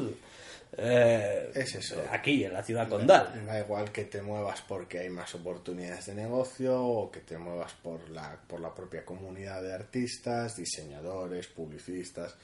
eh, 0.77 1.51
Es 1.55 1.75
eso. 1.75 2.03
aquí 2.11 2.45
en 2.45 2.53
la 2.53 2.63
ciudad 2.63 2.89
condal 2.89 3.45
Da 3.47 3.59
igual 3.61 3.91
que 3.93 4.05
te 4.05 4.23
muevas 4.23 4.63
porque 4.63 4.99
hay 4.99 5.11
más 5.11 5.35
oportunidades 5.35 6.07
de 6.07 6.15
negocio 6.15 6.83
o 6.83 7.11
que 7.11 7.21
te 7.21 7.39
muevas 7.39 7.73
por 7.75 8.09
la, 8.11 8.39
por 8.47 8.61
la 8.61 8.75
propia 8.75 9.05
comunidad 9.05 9.63
de 9.63 9.73
artistas, 9.73 10.57
diseñadores, 10.57 11.47
publicistas. 11.49 12.35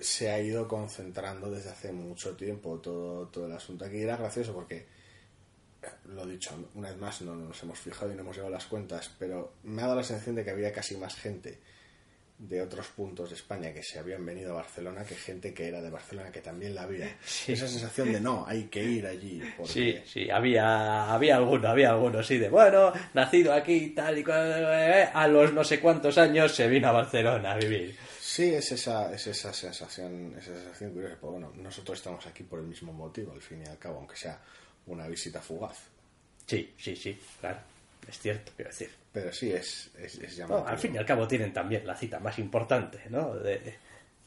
Se 0.00 0.30
ha 0.30 0.38
ido 0.40 0.68
concentrando 0.68 1.50
desde 1.50 1.70
hace 1.70 1.92
mucho 1.92 2.36
tiempo 2.36 2.78
todo, 2.78 3.28
todo 3.28 3.46
el 3.46 3.52
asunto 3.52 3.84
aquí. 3.84 4.02
Era 4.02 4.16
gracioso 4.16 4.52
porque, 4.52 4.86
lo 6.06 6.26
dicho, 6.26 6.50
una 6.74 6.90
vez 6.90 6.98
más 6.98 7.22
no 7.22 7.34
nos 7.34 7.62
hemos 7.62 7.78
fijado 7.78 8.12
y 8.12 8.14
no 8.14 8.20
hemos 8.20 8.36
llevado 8.36 8.52
las 8.52 8.66
cuentas, 8.66 9.10
pero 9.18 9.54
me 9.62 9.80
ha 9.82 9.86
dado 9.86 9.96
la 9.96 10.04
sensación 10.04 10.36
de 10.36 10.44
que 10.44 10.50
había 10.50 10.72
casi 10.72 10.96
más 10.96 11.14
gente 11.14 11.58
de 12.38 12.60
otros 12.60 12.88
puntos 12.88 13.30
de 13.30 13.36
España 13.36 13.72
que 13.72 13.82
se 13.82 13.98
habían 13.98 14.24
venido 14.24 14.52
a 14.52 14.56
Barcelona 14.56 15.04
que 15.04 15.14
gente 15.14 15.54
que 15.54 15.68
era 15.68 15.80
de 15.80 15.88
Barcelona 15.88 16.30
que 16.30 16.40
también 16.40 16.74
la 16.74 16.82
había. 16.82 17.16
Sí. 17.24 17.52
Esa 17.52 17.66
sensación 17.66 18.12
de 18.12 18.20
no, 18.20 18.44
hay 18.46 18.64
que 18.64 18.82
ir 18.84 19.06
allí. 19.06 19.42
Porque... 19.56 19.72
Sí, 19.72 19.96
sí, 20.04 20.30
había, 20.30 21.12
había 21.12 21.36
alguno, 21.36 21.68
había 21.68 21.90
alguno, 21.90 22.22
sí, 22.22 22.36
de 22.36 22.50
bueno, 22.50 22.92
nacido 23.14 23.54
aquí, 23.54 23.90
tal 23.90 24.18
y 24.18 24.24
cual, 24.24 24.66
eh, 24.70 25.08
a 25.12 25.26
los 25.28 25.52
no 25.52 25.64
sé 25.64 25.80
cuántos 25.80 26.18
años 26.18 26.52
se 26.52 26.68
vino 26.68 26.88
a 26.88 26.92
Barcelona 26.92 27.52
a 27.52 27.56
vivir. 27.56 27.96
Sí, 28.20 28.52
es 28.52 28.70
esa, 28.70 29.12
es 29.14 29.26
esa 29.28 29.50
sensación, 29.52 30.34
esa 30.38 30.54
sensación 30.54 30.92
curiosa. 30.92 31.16
Pues 31.18 31.30
bueno, 31.32 31.52
nosotros 31.56 31.96
estamos 31.96 32.26
aquí 32.26 32.42
por 32.42 32.58
el 32.58 32.66
mismo 32.66 32.92
motivo, 32.92 33.32
al 33.32 33.40
fin 33.40 33.62
y 33.64 33.68
al 33.68 33.78
cabo, 33.78 33.96
aunque 33.98 34.16
sea 34.16 34.38
una 34.86 35.08
visita 35.08 35.40
fugaz. 35.40 35.78
Sí, 36.46 36.74
sí, 36.76 36.94
sí, 36.94 37.18
claro, 37.40 37.60
es 38.08 38.18
cierto, 38.18 38.52
quiero 38.56 38.70
decir. 38.70 38.90
Pero 39.12 39.32
sí, 39.32 39.52
es, 39.52 39.90
es, 39.98 40.14
es 40.18 40.32
No, 40.38 40.46
llamativo. 40.48 40.68
al 40.68 40.78
fin 40.78 40.94
y 40.94 40.98
al 40.98 41.06
cabo 41.06 41.26
tienen 41.26 41.52
también 41.52 41.86
la 41.86 41.96
cita 41.96 42.18
más 42.20 42.38
importante, 42.38 43.00
¿no? 43.10 43.34
De, 43.34 43.74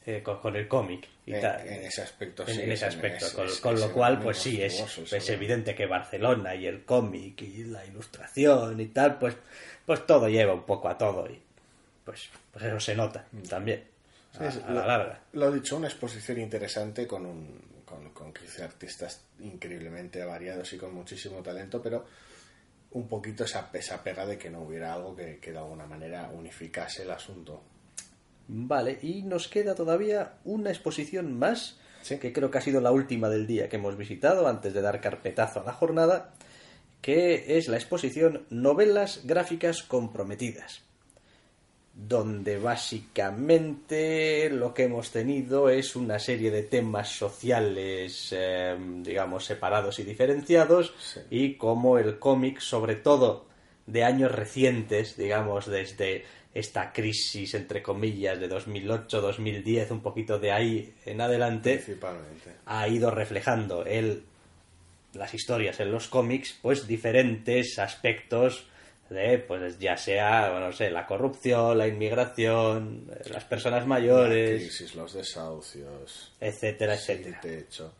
eh, 0.06 0.22
con, 0.22 0.40
con 0.40 0.56
el 0.56 0.66
cómic 0.66 1.06
y 1.26 1.34
En- 1.34 1.40
tal. 1.42 1.60
en 1.66 1.82
ese 1.84 2.02
aspecto, 2.02 2.42
En, 2.48 2.54
sí, 2.54 2.62
en 2.62 2.72
ese 2.72 2.86
es- 2.88 2.94
aspecto, 2.94 3.44
es- 3.44 3.60
con, 3.60 3.78
lo 3.78 3.92
cual, 3.92 4.18
pues 4.20 4.38
sí, 4.38 4.60
es, 4.62 4.78
monstruoso, 4.80 5.16
es 5.16 5.22
eso. 5.24 5.32
evidente 5.34 5.74
que 5.74 5.86
Barcelona 5.86 6.54
y 6.54 6.66
el 6.66 6.84
cómic 6.84 7.40
y 7.42 7.64
la 7.64 7.84
ilustración 7.86 8.80
y 8.80 8.86
tal, 8.86 9.18
pues, 9.18 9.36
pues 9.86 10.06
todo 10.06 10.28
lleva 10.28 10.54
un 10.54 10.64
poco 10.64 10.88
a 10.88 10.96
todo 10.98 11.28
y 11.30 11.40
pues, 12.04 12.28
pues 12.52 12.64
eso 12.64 12.80
se 12.80 12.94
nota 12.96 13.26
también, 13.48 13.84
a, 14.38 14.44
la 14.44 14.70
lo- 14.80 14.86
larga. 14.86 15.20
Lo 15.34 15.52
dicho, 15.52 15.76
una 15.76 15.88
exposición 15.88 16.40
interesante 16.40 17.06
con 17.06 17.26
un 17.26 17.70
con, 17.84 18.10
con 18.10 18.32
15 18.32 18.62
artistas 18.62 19.20
increíblemente 19.40 20.24
variados 20.24 20.72
y 20.72 20.78
con 20.78 20.94
muchísimo 20.94 21.42
talento, 21.42 21.82
pero 21.82 22.06
un 22.92 23.06
poquito 23.08 23.44
esa, 23.44 23.70
esa 23.72 24.02
pega 24.02 24.26
de 24.26 24.36
que 24.38 24.50
no 24.50 24.62
hubiera 24.62 24.92
algo 24.94 25.14
que, 25.14 25.38
que 25.38 25.52
de 25.52 25.58
alguna 25.58 25.86
manera 25.86 26.30
unificase 26.34 27.02
el 27.02 27.10
asunto. 27.10 27.62
Vale, 28.48 28.98
y 29.02 29.22
nos 29.22 29.46
queda 29.48 29.74
todavía 29.74 30.34
una 30.44 30.70
exposición 30.70 31.38
más, 31.38 31.78
Sí. 32.02 32.18
que 32.18 32.32
creo 32.32 32.50
que 32.50 32.58
ha 32.58 32.62
sido 32.62 32.80
la 32.80 32.90
última 32.92 33.28
del 33.28 33.46
día 33.46 33.68
que 33.68 33.76
hemos 33.76 33.96
visitado 33.96 34.48
antes 34.48 34.72
de 34.72 34.80
dar 34.80 35.00
carpetazo 35.00 35.60
a 35.60 35.64
la 35.64 35.72
jornada, 35.74 36.32
que 37.02 37.58
es 37.58 37.68
la 37.68 37.76
exposición 37.76 38.46
Novelas 38.50 39.20
Gráficas 39.24 39.82
Comprometidas, 39.82 40.82
donde 41.92 42.58
básicamente 42.58 44.48
lo 44.50 44.72
que 44.74 44.84
hemos 44.84 45.10
tenido 45.10 45.68
es 45.70 45.96
una 45.96 46.18
serie 46.18 46.50
de 46.50 46.62
temas 46.62 47.08
sociales, 47.10 48.28
eh, 48.36 48.76
digamos, 49.02 49.44
separados 49.44 49.98
y 49.98 50.04
diferenciados, 50.04 50.94
Sí. 50.98 51.20
y 51.30 51.54
como 51.54 51.98
el 51.98 52.18
cómic, 52.18 52.60
sobre 52.60 52.94
todo 52.96 53.46
de 53.86 54.04
años 54.04 54.30
recientes, 54.32 55.16
digamos, 55.16 55.66
desde 55.66 56.24
esta 56.54 56.92
crisis, 56.92 57.54
entre 57.54 57.82
comillas, 57.82 58.38
de 58.40 58.48
2008-2010, 58.48 59.90
un 59.90 60.00
poquito 60.00 60.38
de 60.38 60.52
ahí 60.52 60.94
en 61.06 61.20
adelante, 61.20 61.76
Principalmente. 61.76 62.50
ha 62.66 62.88
ido 62.88 63.10
reflejando 63.10 63.84
el, 63.84 64.24
las 65.14 65.34
historias 65.34 65.80
en 65.80 65.90
los 65.92 66.08
cómics, 66.08 66.56
pues 66.62 66.86
diferentes 66.86 67.78
aspectos 67.78 68.66
de, 69.10 69.38
pues 69.38 69.78
ya 69.78 69.96
sea, 69.96 70.50
bueno, 70.50 70.68
no 70.68 70.72
sé, 70.72 70.90
la 70.90 71.06
corrupción, 71.06 71.76
la 71.76 71.88
inmigración, 71.88 73.10
las 73.30 73.44
personas 73.44 73.80
La 73.80 73.86
mayores, 73.86 74.62
crisis, 74.62 74.94
los 74.94 75.12
desahucios, 75.12 76.32
etcétera, 76.40 76.94
etcétera. 76.94 77.40
techo. 77.40 77.92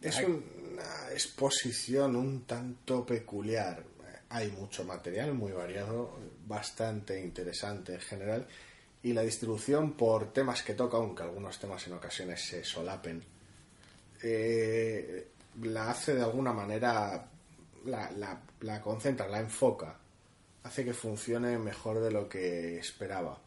Es 0.00 0.18
una 0.20 1.10
exposición 1.12 2.16
un 2.16 2.44
tanto 2.44 3.04
peculiar. 3.04 3.82
Hay 4.30 4.50
mucho 4.50 4.84
material 4.84 5.34
muy 5.34 5.52
variado, 5.52 6.18
bastante 6.46 7.20
interesante 7.20 7.94
en 7.94 8.00
general, 8.00 8.46
y 9.02 9.12
la 9.12 9.22
distribución 9.22 9.92
por 9.92 10.32
temas 10.32 10.62
que 10.62 10.74
toca, 10.74 10.96
aunque 10.96 11.22
algunos 11.22 11.58
temas 11.58 11.86
en 11.86 11.92
ocasiones 11.92 12.40
se 12.40 12.64
solapen, 12.64 13.22
eh, 14.22 15.28
la 15.62 15.90
hace 15.90 16.14
de 16.14 16.22
alguna 16.22 16.52
manera, 16.52 17.28
la, 17.84 18.10
la, 18.12 18.40
la 18.60 18.80
concentra, 18.80 19.28
la 19.28 19.40
enfoca, 19.40 19.96
hace 20.62 20.84
que 20.84 20.94
funcione 20.94 21.58
mejor 21.58 22.00
de 22.00 22.10
lo 22.10 22.28
que 22.28 22.78
esperaba. 22.78 23.38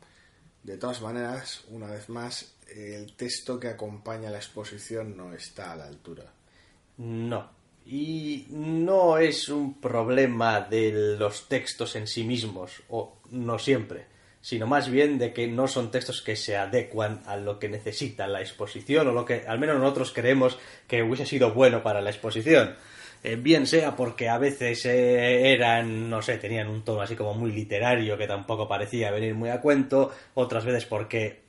De 0.64 0.78
todas 0.78 1.02
maneras, 1.02 1.64
una 1.70 1.88
vez 1.88 2.10
más, 2.10 2.54
el 2.68 3.14
texto 3.14 3.60
que 3.60 3.70
acompaña 3.70 4.30
la 4.30 4.38
exposición 4.38 5.16
no 5.16 5.34
está 5.34 5.72
a 5.74 5.76
la 5.76 5.88
altura. 5.88 6.26
No. 6.98 7.50
Y 7.86 8.46
no 8.50 9.18
es 9.18 9.50
un 9.50 9.80
problema 9.80 10.62
de 10.62 11.16
los 11.18 11.48
textos 11.48 11.96
en 11.96 12.08
sí 12.08 12.24
mismos, 12.24 12.84
o 12.90 13.18
no 13.32 13.58
siempre, 13.58 14.06
sino 14.42 14.68
más 14.68 14.90
bien 14.90 15.18
de 15.18 15.34
que 15.34 15.48
no 15.48 15.68
son 15.68 15.92
textos 15.92 16.22
que 16.22 16.36
se 16.36 16.56
adecuan 16.56 17.24
a 17.26 17.36
lo 17.38 17.58
que 17.58 17.68
necesita 17.68 18.28
la 18.28 18.42
exposición, 18.42 19.08
o 19.08 19.12
lo 19.12 19.26
que 19.26 19.46
al 19.48 19.60
menos 19.60 19.80
nosotros 19.80 20.12
creemos 20.14 20.60
que 20.88 21.02
hubiese 21.02 21.26
sido 21.26 21.54
bueno 21.54 21.82
para 21.82 22.02
la 22.02 22.12
exposición. 22.12 22.76
Eh, 23.22 23.36
bien 23.36 23.68
sea 23.68 23.96
porque 23.96 24.30
a 24.30 24.38
veces 24.38 24.86
eh, 24.86 25.52
eran, 25.54 26.10
no 26.10 26.22
sé, 26.22 26.38
tenían 26.38 26.70
un 26.70 26.84
tono 26.86 27.02
así 27.02 27.16
como 27.16 27.34
muy 27.34 27.52
literario 27.52 28.18
que 28.18 28.28
tampoco 28.28 28.68
parecía 28.68 29.12
venir 29.12 29.36
muy 29.36 29.50
a 29.50 29.60
cuento, 29.60 30.12
otras 30.36 30.64
veces 30.64 30.86
porque 30.86 31.42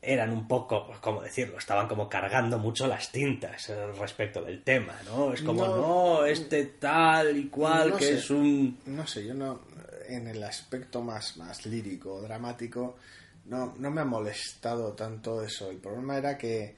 eran 0.00 0.30
un 0.30 0.46
poco, 0.46 0.86
pues, 0.86 0.98
¿cómo 1.00 1.22
decirlo? 1.22 1.58
Estaban 1.58 1.88
como 1.88 2.08
cargando 2.08 2.58
mucho 2.58 2.86
las 2.86 3.10
tintas 3.10 3.70
eh, 3.70 3.86
respecto 3.98 4.42
del 4.44 4.62
tema, 4.62 4.94
¿no? 5.06 5.32
Es 5.32 5.42
como, 5.42 5.66
no, 5.66 5.76
No. 6.20 6.24
este 6.26 6.64
tal 6.66 7.36
y 7.36 7.48
cual, 7.48 7.90
No 7.90 7.96
que 7.96 8.04
sé. 8.04 8.14
es 8.14 8.30
un... 8.30 8.78
No 8.86 9.06
sé, 9.06 9.26
yo 9.26 9.34
no, 9.34 9.62
en 10.08 10.28
el 10.28 10.42
aspecto 10.44 11.00
más, 11.02 11.36
más 11.38 11.64
lírico, 11.66 12.20
dramático, 12.20 12.96
no, 13.46 13.74
no 13.78 13.90
me 13.90 14.02
ha 14.02 14.04
molestado 14.04 14.92
tanto 14.92 15.42
eso. 15.42 15.70
El 15.70 15.78
problema 15.78 16.18
era 16.18 16.36
que 16.38 16.76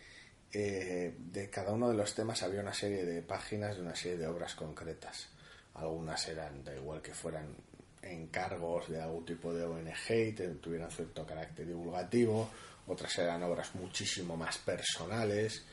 eh, 0.52 1.14
de 1.18 1.50
cada 1.50 1.72
uno 1.72 1.88
de 1.88 1.94
los 1.94 2.14
temas 2.14 2.42
había 2.42 2.60
una 2.60 2.74
serie 2.74 3.04
de 3.04 3.22
páginas 3.22 3.76
de 3.76 3.82
una 3.82 3.94
serie 3.94 4.18
de 4.18 4.26
obras 4.26 4.54
concretas. 4.54 5.28
Algunas 5.74 6.26
eran, 6.28 6.64
da 6.64 6.74
igual 6.74 7.02
que 7.02 7.12
fueran 7.12 7.54
encargos 8.02 8.88
de 8.88 9.02
algún 9.02 9.24
tipo 9.24 9.52
de 9.52 9.64
ONG 9.64 10.10
y 10.10 10.32
tuvieran 10.32 10.90
cierto 10.90 11.26
carácter 11.26 11.66
divulgativo, 11.66 12.48
otras 12.86 13.18
eran 13.18 13.42
obras 13.42 13.74
muchísimo 13.74 14.36
más 14.36 14.58
personales, 14.58 15.64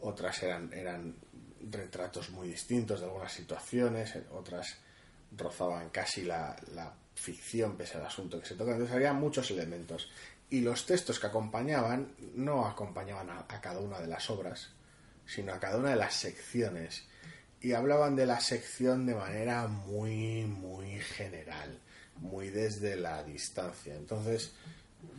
otras 0.00 0.42
eran, 0.42 0.72
eran 0.72 1.16
retratos 1.70 2.30
muy 2.30 2.48
distintos 2.48 3.00
de 3.00 3.06
algunas 3.06 3.32
situaciones, 3.32 4.16
otras 4.32 4.76
rozaban 5.36 5.90
casi 5.90 6.22
la, 6.22 6.56
la 6.74 6.92
ficción 7.14 7.76
pese 7.76 7.98
al 7.98 8.06
asunto 8.06 8.40
que 8.40 8.46
se 8.46 8.54
toca. 8.54 8.72
Entonces 8.72 8.94
había 8.94 9.12
muchos 9.12 9.50
elementos. 9.50 10.08
Y 10.52 10.60
los 10.60 10.84
textos 10.84 11.18
que 11.18 11.28
acompañaban 11.28 12.12
no 12.34 12.66
acompañaban 12.66 13.30
a, 13.30 13.46
cada 13.62 13.80
una 13.80 13.98
de 14.00 14.06
las 14.06 14.28
obras, 14.28 14.68
sino 15.24 15.54
a 15.54 15.58
cada 15.58 15.78
una 15.78 15.88
de 15.88 15.96
las 15.96 16.12
secciones. 16.12 17.04
Y 17.62 17.72
hablaban 17.72 18.16
de 18.16 18.26
la 18.26 18.38
sección 18.38 19.06
de 19.06 19.14
manera 19.14 19.66
muy, 19.66 20.44
muy 20.44 21.00
general, 21.00 21.78
muy 22.16 22.50
desde 22.50 22.96
la 22.96 23.24
distancia. 23.24 23.94
Entonces, 23.94 24.52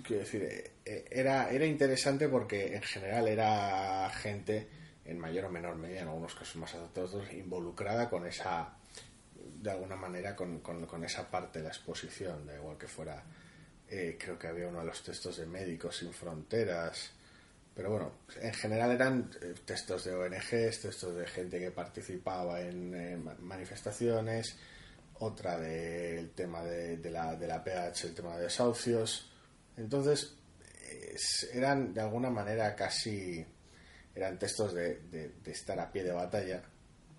quiero 0.03 0.21
decir, 0.21 0.43
eh, 0.43 0.71
eh, 0.85 1.05
era, 1.09 1.49
era 1.49 1.65
interesante 1.65 2.29
porque 2.29 2.75
en 2.75 2.83
general 2.83 3.27
era 3.27 4.11
gente, 4.11 4.67
en 5.03 5.17
mayor 5.17 5.45
o 5.45 5.49
menor 5.49 5.77
medida, 5.77 6.01
en 6.01 6.09
algunos 6.09 6.35
casos 6.35 6.57
más 6.57 6.75
otros, 6.75 7.33
involucrada 7.33 8.07
con 8.07 8.27
esa, 8.27 8.75
de 9.33 9.71
alguna 9.71 9.95
manera, 9.95 10.35
con, 10.35 10.59
con, 10.59 10.85
con 10.85 11.03
esa 11.03 11.27
parte 11.27 11.57
de 11.57 11.63
la 11.63 11.71
exposición, 11.71 12.45
da 12.45 12.53
igual 12.53 12.77
que 12.77 12.87
fuera, 12.87 13.23
eh, 13.95 14.17
creo 14.19 14.39
que 14.39 14.47
había 14.47 14.67
uno 14.67 14.79
de 14.79 14.87
los 14.87 15.03
textos 15.03 15.37
de 15.37 15.45
Médicos 15.45 15.97
Sin 15.97 16.11
Fronteras, 16.11 17.11
pero 17.75 17.91
bueno, 17.91 18.11
en 18.41 18.51
general 18.51 18.89
eran 18.89 19.29
eh, 19.39 19.53
textos 19.63 20.05
de 20.05 20.15
ONGs, 20.15 20.81
textos 20.81 21.15
de 21.15 21.27
gente 21.27 21.59
que 21.59 21.69
participaba 21.69 22.59
en, 22.61 23.23
manifestaciones, 23.45 24.55
otra 25.19 25.59
del 25.59 26.31
tema 26.31 26.63
de, 26.63 26.97
la, 27.11 27.35
de 27.35 27.45
la 27.45 27.63
PH, 27.63 28.07
el 28.07 28.15
tema 28.15 28.35
de 28.35 28.45
desahucios. 28.45 29.31
Entonces, 29.77 30.37
es, 30.89 31.51
eran 31.53 31.93
de 31.93 32.01
alguna 32.01 32.31
manera 32.31 32.75
casi. 32.75 33.45
eran 34.15 34.39
textos 34.39 34.73
de, 34.73 35.33
estar 35.45 35.79
a 35.79 35.91
pie 35.91 36.03
de 36.03 36.13
batalla, 36.13 36.63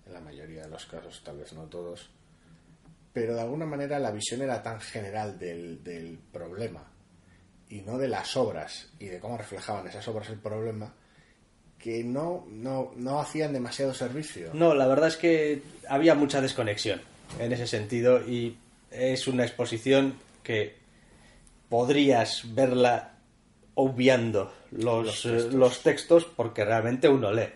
en 0.05 0.11
la 0.11 0.19
mayoría 0.19 0.63
de 0.63 0.69
los 0.69 0.85
casos, 0.87 1.23
tal 1.23 1.37
vez 1.37 1.53
no 1.53 1.67
todos. 1.67 2.09
Pero 3.15 3.33
de 3.33 3.39
alguna 3.39 3.65
manera 3.65 3.97
la 3.97 4.11
visión 4.11 4.41
era 4.41 4.61
tan 4.61 4.81
general 4.81 5.39
del, 5.39 5.81
del 5.81 6.19
problema 6.33 6.83
y 7.69 7.79
no 7.79 7.97
de 7.97 8.09
las 8.09 8.35
obras 8.35 8.89
y 8.99 9.05
de 9.05 9.21
cómo 9.21 9.37
reflejaban 9.37 9.87
esas 9.87 10.05
obras 10.09 10.29
el 10.29 10.37
problema 10.37 10.93
que 11.79 12.03
no, 12.03 12.45
no, 12.49 12.91
no 12.97 13.21
hacían 13.21 13.53
demasiado 13.53 13.93
servicio. 13.93 14.49
No, 14.53 14.73
la 14.73 14.85
verdad 14.85 15.07
es 15.07 15.15
que 15.15 15.61
había 15.87 16.13
mucha 16.13 16.41
desconexión 16.41 16.99
en 17.39 17.53
ese 17.53 17.67
sentido 17.67 18.19
y 18.19 18.57
es 18.91 19.29
una 19.29 19.45
exposición 19.45 20.15
que 20.43 20.75
podrías 21.69 22.53
verla 22.53 23.13
obviando 23.75 24.53
los, 24.71 25.05
los, 25.05 25.21
textos. 25.21 25.53
los 25.53 25.83
textos. 25.83 26.25
porque 26.25 26.65
realmente 26.65 27.07
uno 27.07 27.31
lee 27.31 27.47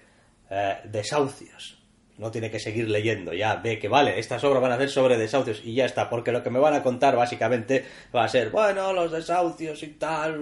eh, 0.50 0.78
desahucios. 0.86 1.79
No 2.20 2.30
tiene 2.32 2.52
que 2.52 2.60
seguir 2.60 2.90
leyendo, 2.90 3.34
ya 3.34 3.56
ve 3.56 3.80
que 3.80 3.88
vale, 3.88 4.20
estas 4.20 4.44
obras 4.44 4.62
van 4.62 4.74
a 4.74 4.78
ser 4.78 4.90
sobre 4.90 5.18
desahucios 5.18 5.62
y 5.64 5.74
ya 5.74 5.86
está, 5.86 6.10
porque 6.10 6.34
lo 6.34 6.44
que 6.44 6.50
me 6.50 6.60
van 6.60 6.74
a 6.74 6.84
contar 6.84 7.16
básicamente 7.16 7.86
va 8.14 8.26
a 8.26 8.28
ser, 8.28 8.50
bueno, 8.50 8.92
los 8.92 9.12
desahucios 9.12 9.82
y 9.84 9.88
tal, 9.94 10.38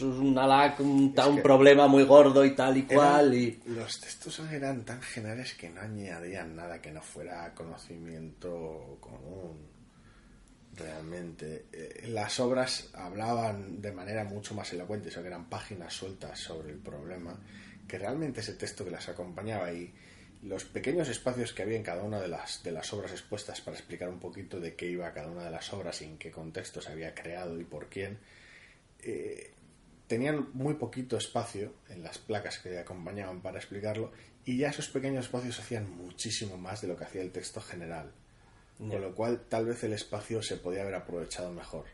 una 0.00 0.46
lac, 0.46 0.80
un, 0.80 1.14
problema 1.42 1.86
muy 1.86 2.04
gordo 2.04 2.44
y 2.46 2.54
tal 2.56 2.78
y 2.78 2.82
cual. 2.84 3.34
Y... 3.34 3.60
Los 3.66 4.00
textos 4.00 4.40
eran 4.50 4.84
tan 4.86 5.02
generales 5.02 5.52
que 5.52 5.68
no 5.68 5.82
añadían 5.82 6.56
nada 6.56 6.80
que 6.80 6.90
no 6.90 7.02
fuera 7.02 7.54
conocimiento 7.54 8.96
común 8.98 9.78
realmente. 10.78 11.66
Eh, 11.72 12.08
las 12.08 12.40
obras 12.40 12.90
hablaban 12.94 13.80
de 13.80 13.92
manera 13.92 14.24
mucho 14.24 14.54
más 14.54 14.72
elocuente, 14.72 15.08
o 15.08 15.12
sea, 15.12 15.22
que 15.22 15.28
eran 15.28 15.48
páginas 15.48 15.92
sueltas 15.92 16.38
sobre 16.38 16.70
el 16.70 16.78
problema, 16.78 17.38
que 17.86 17.98
realmente 17.98 18.40
ese 18.40 18.54
texto 18.54 18.84
que 18.84 18.90
las 18.90 19.08
acompañaba 19.08 19.72
y 19.72 19.92
los 20.42 20.64
pequeños 20.64 21.08
espacios 21.08 21.52
que 21.52 21.62
había 21.62 21.76
en 21.76 21.82
cada 21.82 22.02
una 22.02 22.20
de 22.20 22.28
las, 22.28 22.62
de 22.62 22.72
las 22.72 22.92
obras 22.92 23.12
expuestas 23.12 23.60
para 23.60 23.76
explicar 23.76 24.08
un 24.08 24.20
poquito 24.20 24.60
de 24.60 24.74
qué 24.74 24.86
iba 24.86 25.12
cada 25.12 25.30
una 25.30 25.44
de 25.44 25.50
las 25.50 25.72
obras 25.72 26.00
y 26.02 26.04
en 26.04 26.18
qué 26.18 26.30
contexto 26.30 26.80
se 26.80 26.92
había 26.92 27.14
creado 27.14 27.60
y 27.60 27.64
por 27.64 27.88
quién, 27.88 28.18
eh, 29.00 29.52
tenían 30.06 30.48
muy 30.54 30.74
poquito 30.74 31.16
espacio 31.16 31.72
en 31.88 32.02
las 32.02 32.18
placas 32.18 32.58
que 32.58 32.78
acompañaban 32.78 33.40
para 33.40 33.58
explicarlo 33.58 34.12
y 34.44 34.56
ya 34.56 34.70
esos 34.70 34.88
pequeños 34.88 35.26
espacios 35.26 35.60
hacían 35.60 35.90
muchísimo 35.90 36.56
más 36.56 36.80
de 36.80 36.88
lo 36.88 36.96
que 36.96 37.04
hacía 37.04 37.20
el 37.20 37.30
texto 37.30 37.60
general. 37.60 38.12
Yeah. 38.78 38.92
Con 38.92 39.02
lo 39.02 39.14
cual, 39.14 39.40
tal 39.48 39.66
vez 39.66 39.84
el 39.84 39.92
espacio 39.92 40.40
se 40.40 40.56
podía 40.56 40.82
haber 40.82 40.94
aprovechado 40.94 41.52
mejor 41.52 41.84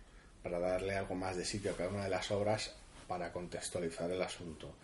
para 0.43 0.61
darle 0.61 0.95
algo 0.95 1.15
más 1.15 1.37
de 1.37 1.45
sitio 1.45 1.73
a 1.73 1.77
cada 1.77 1.91
una 1.91 2.05
de 2.05 2.11
las 2.11 2.31
obras 2.31 2.77
para 3.09 3.33
contextualizar 3.33 4.11
el 4.11 4.23
asunto. 4.23 4.77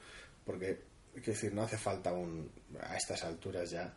Porque, 0.45 0.81
quiero 1.15 1.33
decir, 1.33 1.55
no 1.55 1.63
hace 1.63 1.79
falta 1.79 2.13
un. 2.13 2.51
a 2.81 2.97
estas 2.97 3.25
alturas 3.25 3.71
ya. 3.71 3.93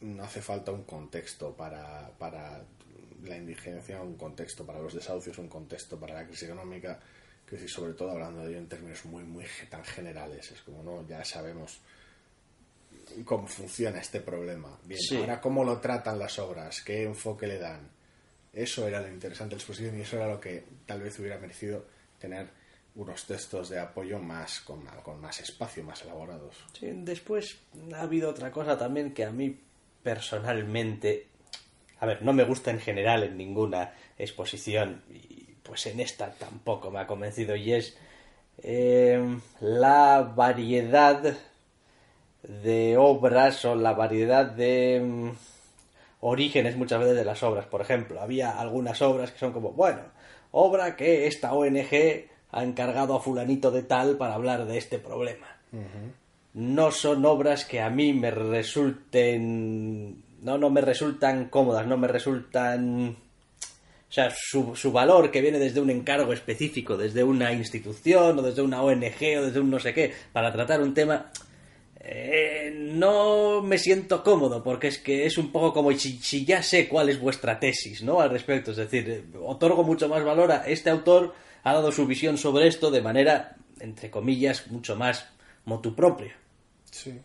No 0.00 0.24
hace 0.24 0.42
falta 0.42 0.70
un 0.70 0.84
contexto 0.84 1.54
para, 1.56 2.10
para 2.18 2.62
la 3.22 3.36
indigencia, 3.36 4.02
un 4.02 4.16
contexto 4.16 4.66
para 4.66 4.80
los 4.80 4.94
desahucios, 4.94 5.38
un 5.38 5.48
contexto 5.48 5.98
para 5.98 6.14
la 6.14 6.26
crisis 6.26 6.44
económica. 6.44 7.00
Quiero 7.44 7.62
decir, 7.62 7.70
sobre 7.70 7.94
todo 7.94 8.10
hablando 8.10 8.42
de 8.42 8.50
ello 8.50 8.58
en 8.58 8.68
términos 8.68 9.04
muy, 9.06 9.22
muy 9.24 9.44
tan 9.70 9.84
generales. 9.84 10.50
Es 10.50 10.60
como, 10.62 10.82
no, 10.82 11.06
ya 11.06 11.24
sabemos 11.24 11.80
cómo 13.24 13.46
funciona 13.46 14.00
este 14.00 14.20
problema. 14.20 14.78
Bien, 14.84 15.00
sí. 15.00 15.16
ahora 15.16 15.40
cómo 15.40 15.64
lo 15.64 15.78
tratan 15.78 16.18
las 16.18 16.38
obras, 16.38 16.82
qué 16.82 17.04
enfoque 17.04 17.46
le 17.46 17.58
dan. 17.58 17.88
Eso 18.52 18.86
era 18.86 19.00
lo 19.00 19.08
interesante 19.08 19.50
de 19.50 19.56
la 19.56 19.62
exposición 19.62 19.98
y 19.98 20.02
eso 20.02 20.16
era 20.16 20.28
lo 20.28 20.40
que 20.40 20.64
tal 20.86 21.02
vez 21.02 21.18
hubiera 21.18 21.38
merecido 21.38 21.86
tener 22.18 22.48
unos 22.96 23.24
textos 23.24 23.68
de 23.70 23.80
apoyo 23.80 24.18
más 24.18 24.60
con, 24.60 24.84
con 25.02 25.20
más 25.20 25.40
espacio, 25.40 25.82
más 25.82 26.02
elaborados. 26.02 26.56
Sí, 26.78 26.88
después 26.92 27.58
ha 27.94 28.02
habido 28.02 28.30
otra 28.30 28.50
cosa 28.50 28.78
también 28.78 29.12
que 29.12 29.24
a 29.24 29.30
mí 29.30 29.58
personalmente, 30.02 31.28
a 31.98 32.06
ver, 32.06 32.22
no 32.22 32.32
me 32.32 32.44
gusta 32.44 32.70
en 32.70 32.78
general 32.78 33.24
en 33.24 33.36
ninguna 33.36 33.94
exposición 34.18 35.02
y 35.10 35.54
pues 35.62 35.86
en 35.86 35.98
esta 36.00 36.30
tampoco 36.30 36.90
me 36.90 37.00
ha 37.00 37.06
convencido 37.06 37.56
y 37.56 37.72
es 37.72 37.96
eh, 38.62 39.38
la 39.60 40.22
variedad 40.22 41.36
de 42.42 42.96
obras 42.98 43.64
o 43.64 43.74
la 43.74 43.94
variedad 43.94 44.44
de 44.46 45.00
um, 45.02 45.34
orígenes 46.20 46.76
muchas 46.76 47.00
veces 47.00 47.16
de 47.16 47.24
las 47.24 47.42
obras. 47.42 47.66
Por 47.66 47.80
ejemplo, 47.80 48.20
había 48.20 48.58
algunas 48.58 49.00
obras 49.02 49.32
que 49.32 49.38
son 49.38 49.52
como, 49.52 49.72
bueno, 49.72 50.02
obra 50.52 50.96
que 50.96 51.26
esta 51.26 51.54
ONG 51.54 52.28
ha 52.54 52.64
encargado 52.64 53.14
a 53.14 53.20
fulanito 53.20 53.70
de 53.70 53.82
tal 53.82 54.16
para 54.16 54.34
hablar 54.34 54.66
de 54.66 54.78
este 54.78 54.98
problema. 54.98 55.46
Uh 55.72 55.78
-huh. 55.78 56.12
No 56.54 56.90
son 56.92 57.24
obras 57.24 57.64
que 57.64 57.80
a 57.80 57.90
mí 57.90 58.12
me 58.12 58.30
resulten... 58.30 60.22
No, 60.42 60.56
no 60.58 60.70
me 60.70 60.80
resultan 60.80 61.48
cómodas, 61.48 61.86
no 61.86 61.96
me 61.96 62.06
resultan... 62.08 63.16
O 64.08 64.12
sea, 64.14 64.32
su, 64.36 64.76
su, 64.76 64.92
valor 64.92 65.32
que 65.32 65.40
viene 65.40 65.58
desde 65.58 65.80
un 65.80 65.90
encargo 65.90 66.32
específico, 66.32 66.96
desde 66.96 67.24
una 67.24 67.52
institución 67.52 68.38
o 68.38 68.42
desde 68.42 68.62
una 68.62 68.80
ONG 68.80 69.38
o 69.38 69.42
desde 69.46 69.58
un 69.58 69.70
no 69.70 69.80
sé 69.80 69.92
qué, 69.92 70.12
para 70.32 70.52
tratar 70.52 70.80
un 70.80 70.94
tema, 70.94 71.32
eh, 72.06 72.70
no 72.76 73.62
me 73.62 73.78
siento 73.78 74.22
cómodo 74.22 74.62
porque 74.62 74.88
es 74.88 74.98
que 74.98 75.24
es 75.24 75.38
un 75.38 75.50
poco 75.50 75.72
como 75.72 75.90
si, 75.92 76.18
si, 76.18 76.44
ya 76.44 76.62
sé 76.62 76.86
cuál 76.86 77.08
es 77.08 77.18
vuestra 77.18 77.58
tesis 77.58 78.02
¿no? 78.02 78.20
al 78.20 78.28
respecto. 78.28 78.72
Es 78.72 78.76
decir, 78.76 79.24
otorgo 79.42 79.82
mucho 79.82 80.06
más 80.08 80.22
valor 80.22 80.52
a 80.52 80.68
este 80.68 80.90
autor, 80.90 81.34
ha 81.64 81.72
dado 81.72 81.90
su 81.90 82.06
visión 82.06 82.38
sobre 82.38 82.68
esto 82.68 82.90
de 82.90 83.02
manera, 83.02 83.56
entre 83.80 84.10
comillas, 84.10 84.70
mucho 84.70 84.96
más 84.96 85.26
motu 85.64 85.94
propia. 85.94 86.36
Sí. 86.90 87.18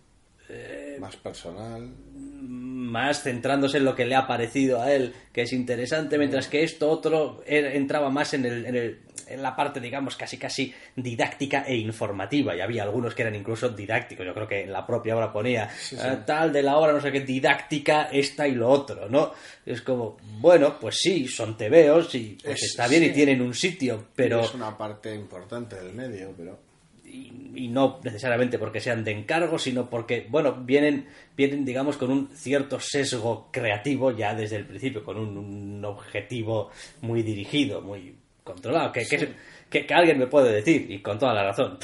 Eh, 0.48 0.98
más 1.00 1.16
personal. 1.18 1.88
Más 2.16 3.22
centrándose 3.22 3.78
en 3.78 3.86
lo 3.86 3.96
que 3.96 4.06
le 4.06 4.16
ha 4.16 4.26
parecido 4.26 4.82
a 4.82 4.92
él, 4.92 5.14
que 5.32 5.44
es 5.44 5.54
interesante, 5.54 6.18
mientras 6.18 6.48
que 6.48 6.64
esto 6.64 6.90
otro 6.90 7.44
er, 7.46 7.66
entraba 7.76 8.10
más 8.10 8.34
en 8.34 8.46
el, 8.46 8.66
en 8.66 8.76
el 8.76 9.00
en 9.30 9.42
la 9.42 9.56
parte, 9.56 9.80
digamos, 9.80 10.16
casi 10.16 10.38
casi 10.38 10.74
didáctica 10.96 11.64
e 11.68 11.76
informativa. 11.76 12.56
Y 12.56 12.62
había 12.62 12.84
algunos 12.84 13.14
que 13.14 13.22
eran 13.22 13.36
incluso 13.36 13.70
didácticos. 13.70 14.26
Yo 14.26 14.34
creo 14.34 14.48
que 14.48 14.64
en 14.64 14.72
la 14.72 14.86
propia 14.86 15.16
obra 15.16 15.32
ponía 15.32 15.70
sí, 15.70 15.96
sí. 15.96 16.08
Uh, 16.08 16.26
tal 16.26 16.52
de 16.52 16.64
la 16.64 16.78
obra, 16.78 16.94
no 16.94 17.02
sé 17.02 17.12
qué, 17.12 17.22
didáctica, 17.22 18.10
esta 18.12 18.48
y 18.48 18.56
lo 18.56 18.70
otro, 18.70 19.08
¿no? 19.08 19.32
Es 19.66 19.82
como, 19.82 20.18
bueno, 20.40 20.78
pues 20.80 20.98
sí, 20.98 21.28
son 21.28 21.56
tebeos 21.56 22.14
y 22.16 22.38
pues 22.44 22.64
es, 22.64 22.72
está 22.72 22.88
bien 22.88 23.04
sí. 23.04 23.10
y 23.10 23.14
tienen 23.14 23.42
un 23.42 23.54
sitio, 23.54 24.08
pero... 24.16 24.42
Es 24.42 24.54
una 24.54 24.78
parte 24.78 25.14
importante 25.14 25.76
del 25.76 25.94
medio, 25.94 26.34
pero... 26.36 26.60
Y, 27.06 27.52
y, 27.56 27.68
no 27.70 28.00
necesariamente 28.04 28.60
porque 28.60 28.80
sean 28.80 29.04
de 29.04 29.12
encargo, 29.12 29.58
sino 29.58 29.90
porque, 29.90 30.28
bueno, 30.30 30.54
vienen, 30.54 31.08
vienen, 31.36 31.66
digamos, 31.66 31.98
con 31.98 32.12
un 32.12 32.30
cierto 32.36 32.80
sesgo 32.80 33.50
creativo 33.52 34.12
ya 34.12 34.36
desde 34.36 34.58
el 34.58 34.66
principio, 34.66 35.04
con 35.04 35.18
un, 35.18 35.36
un 35.36 35.86
objetivo 35.86 36.70
muy 37.02 37.24
dirigido, 37.24 37.82
muy 37.82 38.16
controlado. 38.54 38.92
Que, 38.92 39.06
sí. 39.06 39.18
que, 39.18 39.34
que, 39.70 39.86
que, 39.86 39.94
alguien 39.94 40.20
me 40.20 40.28
puede 40.28 40.54
decir, 40.54 40.90
y 40.90 41.02
con 41.02 41.18
toda 41.18 41.34
la 41.34 41.44
razón, 41.44 41.80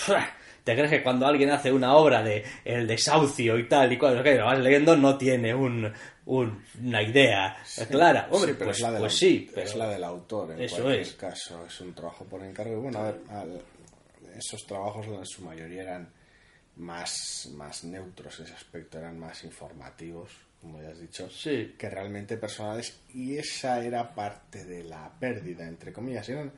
¿te 0.63 0.73
crees 0.73 0.89
que 0.89 1.03
cuando 1.03 1.27
alguien 1.27 1.51
hace 1.51 1.71
una 1.71 1.95
obra 1.95 2.23
de 2.23 2.43
el 2.63 2.87
desahucio 2.87 3.57
y 3.57 3.67
tal 3.67 3.91
y 3.91 3.97
cual, 3.97 4.21
que 4.23 4.35
lo 4.35 4.45
vas 4.45 4.59
leyendo, 4.59 4.95
no 4.95 5.17
tiene 5.17 5.53
un, 5.53 5.91
un, 6.25 6.63
una 6.83 7.03
idea 7.03 7.57
sí. 7.63 7.85
clara? 7.85 8.27
Hombre, 8.31 8.53
sí, 8.53 8.57
pues, 8.57 8.81
pues 8.81 9.01
la, 9.01 9.09
sí. 9.09 9.51
Pero 9.53 9.67
es 9.67 9.75
la 9.75 9.89
del 9.89 10.03
autor, 10.03 10.51
en 10.51 10.61
eso 10.61 10.77
cualquier 10.81 11.01
es. 11.01 11.13
caso. 11.13 11.65
Es 11.65 11.81
un 11.81 11.93
trabajo 11.93 12.25
por 12.25 12.43
encargo. 12.43 12.81
Bueno, 12.81 12.99
a 12.99 13.03
ver, 13.03 13.21
al, 13.29 13.61
esos 14.37 14.65
trabajos 14.65 15.07
en 15.07 15.25
su 15.25 15.43
mayoría 15.43 15.83
eran 15.83 16.09
más, 16.77 17.49
más 17.53 17.83
neutros 17.83 18.39
en 18.39 18.45
ese 18.45 18.55
aspecto, 18.55 18.97
eran 18.97 19.17
más 19.17 19.43
informativos, 19.43 20.31
como 20.65 20.81
ya 20.81 20.89
has 20.89 20.99
dicho, 20.99 21.29
Sí. 21.29 21.75
que 21.77 21.89
realmente 21.89 22.37
personales. 22.37 22.99
Y 23.13 23.37
esa 23.37 23.83
era 23.83 24.13
parte 24.15 24.65
de 24.65 24.83
la 24.83 25.11
pérdida, 25.19 25.67
entre 25.67 25.93
comillas. 25.93 26.27
Eran, 26.29 26.51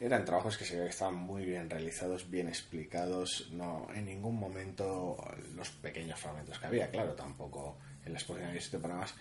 eran 0.00 0.24
trabajos 0.24 0.58
que 0.58 0.64
se 0.64 0.74
veía 0.74 0.84
que 0.86 0.90
estaban 0.90 1.14
muy 1.14 1.44
bien 1.44 1.70
realizados, 1.70 2.28
bien 2.28 2.48
explicados, 2.48 3.48
no 3.52 3.86
en 3.94 4.04
ningún 4.06 4.36
momento 4.38 5.16
los 5.54 5.70
pequeños 5.70 6.18
fragmentos 6.20 6.58
que 6.58 6.66
había, 6.66 6.90
claro, 6.90 7.12
tampoco 7.14 7.76
en 8.04 8.12
la 8.12 8.18
exposición 8.18 8.48
había 8.50 8.60
siete 8.60 8.78
programas 8.78 9.14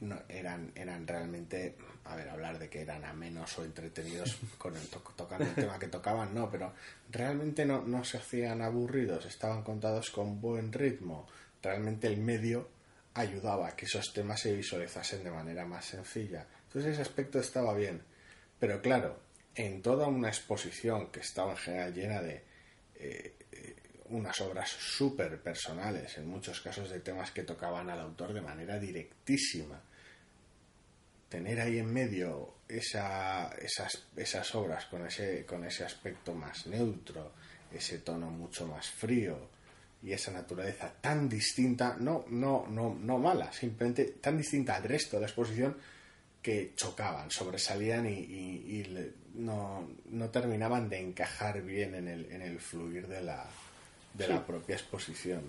no, 0.00 0.18
eran, 0.28 0.72
eran 0.74 1.06
realmente, 1.06 1.76
a 2.04 2.16
ver, 2.16 2.28
hablar 2.28 2.58
de 2.58 2.68
que 2.68 2.80
eran 2.82 3.04
amenos 3.04 3.56
o 3.58 3.64
entretenidos 3.64 4.36
con 4.58 4.76
el 4.76 4.86
to- 4.88 5.02
tocando 5.16 5.44
el 5.46 5.54
tema 5.54 5.78
que 5.78 5.86
tocaban, 5.86 6.34
no, 6.34 6.50
pero 6.50 6.74
realmente 7.10 7.64
no, 7.64 7.82
no 7.82 8.04
se 8.04 8.18
hacían 8.18 8.60
aburridos, 8.60 9.24
estaban 9.24 9.62
contados 9.62 10.10
con 10.10 10.40
buen 10.40 10.72
ritmo. 10.72 11.26
Realmente 11.62 12.08
el 12.08 12.18
medio 12.18 12.68
ayudaba 13.14 13.68
a 13.68 13.76
que 13.76 13.86
esos 13.86 14.12
temas 14.12 14.40
se 14.40 14.52
visualizasen 14.52 15.22
de 15.24 15.30
manera 15.30 15.64
más 15.64 15.84
sencilla. 15.84 16.46
Entonces 16.66 16.92
ese 16.92 17.02
aspecto 17.02 17.38
estaba 17.38 17.74
bien. 17.74 18.02
Pero 18.58 18.80
claro, 18.82 19.20
en 19.54 19.82
toda 19.82 20.06
una 20.08 20.28
exposición 20.28 21.10
que 21.10 21.20
estaba 21.20 21.52
en 21.52 21.56
general 21.58 21.94
llena 21.94 22.20
de 22.22 22.42
eh, 22.96 23.34
eh, 23.52 23.76
unas 24.06 24.40
obras 24.40 24.68
súper 24.70 25.40
personales, 25.40 26.18
en 26.18 26.26
muchos 26.26 26.60
casos 26.60 26.90
de 26.90 27.00
temas 27.00 27.30
que 27.30 27.42
tocaban 27.44 27.88
al 27.90 28.00
autor 28.00 28.32
de 28.32 28.40
manera 28.40 28.78
directísima, 28.78 29.80
tener 31.28 31.60
ahí 31.60 31.78
en 31.78 31.92
medio 31.92 32.54
esa- 32.68 33.54
esas, 33.58 34.54
obras 34.54 34.86
con 34.86 35.06
ese 35.06 35.84
aspecto 35.84 36.34
más 36.34 36.66
neutro, 36.66 37.32
ese 37.72 37.98
tono 37.98 38.30
mucho 38.30 38.66
más 38.66 38.88
frío 38.88 39.53
y 40.04 40.12
esa 40.12 40.30
naturaleza 40.32 40.92
tan 41.00 41.28
distinta, 41.28 41.96
no, 41.98 42.24
no, 42.28 42.66
no, 42.68 42.94
no 43.00 43.18
mala, 43.18 43.52
simplemente 43.52 44.04
tan 44.20 44.36
distinta 44.36 44.76
al 44.76 44.82
resto 44.84 45.16
de 45.16 45.20
la 45.22 45.26
exposición 45.26 45.76
que 46.42 46.72
chocaban, 46.76 47.30
sobresalían 47.30 48.06
y, 48.06 48.10
y- 48.18 48.64
y 48.68 48.84
le- 48.84 49.12
no, 49.34 49.88
no 50.10 50.28
terminaban 50.28 50.88
de 50.90 51.00
encajar 51.00 51.62
bien 51.62 51.94
en 51.94 52.06
el, 52.08 52.30
en 52.30 52.42
el 52.42 52.60
fluir 52.60 53.08
de 53.08 53.22
la, 53.22 53.46
de 54.12 54.28
la 54.28 54.44
propia 54.46 54.74
exposición. 54.76 55.40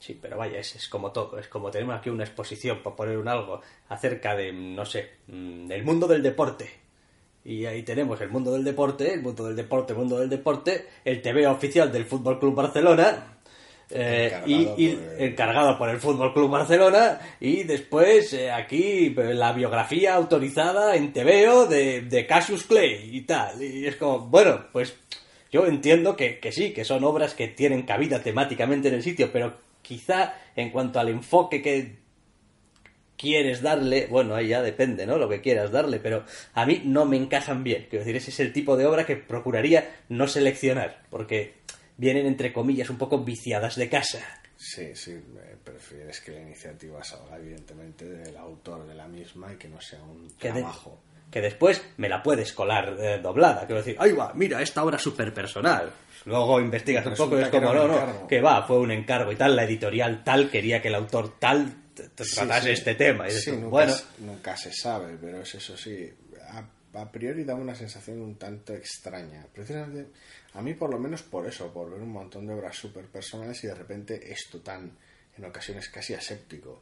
Sí, 0.00 0.18
pero 0.20 0.36
vaya, 0.36 0.58
es, 0.58 0.74
es 0.74 0.88
como 0.88 1.12
todo. 1.12 1.38
Es 1.38 1.46
como 1.48 1.70
tenemos 1.70 1.96
aquí 1.96 2.10
una 2.10 2.24
exposición, 2.24 2.82
por 2.82 2.96
poner 2.96 3.16
un 3.16 3.28
algo, 3.28 3.62
acerca 3.88 4.34
de, 4.34 4.52
no 4.52 4.84
sé, 4.84 5.08
mm, 5.28 5.70
el 5.70 5.84
mundo 5.84 6.06
del 6.08 6.22
deporte. 6.22 6.68
Y 7.44 7.64
ahí 7.66 7.82
tenemos 7.84 8.20
el 8.20 8.28
mundo 8.28 8.52
del 8.52 8.64
deporte, 8.64 9.14
el 9.14 9.22
mundo 9.22 9.44
del 9.46 9.54
deporte, 9.56 9.92
el 9.92 9.98
mundo 10.00 10.18
del 10.18 10.28
deporte, 10.28 10.86
el 11.04 11.22
TV 11.22 11.46
oficial 11.46 11.92
del 11.92 12.06
Fútbol 12.06 12.38
Club 12.40 12.54
Barcelona. 12.54 13.33
Eh, 13.90 14.40
y, 14.46 14.54
Encargado 14.54 14.76
y 14.78 14.88
por 14.88 15.12
el- 15.20 15.28
encargado 15.28 15.78
por 15.78 15.88
el 15.90 15.98
Fútbol 15.98 16.32
Club 16.32 16.50
Barcelona 16.50 17.20
y 17.40 17.62
después 17.64 18.32
eh, 18.32 18.50
aquí 18.50 19.14
eh, 19.16 19.34
la 19.34 19.52
biografía 19.52 20.14
autorizada 20.14 20.96
en 20.96 21.12
TVO 21.12 21.66
de, 21.66 22.02
de 22.02 22.26
Cassius 22.26 22.64
Clay 22.64 23.10
y 23.12 23.20
tal 23.22 23.62
y 23.62 23.86
es 23.86 23.96
como 23.96 24.20
bueno 24.20 24.66
pues 24.72 24.94
yo 25.52 25.66
entiendo 25.66 26.16
que, 26.16 26.40
que 26.40 26.50
sí, 26.50 26.72
que 26.72 26.84
son 26.84 27.04
obras 27.04 27.34
que 27.34 27.46
tienen 27.46 27.82
cabida 27.82 28.20
temáticamente 28.20 28.88
en 28.88 28.94
el 28.94 29.02
sitio, 29.04 29.30
pero 29.32 29.54
quizá 29.82 30.34
en 30.56 30.70
cuanto 30.70 30.98
al 30.98 31.10
enfoque 31.10 31.62
que 31.62 31.96
quieres 33.16 33.62
darle, 33.62 34.06
bueno, 34.08 34.34
ahí 34.34 34.48
ya 34.48 34.62
depende, 34.62 35.06
¿no? 35.06 35.16
Lo 35.18 35.28
que 35.28 35.40
quieras 35.40 35.70
darle, 35.70 36.00
pero 36.00 36.24
a 36.54 36.66
mí 36.66 36.82
no 36.84 37.04
me 37.04 37.16
encajan 37.16 37.62
bien. 37.62 37.86
Quiero 37.88 38.04
decir, 38.04 38.16
ese 38.16 38.30
es 38.30 38.40
el 38.40 38.52
tipo 38.52 38.76
de 38.76 38.86
obra 38.86 39.06
que 39.06 39.14
procuraría 39.16 39.94
no 40.08 40.26
seleccionar, 40.26 41.02
porque 41.10 41.54
vienen, 41.96 42.26
entre 42.26 42.52
comillas, 42.52 42.90
un 42.90 42.98
poco 42.98 43.18
viciadas 43.24 43.76
de 43.76 43.88
casa. 43.88 44.20
Sí, 44.56 44.94
sí, 44.94 45.20
prefieres 45.62 46.20
que 46.20 46.32
la 46.32 46.40
iniciativa 46.40 47.02
salga 47.02 47.36
evidentemente 47.36 48.04
del 48.08 48.36
autor 48.36 48.86
de 48.86 48.94
la 48.94 49.06
misma 49.08 49.52
y 49.52 49.56
que 49.56 49.68
no 49.68 49.80
sea 49.80 50.02
un 50.02 50.30
Que, 50.38 50.48
de- 50.52 50.60
trabajo. 50.60 51.00
que 51.30 51.40
después 51.40 51.82
me 51.96 52.08
la 52.08 52.22
puedes 52.22 52.52
colar 52.52 52.96
eh, 52.98 53.18
doblada. 53.20 53.66
Quiero 53.66 53.82
decir, 53.82 53.96
ahí 53.98 54.12
va, 54.12 54.32
mira, 54.34 54.62
esta 54.62 54.82
obra 54.84 54.98
súper 54.98 55.34
personal. 55.34 55.92
Luego 56.24 56.60
investigas 56.60 57.04
un 57.06 57.14
poco 57.14 57.38
y 57.38 57.42
es 57.42 57.48
como, 57.48 57.74
no, 57.74 57.86
no, 57.86 58.26
que 58.28 58.40
va, 58.40 58.62
fue 58.66 58.78
un 58.78 58.90
encargo 58.92 59.30
y 59.32 59.36
tal, 59.36 59.54
la 59.56 59.64
editorial 59.64 60.24
tal 60.24 60.48
quería 60.50 60.80
que 60.80 60.88
el 60.88 60.94
autor 60.94 61.38
tal 61.38 61.80
Sí, 61.94 62.34
tratase 62.34 62.68
sí. 62.68 62.72
este 62.72 62.94
tema. 62.96 63.28
Y 63.28 63.32
Sí, 63.32 63.50
tú, 63.50 63.56
nunca, 63.56 63.68
bueno, 63.68 63.94
nunca 64.18 64.56
se 64.56 64.72
sabe, 64.72 65.16
pero 65.20 65.42
es 65.42 65.54
eso 65.54 65.76
sí. 65.76 66.10
A, 66.94 67.10
priori 67.10 67.44
da 67.44 67.54
una 67.54 67.74
sensación 67.74 68.20
un 68.20 68.36
tanto 68.36 68.72
extraña. 68.74 69.46
Precisamente, 69.52 70.06
a 70.54 70.62
mí 70.62 70.74
por 70.74 70.90
lo 70.90 70.98
menos 70.98 71.22
por 71.22 71.46
eso, 71.46 71.72
por 71.72 71.90
ver 71.90 72.00
un 72.00 72.12
montón 72.12 72.46
de 72.46 72.54
obras 72.54 72.76
súper 72.76 73.06
personales 73.06 73.62
y 73.64 73.66
de 73.66 73.74
repente 73.74 74.32
esto 74.32 74.60
tan, 74.60 74.90
en 75.36 75.44
ocasiones 75.44 75.88
casi 75.88 76.14
aséptico. 76.14 76.80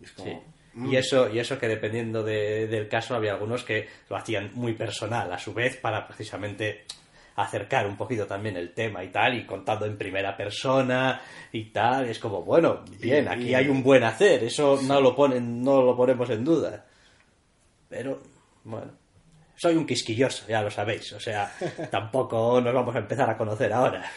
Y 0.00 0.04
es 0.04 0.12
como, 0.12 0.30
Sí. 0.30 0.38
mm, 0.74 0.92
Y 0.92 0.96
eso, 0.96 1.28
y 1.32 1.38
eso 1.38 1.58
que 1.58 1.68
dependiendo 1.68 2.22
de- 2.22 2.66
del 2.66 2.88
caso 2.88 3.14
había 3.14 3.32
algunos 3.34 3.62
que 3.64 3.88
lo 4.10 4.16
hacían 4.16 4.50
muy 4.54 4.74
personal 4.74 5.32
a 5.32 5.38
su 5.38 5.54
vez 5.54 5.76
para 5.76 6.06
precisamente 6.06 6.84
acercar 7.36 7.86
un 7.86 7.96
poquito 7.96 8.26
también 8.26 8.56
el 8.56 8.72
tema 8.72 9.04
y 9.04 9.08
tal, 9.08 9.34
y 9.38 9.44
contando 9.46 9.84
en 9.86 9.96
primera 9.98 10.36
persona 10.36 11.20
y 11.52 11.66
tal, 11.66 12.08
es 12.08 12.18
como, 12.18 12.42
bueno, 12.42 12.82
bien, 12.98 13.28
aquí 13.28 13.54
hay 13.54 13.68
un 13.68 13.82
buen 13.82 14.02
hacer, 14.04 14.42
eso 14.44 14.80
no 14.82 15.00
lo 15.02 15.14
ponen, 15.14 15.62
no 15.62 15.82
lo 15.82 15.94
ponemos 15.96 16.28
en 16.30 16.44
duda. 16.44 16.84
Pero, 17.88 18.20
bueno, 18.64 18.90
soy 19.56 19.74
un 19.74 19.86
quisquilloso, 19.86 20.46
ya 20.46 20.62
lo 20.62 20.70
sabéis, 20.70 21.12
o 21.12 21.20
sea, 21.20 21.52
tampoco 21.90 22.60
nos 22.60 22.74
vamos 22.74 22.94
a 22.94 22.98
empezar 22.98 23.28
a 23.28 23.36
conocer 23.36 23.72
ahora. 23.72 24.10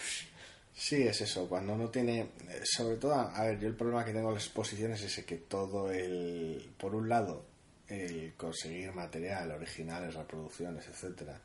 Sí, 0.74 1.04
es 1.04 1.22
eso, 1.22 1.48
cuando 1.48 1.76
no 1.76 1.90
tiene, 1.90 2.22
eh, 2.22 2.62
sobre 2.64 2.98
todo, 2.98 3.14
a 3.14 3.44
ver, 3.44 3.60
yo 3.60 3.68
el 3.68 3.76
problema 3.76 4.06
que 4.06 4.14
tengo 4.14 4.30
en 4.30 4.36
las 4.36 4.46
exposiciones 4.46 5.02
es 5.02 5.12
ese 5.12 5.26
que 5.26 5.38
todo 5.38 5.92
el, 5.92 6.74
por 6.78 6.96
un 6.96 7.10
lado, 7.10 7.46
el 7.88 8.34
conseguir 8.36 8.94
material, 8.94 9.52
originales, 9.52 10.14
reproducciones, 10.14 10.88
etcétera, 10.88 11.42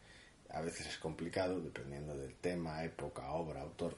a 0.51 0.61
veces 0.61 0.87
es 0.87 0.99
complicado, 0.99 1.61
dependiendo 1.61 2.17
del 2.17 2.35
tema, 2.35 2.85
época, 2.85 3.33
obra, 3.33 3.63
autor, 3.63 3.97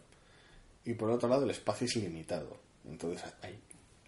y 0.85 0.95
por 0.95 1.11
otro 1.11 1.29
lado 1.29 1.45
el 1.45 1.51
espacio 1.51 1.87
es 1.87 1.97
limitado, 1.97 2.59
entonces 2.87 3.23
hay, 3.43 3.59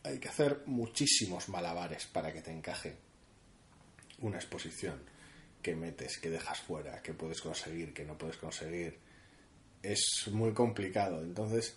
hay 0.05 0.19
que 0.19 0.29
hacer 0.29 0.63
muchísimos 0.67 1.49
malabares 1.49 2.07
para 2.07 2.33
que 2.33 2.41
te 2.41 2.53
encaje 2.53 2.97
una 4.21 4.37
exposición 4.37 5.18
que 5.69 5.77
metes, 5.77 6.17
que 6.19 6.31
dejas 6.31 6.61
fuera, 6.61 7.03
que 7.03 7.13
puedes 7.13 7.43
conseguir, 7.43 7.93
que 7.93 8.05
no 8.05 8.17
puedes 8.17 8.39
conseguir, 8.39 8.99
es 9.83 10.29
muy 10.33 10.53
complicado. 10.55 11.21
Entonces, 11.23 11.77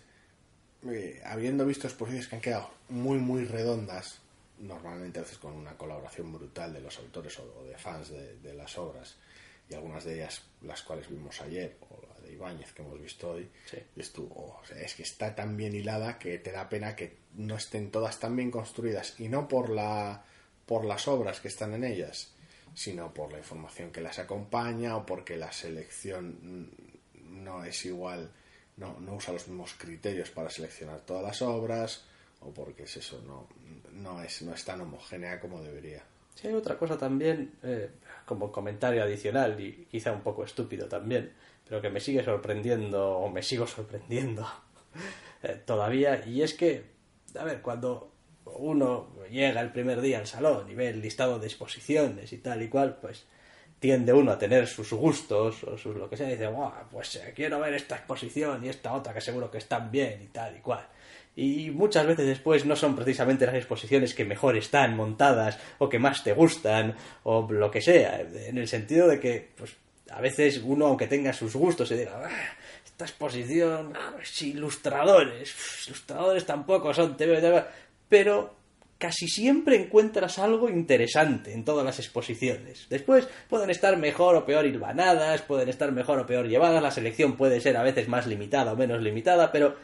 eh, 0.90 1.22
habiendo 1.26 1.66
visto 1.66 1.88
exposiciones 1.88 2.28
que 2.30 2.36
han 2.36 2.42
quedado 2.42 2.70
muy, 2.88 3.18
muy 3.20 3.44
redondas, 3.44 4.20
normalmente 4.60 5.20
a 5.20 5.24
veces 5.24 5.40
con 5.40 5.54
una 5.54 5.76
colaboración 5.78 6.32
brutal 6.32 6.74
de 6.74 6.80
los 6.80 6.98
autores 7.00 7.38
o, 7.40 7.66
de 7.66 7.78
fans 7.78 8.10
de, 8.10 8.38
de 8.38 8.54
las 8.54 8.78
obras, 8.78 9.18
y 9.70 9.74
algunas 9.74 10.06
de 10.06 10.16
ellas 10.16 10.42
las 10.62 10.82
cuales 10.84 11.10
vimos 11.10 11.42
ayer, 11.42 11.76
o 11.90 12.00
la 12.08 12.26
de 12.26 12.34
Ibáñez 12.34 12.72
que 12.72 12.84
hemos 12.84 13.02
visto 13.02 13.32
hoy, 13.32 13.50
Sí. 13.66 13.78
y 13.96 14.02
oh, 14.20 14.60
o 14.62 14.66
sea, 14.66 14.82
es 14.82 14.96
que 14.96 15.04
está 15.04 15.36
tan 15.36 15.58
bien 15.58 15.76
hilada 15.76 16.18
que 16.18 16.38
te 16.38 16.54
da 16.54 16.70
pena 16.70 16.96
que 16.96 17.18
no 17.36 17.58
estén 17.58 17.92
todas 17.92 18.20
tan 18.22 18.38
bien 18.38 18.52
construidas, 18.52 19.20
y 19.20 19.28
no 19.28 19.50
por, 19.50 19.70
la, 19.70 20.24
por 20.66 20.86
las 20.86 21.10
obras 21.10 21.42
que 21.42 21.50
están 21.50 21.74
en 21.74 21.84
ellas, 21.84 22.34
sino 22.74 23.14
por 23.14 23.32
la 23.32 23.40
información 23.40 23.92
que 23.92 24.02
las 24.02 24.20
acompaña 24.20 24.96
o 24.98 25.06
porque 25.06 25.38
la 25.38 25.52
selección 25.52 26.38
mm, 26.42 27.44
no 27.44 27.64
es 27.64 27.86
igual, 27.86 28.32
no, 28.78 29.00
no 29.00 29.16
usa 29.16 29.34
los 29.34 29.48
mismos 29.48 29.74
criterios 29.78 30.30
para 30.30 30.50
seleccionar 30.50 31.02
todas 31.02 31.24
las 31.24 31.42
obras 31.42 32.06
o 32.42 32.52
porque 32.52 32.84
es 32.84 32.98
eso, 32.98 33.22
no, 33.26 33.48
no, 33.94 34.22
es, 34.22 34.42
no 34.42 34.54
es 34.54 34.66
tan 34.66 34.82
homogénea 34.82 35.40
como 35.40 35.62
debería. 35.62 36.04
Sí, 36.36 36.48
hay 36.48 36.54
otra 36.54 36.78
cosa 36.78 36.98
también, 36.98 37.54
eh, 37.62 37.92
como 38.26 38.52
comentario 38.52 39.04
adicional 39.04 39.60
y 39.60 39.86
quizá 39.92 40.12
un 40.12 40.22
poco 40.22 40.44
estúpido 40.44 40.88
también, 40.88 41.34
pero 41.68 41.82
que 41.82 41.90
me 41.90 42.00
sigue 42.00 42.24
sorprendiendo 42.24 43.18
o 43.18 43.30
me 43.30 43.44
sigo 43.44 43.68
sorprendiendo 43.68 44.48
todavía, 45.66 46.26
y 46.26 46.42
es 46.42 46.54
que, 46.54 46.86
a 47.38 47.44
ver, 47.44 47.62
cuando 47.62 48.12
uno 48.46 49.08
llega 49.30 49.62
el 49.62 49.72
primer 49.72 50.02
día 50.02 50.20
al 50.20 50.28
salón 50.28 50.70
y 50.70 50.76
ve 50.76 50.90
el 50.90 51.02
listado 51.02 51.40
de 51.40 51.48
exposiciones 51.48 52.34
y 52.34 52.38
tal 52.38 52.62
y 52.62 52.68
cual, 52.68 52.98
pues 53.00 53.26
tiende 53.80 54.14
uno 54.14 54.32
a 54.32 54.38
tener 54.38 54.68
sus 54.68 54.94
gustos 54.94 55.64
o 55.64 55.76
sus 55.78 55.96
lo 55.96 56.08
que 56.08 56.16
sea 56.16 56.28
y 56.28 56.34
dice, 56.34 56.48
"Buah, 56.48 56.84
pues 56.92 57.16
eh, 57.16 57.34
quiero 57.36 57.60
ver 57.60 57.74
esta 57.74 57.96
exposición 57.96 58.64
y 58.64 58.70
esta 58.70 58.94
otra 58.94 59.14
que 59.14 59.22
seguro 59.22 59.50
que 59.50 59.58
están 59.58 59.90
bien 59.92 60.22
y 60.22 60.28
tal 60.28 60.56
y 60.56 60.60
cual. 60.60 60.86
Y 61.36 61.72
muchas 61.72 62.06
veces 62.06 62.28
después 62.28 62.66
no 62.66 62.76
son 62.76 62.96
precisamente 62.96 63.46
las 63.46 63.56
exposiciones 63.56 64.14
que 64.14 64.26
mejor 64.26 64.56
están 64.58 64.96
montadas 64.96 65.58
o 65.80 65.90
que 65.90 65.98
más 65.98 66.24
te 66.24 66.34
gustan 66.34 66.96
o 67.24 67.48
lo 67.52 67.72
que 67.72 67.82
sea, 67.82 68.20
en 68.22 68.58
el 68.58 68.68
sentido 68.68 69.08
de 69.08 69.20
que 69.20 69.50
pues 69.58 69.76
a 70.12 70.22
veces 70.22 70.62
uno 70.64 70.88
aunque 70.88 71.08
tenga 71.08 71.34
sus 71.34 71.56
gustos 71.56 71.88
se 71.88 71.98
diga, 71.98 72.22
"Ah, 72.24 72.54
esta 72.86 73.06
exposición, 73.06 73.94
ilustradores, 74.42 75.56
ilustradores 75.88 76.46
tampoco 76.46 76.94
son 76.94 77.18
TV", 77.18 77.64
pero 78.12 78.54
casi 78.98 79.30
siempre 79.30 79.82
encuentras 79.82 80.38
algo 80.38 80.68
interesante 80.68 81.54
en 81.54 81.64
todas 81.64 81.86
las 81.86 81.98
exposiciones. 81.98 82.88
Después 82.90 83.26
pueden 83.48 83.70
estar 83.70 83.96
mejor 83.96 84.36
o 84.36 84.46
peor 84.46 84.66
hilvanadas, 84.66 85.44
pueden 85.44 85.70
estar 85.70 85.94
mejor 85.94 86.20
o 86.20 86.26
peor 86.26 86.46
llevadas, 86.46 86.84
la 86.84 86.92
selección 86.92 87.38
puede 87.38 87.62
ser 87.62 87.78
a 87.78 87.84
veces 87.84 88.10
más 88.10 88.28
limitada 88.28 88.74
o 88.74 88.76
menos 88.76 89.02
limitada, 89.02 89.50
pero 89.50 89.78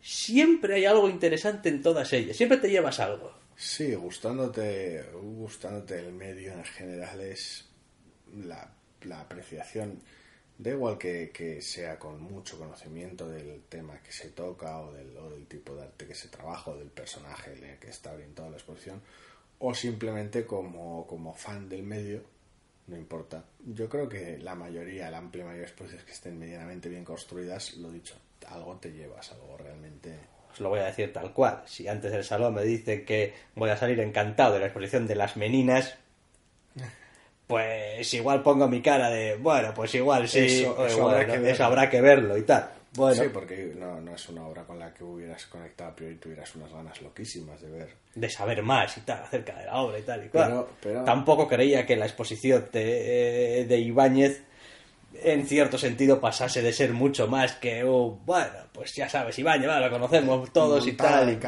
siempre 0.00 0.76
hay 0.76 0.84
algo 0.84 1.08
interesante 1.08 1.68
en 1.68 1.82
todas 1.82 2.12
ellas. 2.12 2.36
Siempre 2.36 2.58
te 2.58 2.70
llevas 2.70 3.00
algo. 3.00 3.34
Sí, 3.56 3.96
gustándote, 3.96 5.04
gustándote 5.12 5.98
el 5.98 6.12
medio 6.12 6.52
en 6.52 6.64
general 6.64 7.20
es 7.20 7.68
la, 8.32 8.70
la 9.02 9.22
apreciación. 9.22 10.00
Da 10.58 10.70
igual 10.70 10.96
que, 10.96 11.30
que, 11.32 11.60
sea 11.60 11.98
con 11.98 12.20
mucho 12.20 12.58
conocimiento 12.58 13.28
del 13.28 13.62
tema 13.68 14.00
que 14.02 14.10
se 14.12 14.30
toca 14.30 14.80
o 14.80 14.92
del, 14.92 15.16
o 15.18 15.30
del 15.30 15.46
tipo 15.46 15.74
de 15.74 15.82
arte 15.82 16.06
que 16.06 16.14
se 16.14 16.28
trabaja 16.28 16.70
o 16.70 16.76
del 16.76 16.88
personaje 16.88 17.78
que 17.78 17.90
está 17.90 18.12
orientado 18.12 18.48
a 18.48 18.50
la 18.52 18.56
exposición 18.56 19.02
o 19.58 19.74
simplemente 19.74 20.46
como, 20.46 21.06
como 21.06 21.34
fan 21.34 21.68
del 21.68 21.82
medio, 21.82 22.22
no 22.86 22.96
importa. 22.96 23.44
Yo 23.64 23.88
creo 23.88 24.08
que 24.08 24.38
la 24.38 24.54
mayoría, 24.54 25.10
la 25.10 25.18
amplia 25.18 25.44
mayoría 25.44 25.66
de 25.66 25.68
exposiciones 25.68 26.04
que 26.04 26.12
estén 26.12 26.38
medianamente 26.38 26.88
bien 26.88 27.04
construidas, 27.04 27.74
lo 27.76 27.90
dicho, 27.90 28.14
algo 28.48 28.76
te 28.76 28.92
llevas, 28.92 29.32
algo 29.32 29.56
realmente 29.56 30.36
os 30.52 30.60
lo 30.60 30.70
voy 30.70 30.80
a 30.80 30.84
decir 30.84 31.12
tal 31.12 31.34
cual. 31.34 31.62
Si 31.66 31.86
antes 31.86 32.10
del 32.10 32.24
salón 32.24 32.54
me 32.54 32.62
dicen 32.62 33.04
que 33.04 33.34
voy 33.54 33.68
a 33.68 33.76
salir 33.76 34.00
encantado 34.00 34.54
de 34.54 34.60
la 34.60 34.66
exposición 34.66 35.06
de 35.06 35.14
las 35.14 35.36
meninas, 35.36 35.96
pues 37.46 38.12
igual 38.14 38.42
pongo 38.42 38.68
mi 38.68 38.80
cara 38.82 39.10
de, 39.10 39.36
bueno, 39.36 39.72
pues 39.74 39.94
igual 39.94 40.28
sí, 40.28 40.62
eso, 40.62 40.86
eso, 40.86 41.08
habrá, 41.08 41.26
que 41.26 41.50
eso 41.50 41.64
habrá, 41.64 41.88
que 41.88 42.00
verlo 42.00 42.36
y 42.36 42.42
tal. 42.42 42.70
Bueno, 42.94 43.22
sí, 43.22 43.28
porque 43.32 43.72
no, 43.78 44.00
no, 44.00 44.14
es 44.14 44.28
una 44.30 44.46
obra 44.46 44.64
con 44.64 44.78
la 44.78 44.92
que 44.92 45.04
hubieras 45.04 45.44
conectado 45.46 45.90
a 45.90 45.94
priori 45.94 46.14
y 46.14 46.18
tuvieras 46.18 46.54
unas 46.56 46.72
ganas 46.72 47.00
loquísimas 47.02 47.60
de 47.60 47.70
ver. 47.70 47.88
De 48.14 48.30
saber 48.30 48.62
más 48.62 48.96
y 48.96 49.00
tal, 49.02 49.22
acerca 49.22 49.54
de 49.54 49.66
la 49.66 49.76
obra 49.76 49.98
y 49.98 50.02
tal 50.02 50.24
y 50.24 50.28
cual. 50.28 50.66
Pero, 50.80 51.04
Tampoco 51.04 51.46
creía 51.46 51.84
que 51.84 51.94
la 51.94 52.06
exposición 52.06 52.68
de, 52.72 53.60
eh, 53.60 53.64
de 53.66 53.78
Ibáñez 53.78 54.42
en 55.22 55.46
cierto 55.46 55.78
sentido 55.78 56.20
pasase 56.20 56.62
de 56.62 56.72
ser 56.72 56.92
mucho 56.92 57.26
más 57.26 57.54
que, 57.54 57.84
oh, 57.84 58.18
bueno, 58.24 58.52
pues 58.72 58.94
ya 58.94 59.08
sabes, 59.08 59.38
Ibáñez, 59.38 59.68
lo 59.68 59.90
conocemos 59.90 60.52
todos 60.52 60.86
y 60.86 60.92
tal. 60.92 61.30
Y, 61.30 61.38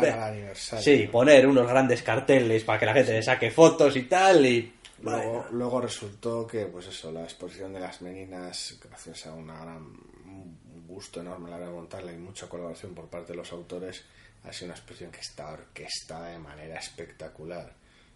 sí, 0.55 1.09
poner 1.11 1.47
unos 1.47 1.69
grandes 1.69 2.03
carteles 2.03 2.65
para 2.65 2.79
que 2.79 2.87
la 2.87 2.95
gente 2.95 3.13
le 3.13 3.23
saque 3.23 3.51
fotos 3.51 3.97
y 3.97 4.03
tal 4.03 4.47
y... 4.47 4.73
Luego, 5.03 5.47
luego 5.53 5.81
resultó 5.81 6.47
que, 6.47 6.67
pues 6.67 6.87
eso, 6.87 7.13
la 7.13 7.23
exposición 7.23 7.73
de 7.73 7.81
las 7.81 8.03
meninas, 8.03 8.79
gracias 8.83 9.27
a 9.27 9.35
una 9.35 9.61
gran, 9.61 9.83
un 9.83 10.59
gusto 10.87 11.21
enorme 11.21 11.51
la 11.51 11.59
de 11.59 11.71
montarla 11.71 12.13
y 12.13 12.17
mucha 12.17 12.49
colaboración 12.49 12.95
por 12.95 13.09
parte 13.09 13.33
de 13.33 13.37
los 13.37 13.53
autores, 13.53 14.05
ha 14.45 14.53
sido 14.53 14.67
una 14.67 14.75
exposición 14.75 15.11
que 15.11 15.21
está 15.21 15.53
orquestada 15.53 16.29
de 16.29 16.39
manera 16.39 16.79
espectacular. 16.79 17.73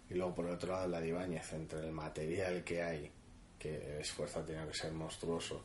Y 0.09 0.15
luego, 0.15 0.35
por 0.35 0.45
otro 0.47 0.73
lado, 0.73 0.87
la 0.87 0.99
de 0.99 1.09
Ibáñez, 1.09 1.53
entre 1.53 1.79
el 1.79 1.91
material 1.91 2.63
que 2.63 2.83
hay 2.83 3.11
que 3.57 3.95
el 3.95 4.01
esfuerzo 4.01 4.39
ha 4.39 4.45
tenido 4.45 4.67
que 4.67 4.73
ser 4.73 4.91
monstruoso 4.91 5.63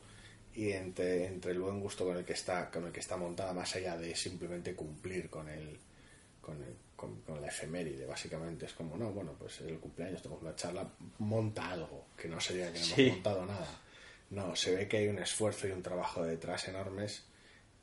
y 0.55 0.71
entre, 0.71 1.25
entre 1.25 1.51
el 1.51 1.59
buen 1.59 1.81
gusto 1.81 2.05
con 2.05 2.17
el 2.17 2.23
que 2.23 2.33
está 2.33 2.71
con 2.71 2.85
el 2.85 2.91
que 2.93 3.01
está 3.01 3.17
montada 3.17 3.53
más 3.53 3.75
allá 3.75 3.97
de 3.97 4.15
simplemente 4.15 4.73
cumplir 4.73 5.29
con 5.29 5.49
el 5.49 5.77
con, 6.41 6.57
con, 6.95 7.41
la 7.41 7.47
efeméride 7.47 8.05
básicamente. 8.05 8.65
Es 8.65 8.73
como 8.73 8.97
no 8.97 9.11
bueno 9.11 9.33
pues 9.37 9.61
el 9.61 9.79
cumpleaños 9.79 10.21
tenemos 10.21 10.43
una 10.43 10.55
charla 10.55 10.87
monta 11.19 11.71
algo 11.71 12.07
que 12.17 12.27
no 12.27 12.39
sería 12.39 12.71
que 12.71 12.79
no 12.79 12.85
hemos 12.85 13.13
montado 13.13 13.45
nada. 13.45 13.81
No 14.31 14.55
se 14.55 14.75
ve 14.75 14.87
que 14.87 14.97
hay 14.97 15.07
un 15.07 15.19
esfuerzo 15.19 15.67
y 15.67 15.71
un 15.71 15.81
trabajo 15.81 16.23
detrás 16.23 16.67
enormes 16.67 17.23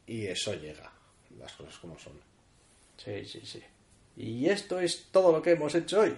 y 0.07 0.27
eso 0.27 0.55
llega 0.55 0.93
las 1.39 1.53
cosas 1.53 1.77
como 1.79 1.99
son. 1.99 2.21
Sí 2.97 3.25
sí 3.25 3.41
sí. 3.45 3.63
Y 4.17 4.49
esto 4.49 4.81
es 4.81 5.09
todo 5.11 5.33
lo 5.33 5.43
que 5.43 5.53
hemos 5.53 5.75
hecho 5.75 6.01
hoy. 6.01 6.17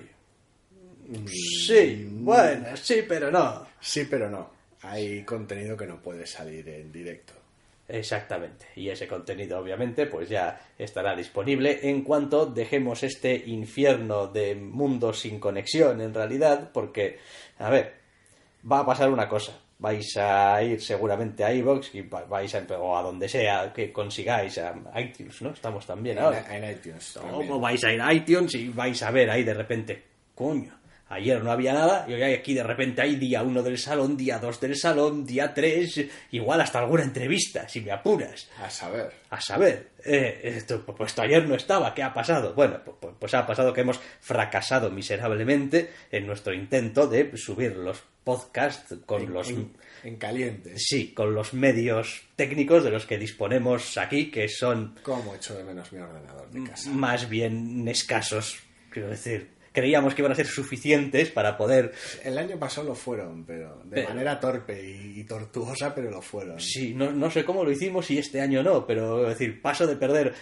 Sí, 1.27 2.07
bueno, 2.11 2.77
sí, 2.77 3.03
pero 3.09 3.31
no. 3.31 3.67
Sí, 3.81 4.07
pero 4.09 4.29
no. 4.29 4.51
Hay 4.83 5.25
contenido 5.25 5.77
que 5.77 5.87
no 5.87 6.01
puede 6.01 6.27
salir 6.27 6.69
en 6.69 6.93
directo. 6.93 7.33
Exactamente. 7.89 8.67
Y 8.77 8.91
ese 8.91 9.09
contenido, 9.09 9.59
obviamente, 9.59 10.07
pues 10.07 10.29
ya 10.29 10.61
estará 10.77 11.17
disponible 11.17 11.81
en 11.89 12.03
cuanto 12.03 12.45
dejemos 12.45 13.03
este 13.03 13.35
infierno 13.47 14.27
de 14.27 14.55
mundo 14.55 15.15
sin 15.15 15.41
conexión, 15.41 16.01
en 16.03 16.13
realidad, 16.13 16.71
porque, 16.73 17.19
a 17.59 17.71
ver, 17.71 17.95
va 18.71 18.81
a 18.81 18.87
pasar 18.87 19.11
una 19.11 19.27
cosa. 19.27 19.59
Vais 19.79 20.17
a 20.17 20.63
ir 20.63 20.83
seguramente 20.83 21.45
a 21.45 21.55
iVoox 21.55 21.95
y 21.95 22.03
vais 22.03 22.55
a, 22.55 22.67
o 22.79 22.99
a 22.99 23.03
donde 23.03 23.29
sea 23.29 23.73
que 23.73 23.93
consigáis, 23.93 24.59
a 24.59 24.75
iTunes, 25.01 25.41
¿no? 25.41 25.51
Estamos 25.51 25.87
también 25.87 26.19
ahora. 26.19 26.45
En, 26.55 26.69
iTunes. 26.69 27.17
O 27.17 27.61
vais 27.61 27.83
a 27.85 27.93
ir 27.93 28.03
a 28.03 28.13
iTunes 28.13 28.55
y 28.57 28.69
vais 28.69 29.01
a 29.03 29.11
ver 29.11 29.31
ahí 29.31 29.45
de 29.45 29.55
repente, 29.55 30.03
coño, 30.35 30.79
Ayer 31.11 31.43
no 31.43 31.51
había 31.51 31.73
nada 31.73 32.05
y 32.07 32.13
hoy 32.13 32.23
aquí 32.23 32.53
de 32.53 32.63
repente 32.63 33.01
hay 33.01 33.17
día 33.17 33.43
uno 33.43 33.63
del 33.63 33.79
salón, 33.79 34.17
día 34.17 34.39
dos 34.39 34.61
del 34.61 34.77
salón, 34.77 35.25
día 35.25 35.55
tres, 35.55 36.05
igual 36.33 36.61
hasta 36.61 36.81
alguna 36.81 37.03
entrevista, 37.03 37.67
si 37.67 37.81
me 37.81 37.93
apuras. 37.93 38.49
A 38.59 38.69
saber. 38.69 39.11
A 39.31 39.41
saber. 39.41 39.93
Eh, 40.05 40.41
esto, 40.43 40.85
pues 40.85 41.11
esto 41.11 41.23
ayer 41.23 41.49
no 41.49 41.55
estaba, 41.55 41.95
¿qué 41.95 42.03
ha 42.03 42.13
pasado? 42.13 42.53
Bueno, 42.53 42.81
pues, 42.85 43.15
pues, 43.19 43.35
ha 43.35 43.47
pasado 43.47 43.73
que 43.73 43.81
hemos 43.81 43.99
fracasado 44.21 44.91
miserablemente 44.91 45.91
en 46.11 46.27
nuestro 46.27 46.53
intento 46.53 47.07
de 47.07 47.35
subir 47.37 47.75
los 47.77 48.03
podcasts 48.23 48.95
con 49.07 49.33
los... 49.33 49.49
En, 50.05 50.17
caliente. 50.17 50.75
Sí, 50.77 51.13
con 51.15 51.35
los 51.35 51.55
medios 51.55 52.23
técnicos 52.37 52.85
de 52.85 52.91
los 52.91 53.07
que 53.07 53.17
disponemos 53.17 53.97
aquí, 53.97 54.31
que 54.31 54.47
son... 54.49 54.95
¿Cómo 55.03 55.35
echo 55.35 55.55
de 55.55 55.65
menos 55.65 55.91
mi 55.91 56.01
ordenador 56.01 56.51
de 56.51 56.65
casa? 56.69 56.91
Más 56.91 57.29
bien 57.29 57.89
escasos, 57.89 58.59
quiero 58.91 59.09
decir 59.09 59.58
creíamos 59.79 60.13
que 60.13 60.23
iban 60.23 60.33
a 60.33 60.35
ser 60.35 60.47
suficientes 60.47 61.31
para 61.31 61.57
poder... 61.57 61.93
El 62.25 62.37
año 62.37 62.59
pasado 62.59 62.89
lo 62.89 62.95
fueron, 62.97 63.45
pero 63.45 63.81
de 63.85 64.03
manera 64.03 64.41
torpe 64.41 64.83
y, 64.83 65.23
tortuosa, 65.23 65.95
pero 65.95 66.11
lo 66.11 66.21
fueron. 66.21 66.59
Sí, 66.59 66.95
no, 66.95 67.13
no 67.13 67.31
sé 67.31 67.45
cómo 67.45 67.63
lo 67.63 67.71
hicimos 67.71 68.11
y 68.11 68.19
este 68.19 68.41
año 68.41 68.63
no, 68.63 68.85
pero 68.85 69.23
es 69.23 69.39
decir, 69.39 69.63
paso 69.63 69.87
de 69.87 69.95
perder 69.95 70.35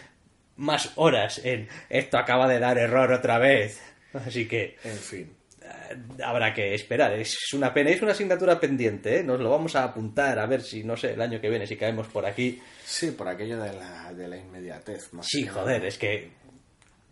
más 0.56 0.92
horas 0.96 1.42
en 1.44 1.68
esto 1.90 2.16
acaba 2.16 2.48
de 2.48 2.58
dar 2.58 2.78
error 2.78 3.12
otra 3.12 3.38
vez. 3.38 3.78
Así 4.14 4.48
que... 4.48 4.76
En 4.82 4.96
fin. 4.96 5.36
Eh, 5.60 6.22
habrá 6.24 6.54
que 6.54 6.74
esperar. 6.74 7.12
Es 7.12 7.52
una 7.52 7.74
pena, 7.74 7.90
es 7.90 8.00
una 8.00 8.12
asignatura 8.12 8.58
pendiente, 8.58 9.18
¿eh? 9.18 9.22
Nos 9.22 9.38
lo 9.38 9.50
vamos 9.50 9.76
a 9.76 9.84
apuntar 9.84 10.38
a 10.38 10.46
ver 10.46 10.62
si, 10.62 10.82
no 10.82 10.96
sé, 10.96 11.12
el 11.12 11.20
año 11.20 11.42
que 11.42 11.50
viene, 11.50 11.66
si 11.66 11.76
caemos 11.76 12.06
por 12.06 12.24
aquí. 12.24 12.58
Sí, 12.86 13.10
por 13.10 13.28
aquello 13.28 13.60
de 13.60 13.74
la, 13.74 14.14
de 14.14 14.28
la 14.28 14.38
inmediatez. 14.38 15.12
Más 15.12 15.26
sí, 15.28 15.46
joder, 15.46 15.84
es 15.84 15.98
que 15.98 16.30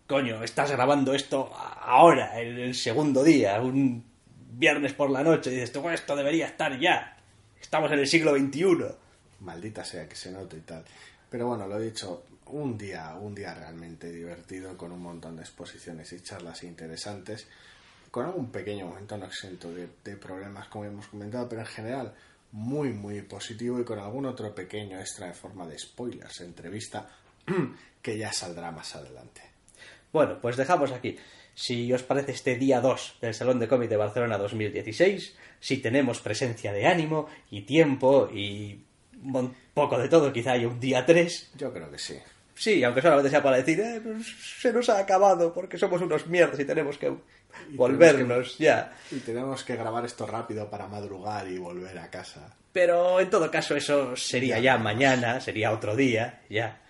coño, 0.07 0.43
estás 0.43 0.71
grabando 0.71 1.13
esto 1.13 1.51
ahora, 1.55 2.39
el, 2.39 2.59
el 2.59 2.75
segundo 2.75 3.23
día, 3.23 3.61
un 3.61 4.03
viernes 4.51 4.93
por 4.93 5.09
la 5.09 5.23
noche, 5.23 5.51
y 5.51 5.55
dices, 5.55 5.75
esto 5.93 6.15
debería 6.15 6.47
estar 6.47 6.79
ya. 6.79 7.17
Estamos 7.59 7.91
en 7.91 7.99
el 7.99 8.07
siglo 8.07 8.35
XXI. 8.35 8.85
Maldita 9.41 9.83
sea 9.83 10.07
que 10.07 10.15
se 10.15 10.31
note 10.31 10.57
y 10.57 10.61
tal. 10.61 10.83
Pero 11.29 11.47
bueno, 11.47 11.67
lo 11.67 11.79
he 11.79 11.85
dicho, 11.85 12.23
un 12.47 12.77
día, 12.77 13.15
un 13.15 13.35
día 13.35 13.53
realmente 13.53 14.11
divertido, 14.11 14.77
con 14.77 14.91
un 14.91 15.01
montón 15.01 15.35
de 15.35 15.41
exposiciones 15.41 16.11
y 16.13 16.21
charlas 16.21 16.63
interesantes, 16.63 17.47
con 18.11 18.25
algún 18.25 18.51
pequeño 18.51 18.87
momento 18.87 19.17
no 19.17 19.25
exento 19.25 19.71
de 19.73 20.15
problemas, 20.17 20.67
como 20.67 20.85
hemos 20.85 21.07
comentado, 21.07 21.49
pero 21.49 21.61
en 21.61 21.67
general 21.67 22.13
muy, 22.55 22.93
muy 22.93 23.21
positivo 23.21 23.79
y 23.81 23.83
con 23.83 23.99
algún 23.99 24.25
otro 24.25 24.55
pequeño 24.55 24.97
extra 24.97 25.27
en 25.27 25.33
forma 25.33 25.67
de 25.67 25.77
spoilers, 25.77 26.39
entrevista, 26.39 27.09
que 28.01 28.17
ya 28.17 28.31
saldrá 28.31 28.71
más 28.71 28.95
adelante. 28.95 29.54
Bueno, 30.15 30.39
pues 30.41 30.55
dejamos 30.55 30.93
aquí. 30.93 31.17
Si 31.53 31.91
os 31.91 32.01
parece 32.01 32.31
este 32.31 32.55
día 32.55 32.79
2 32.79 33.17
del 33.19 33.33
Salón 33.33 33.59
de 33.59 33.67
Cómic 33.67 33.89
de 33.89 33.97
Barcelona 33.97 34.37
2016, 34.37 35.35
si 35.59 35.77
tenemos 35.79 36.21
presencia 36.21 36.71
de 36.71 36.87
ánimo 36.87 37.27
y 37.51 37.63
tiempo 37.63 38.29
y 38.33 38.79
un 39.21 39.53
poco 39.73 39.99
de 39.99 40.07
todo, 40.07 40.31
quizá 40.31 40.53
haya 40.53 40.69
un 40.69 40.79
día 40.79 41.05
3. 41.05 41.51
Yo 41.57 41.73
creo 41.73 41.91
que 41.91 41.97
sí. 41.97 42.17
Sí, 42.53 42.81
aunque 42.85 43.01
solamente 43.01 43.29
sea 43.29 43.43
para 43.43 43.57
decir, 43.57 43.77
eh, 43.81 43.99
pues 44.01 44.25
se 44.61 44.71
nos 44.71 44.87
ha 44.87 44.99
acabado 44.99 45.53
porque 45.53 45.77
somos 45.77 46.01
unos 46.01 46.27
mierdas 46.27 46.61
y 46.61 46.63
tenemos 46.63 46.97
que 46.97 47.13
volvernos 47.71 48.57
ya. 48.57 48.95
Y 49.11 49.19
tenemos 49.19 49.65
que 49.65 49.75
grabar 49.75 50.05
esto 50.05 50.25
rápido 50.25 50.69
para 50.69 50.87
madrugar 50.87 51.45
y 51.49 51.57
volver 51.57 51.99
a 51.99 52.09
casa. 52.09 52.55
Pero 52.71 53.19
en 53.19 53.29
todo 53.29 53.51
caso 53.51 53.75
eso 53.75 54.15
sería 54.15 54.59
ya 54.59 54.77
mañana, 54.77 55.41
sería 55.41 55.73
otro 55.73 55.93
día, 55.93 56.39
ya 56.49 56.84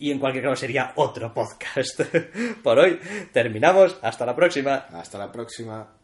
y 0.00 0.10
en 0.10 0.18
cualquier 0.18 0.44
caso 0.44 0.56
sería 0.56 0.92
otro 0.96 1.32
podcast. 1.32 2.00
Por 2.62 2.78
hoy 2.78 2.98
terminamos. 3.32 3.98
Hasta 4.02 4.26
la 4.26 4.34
próxima. 4.34 4.86
Hasta 4.92 5.18
la 5.18 5.30
próxima. 5.30 5.99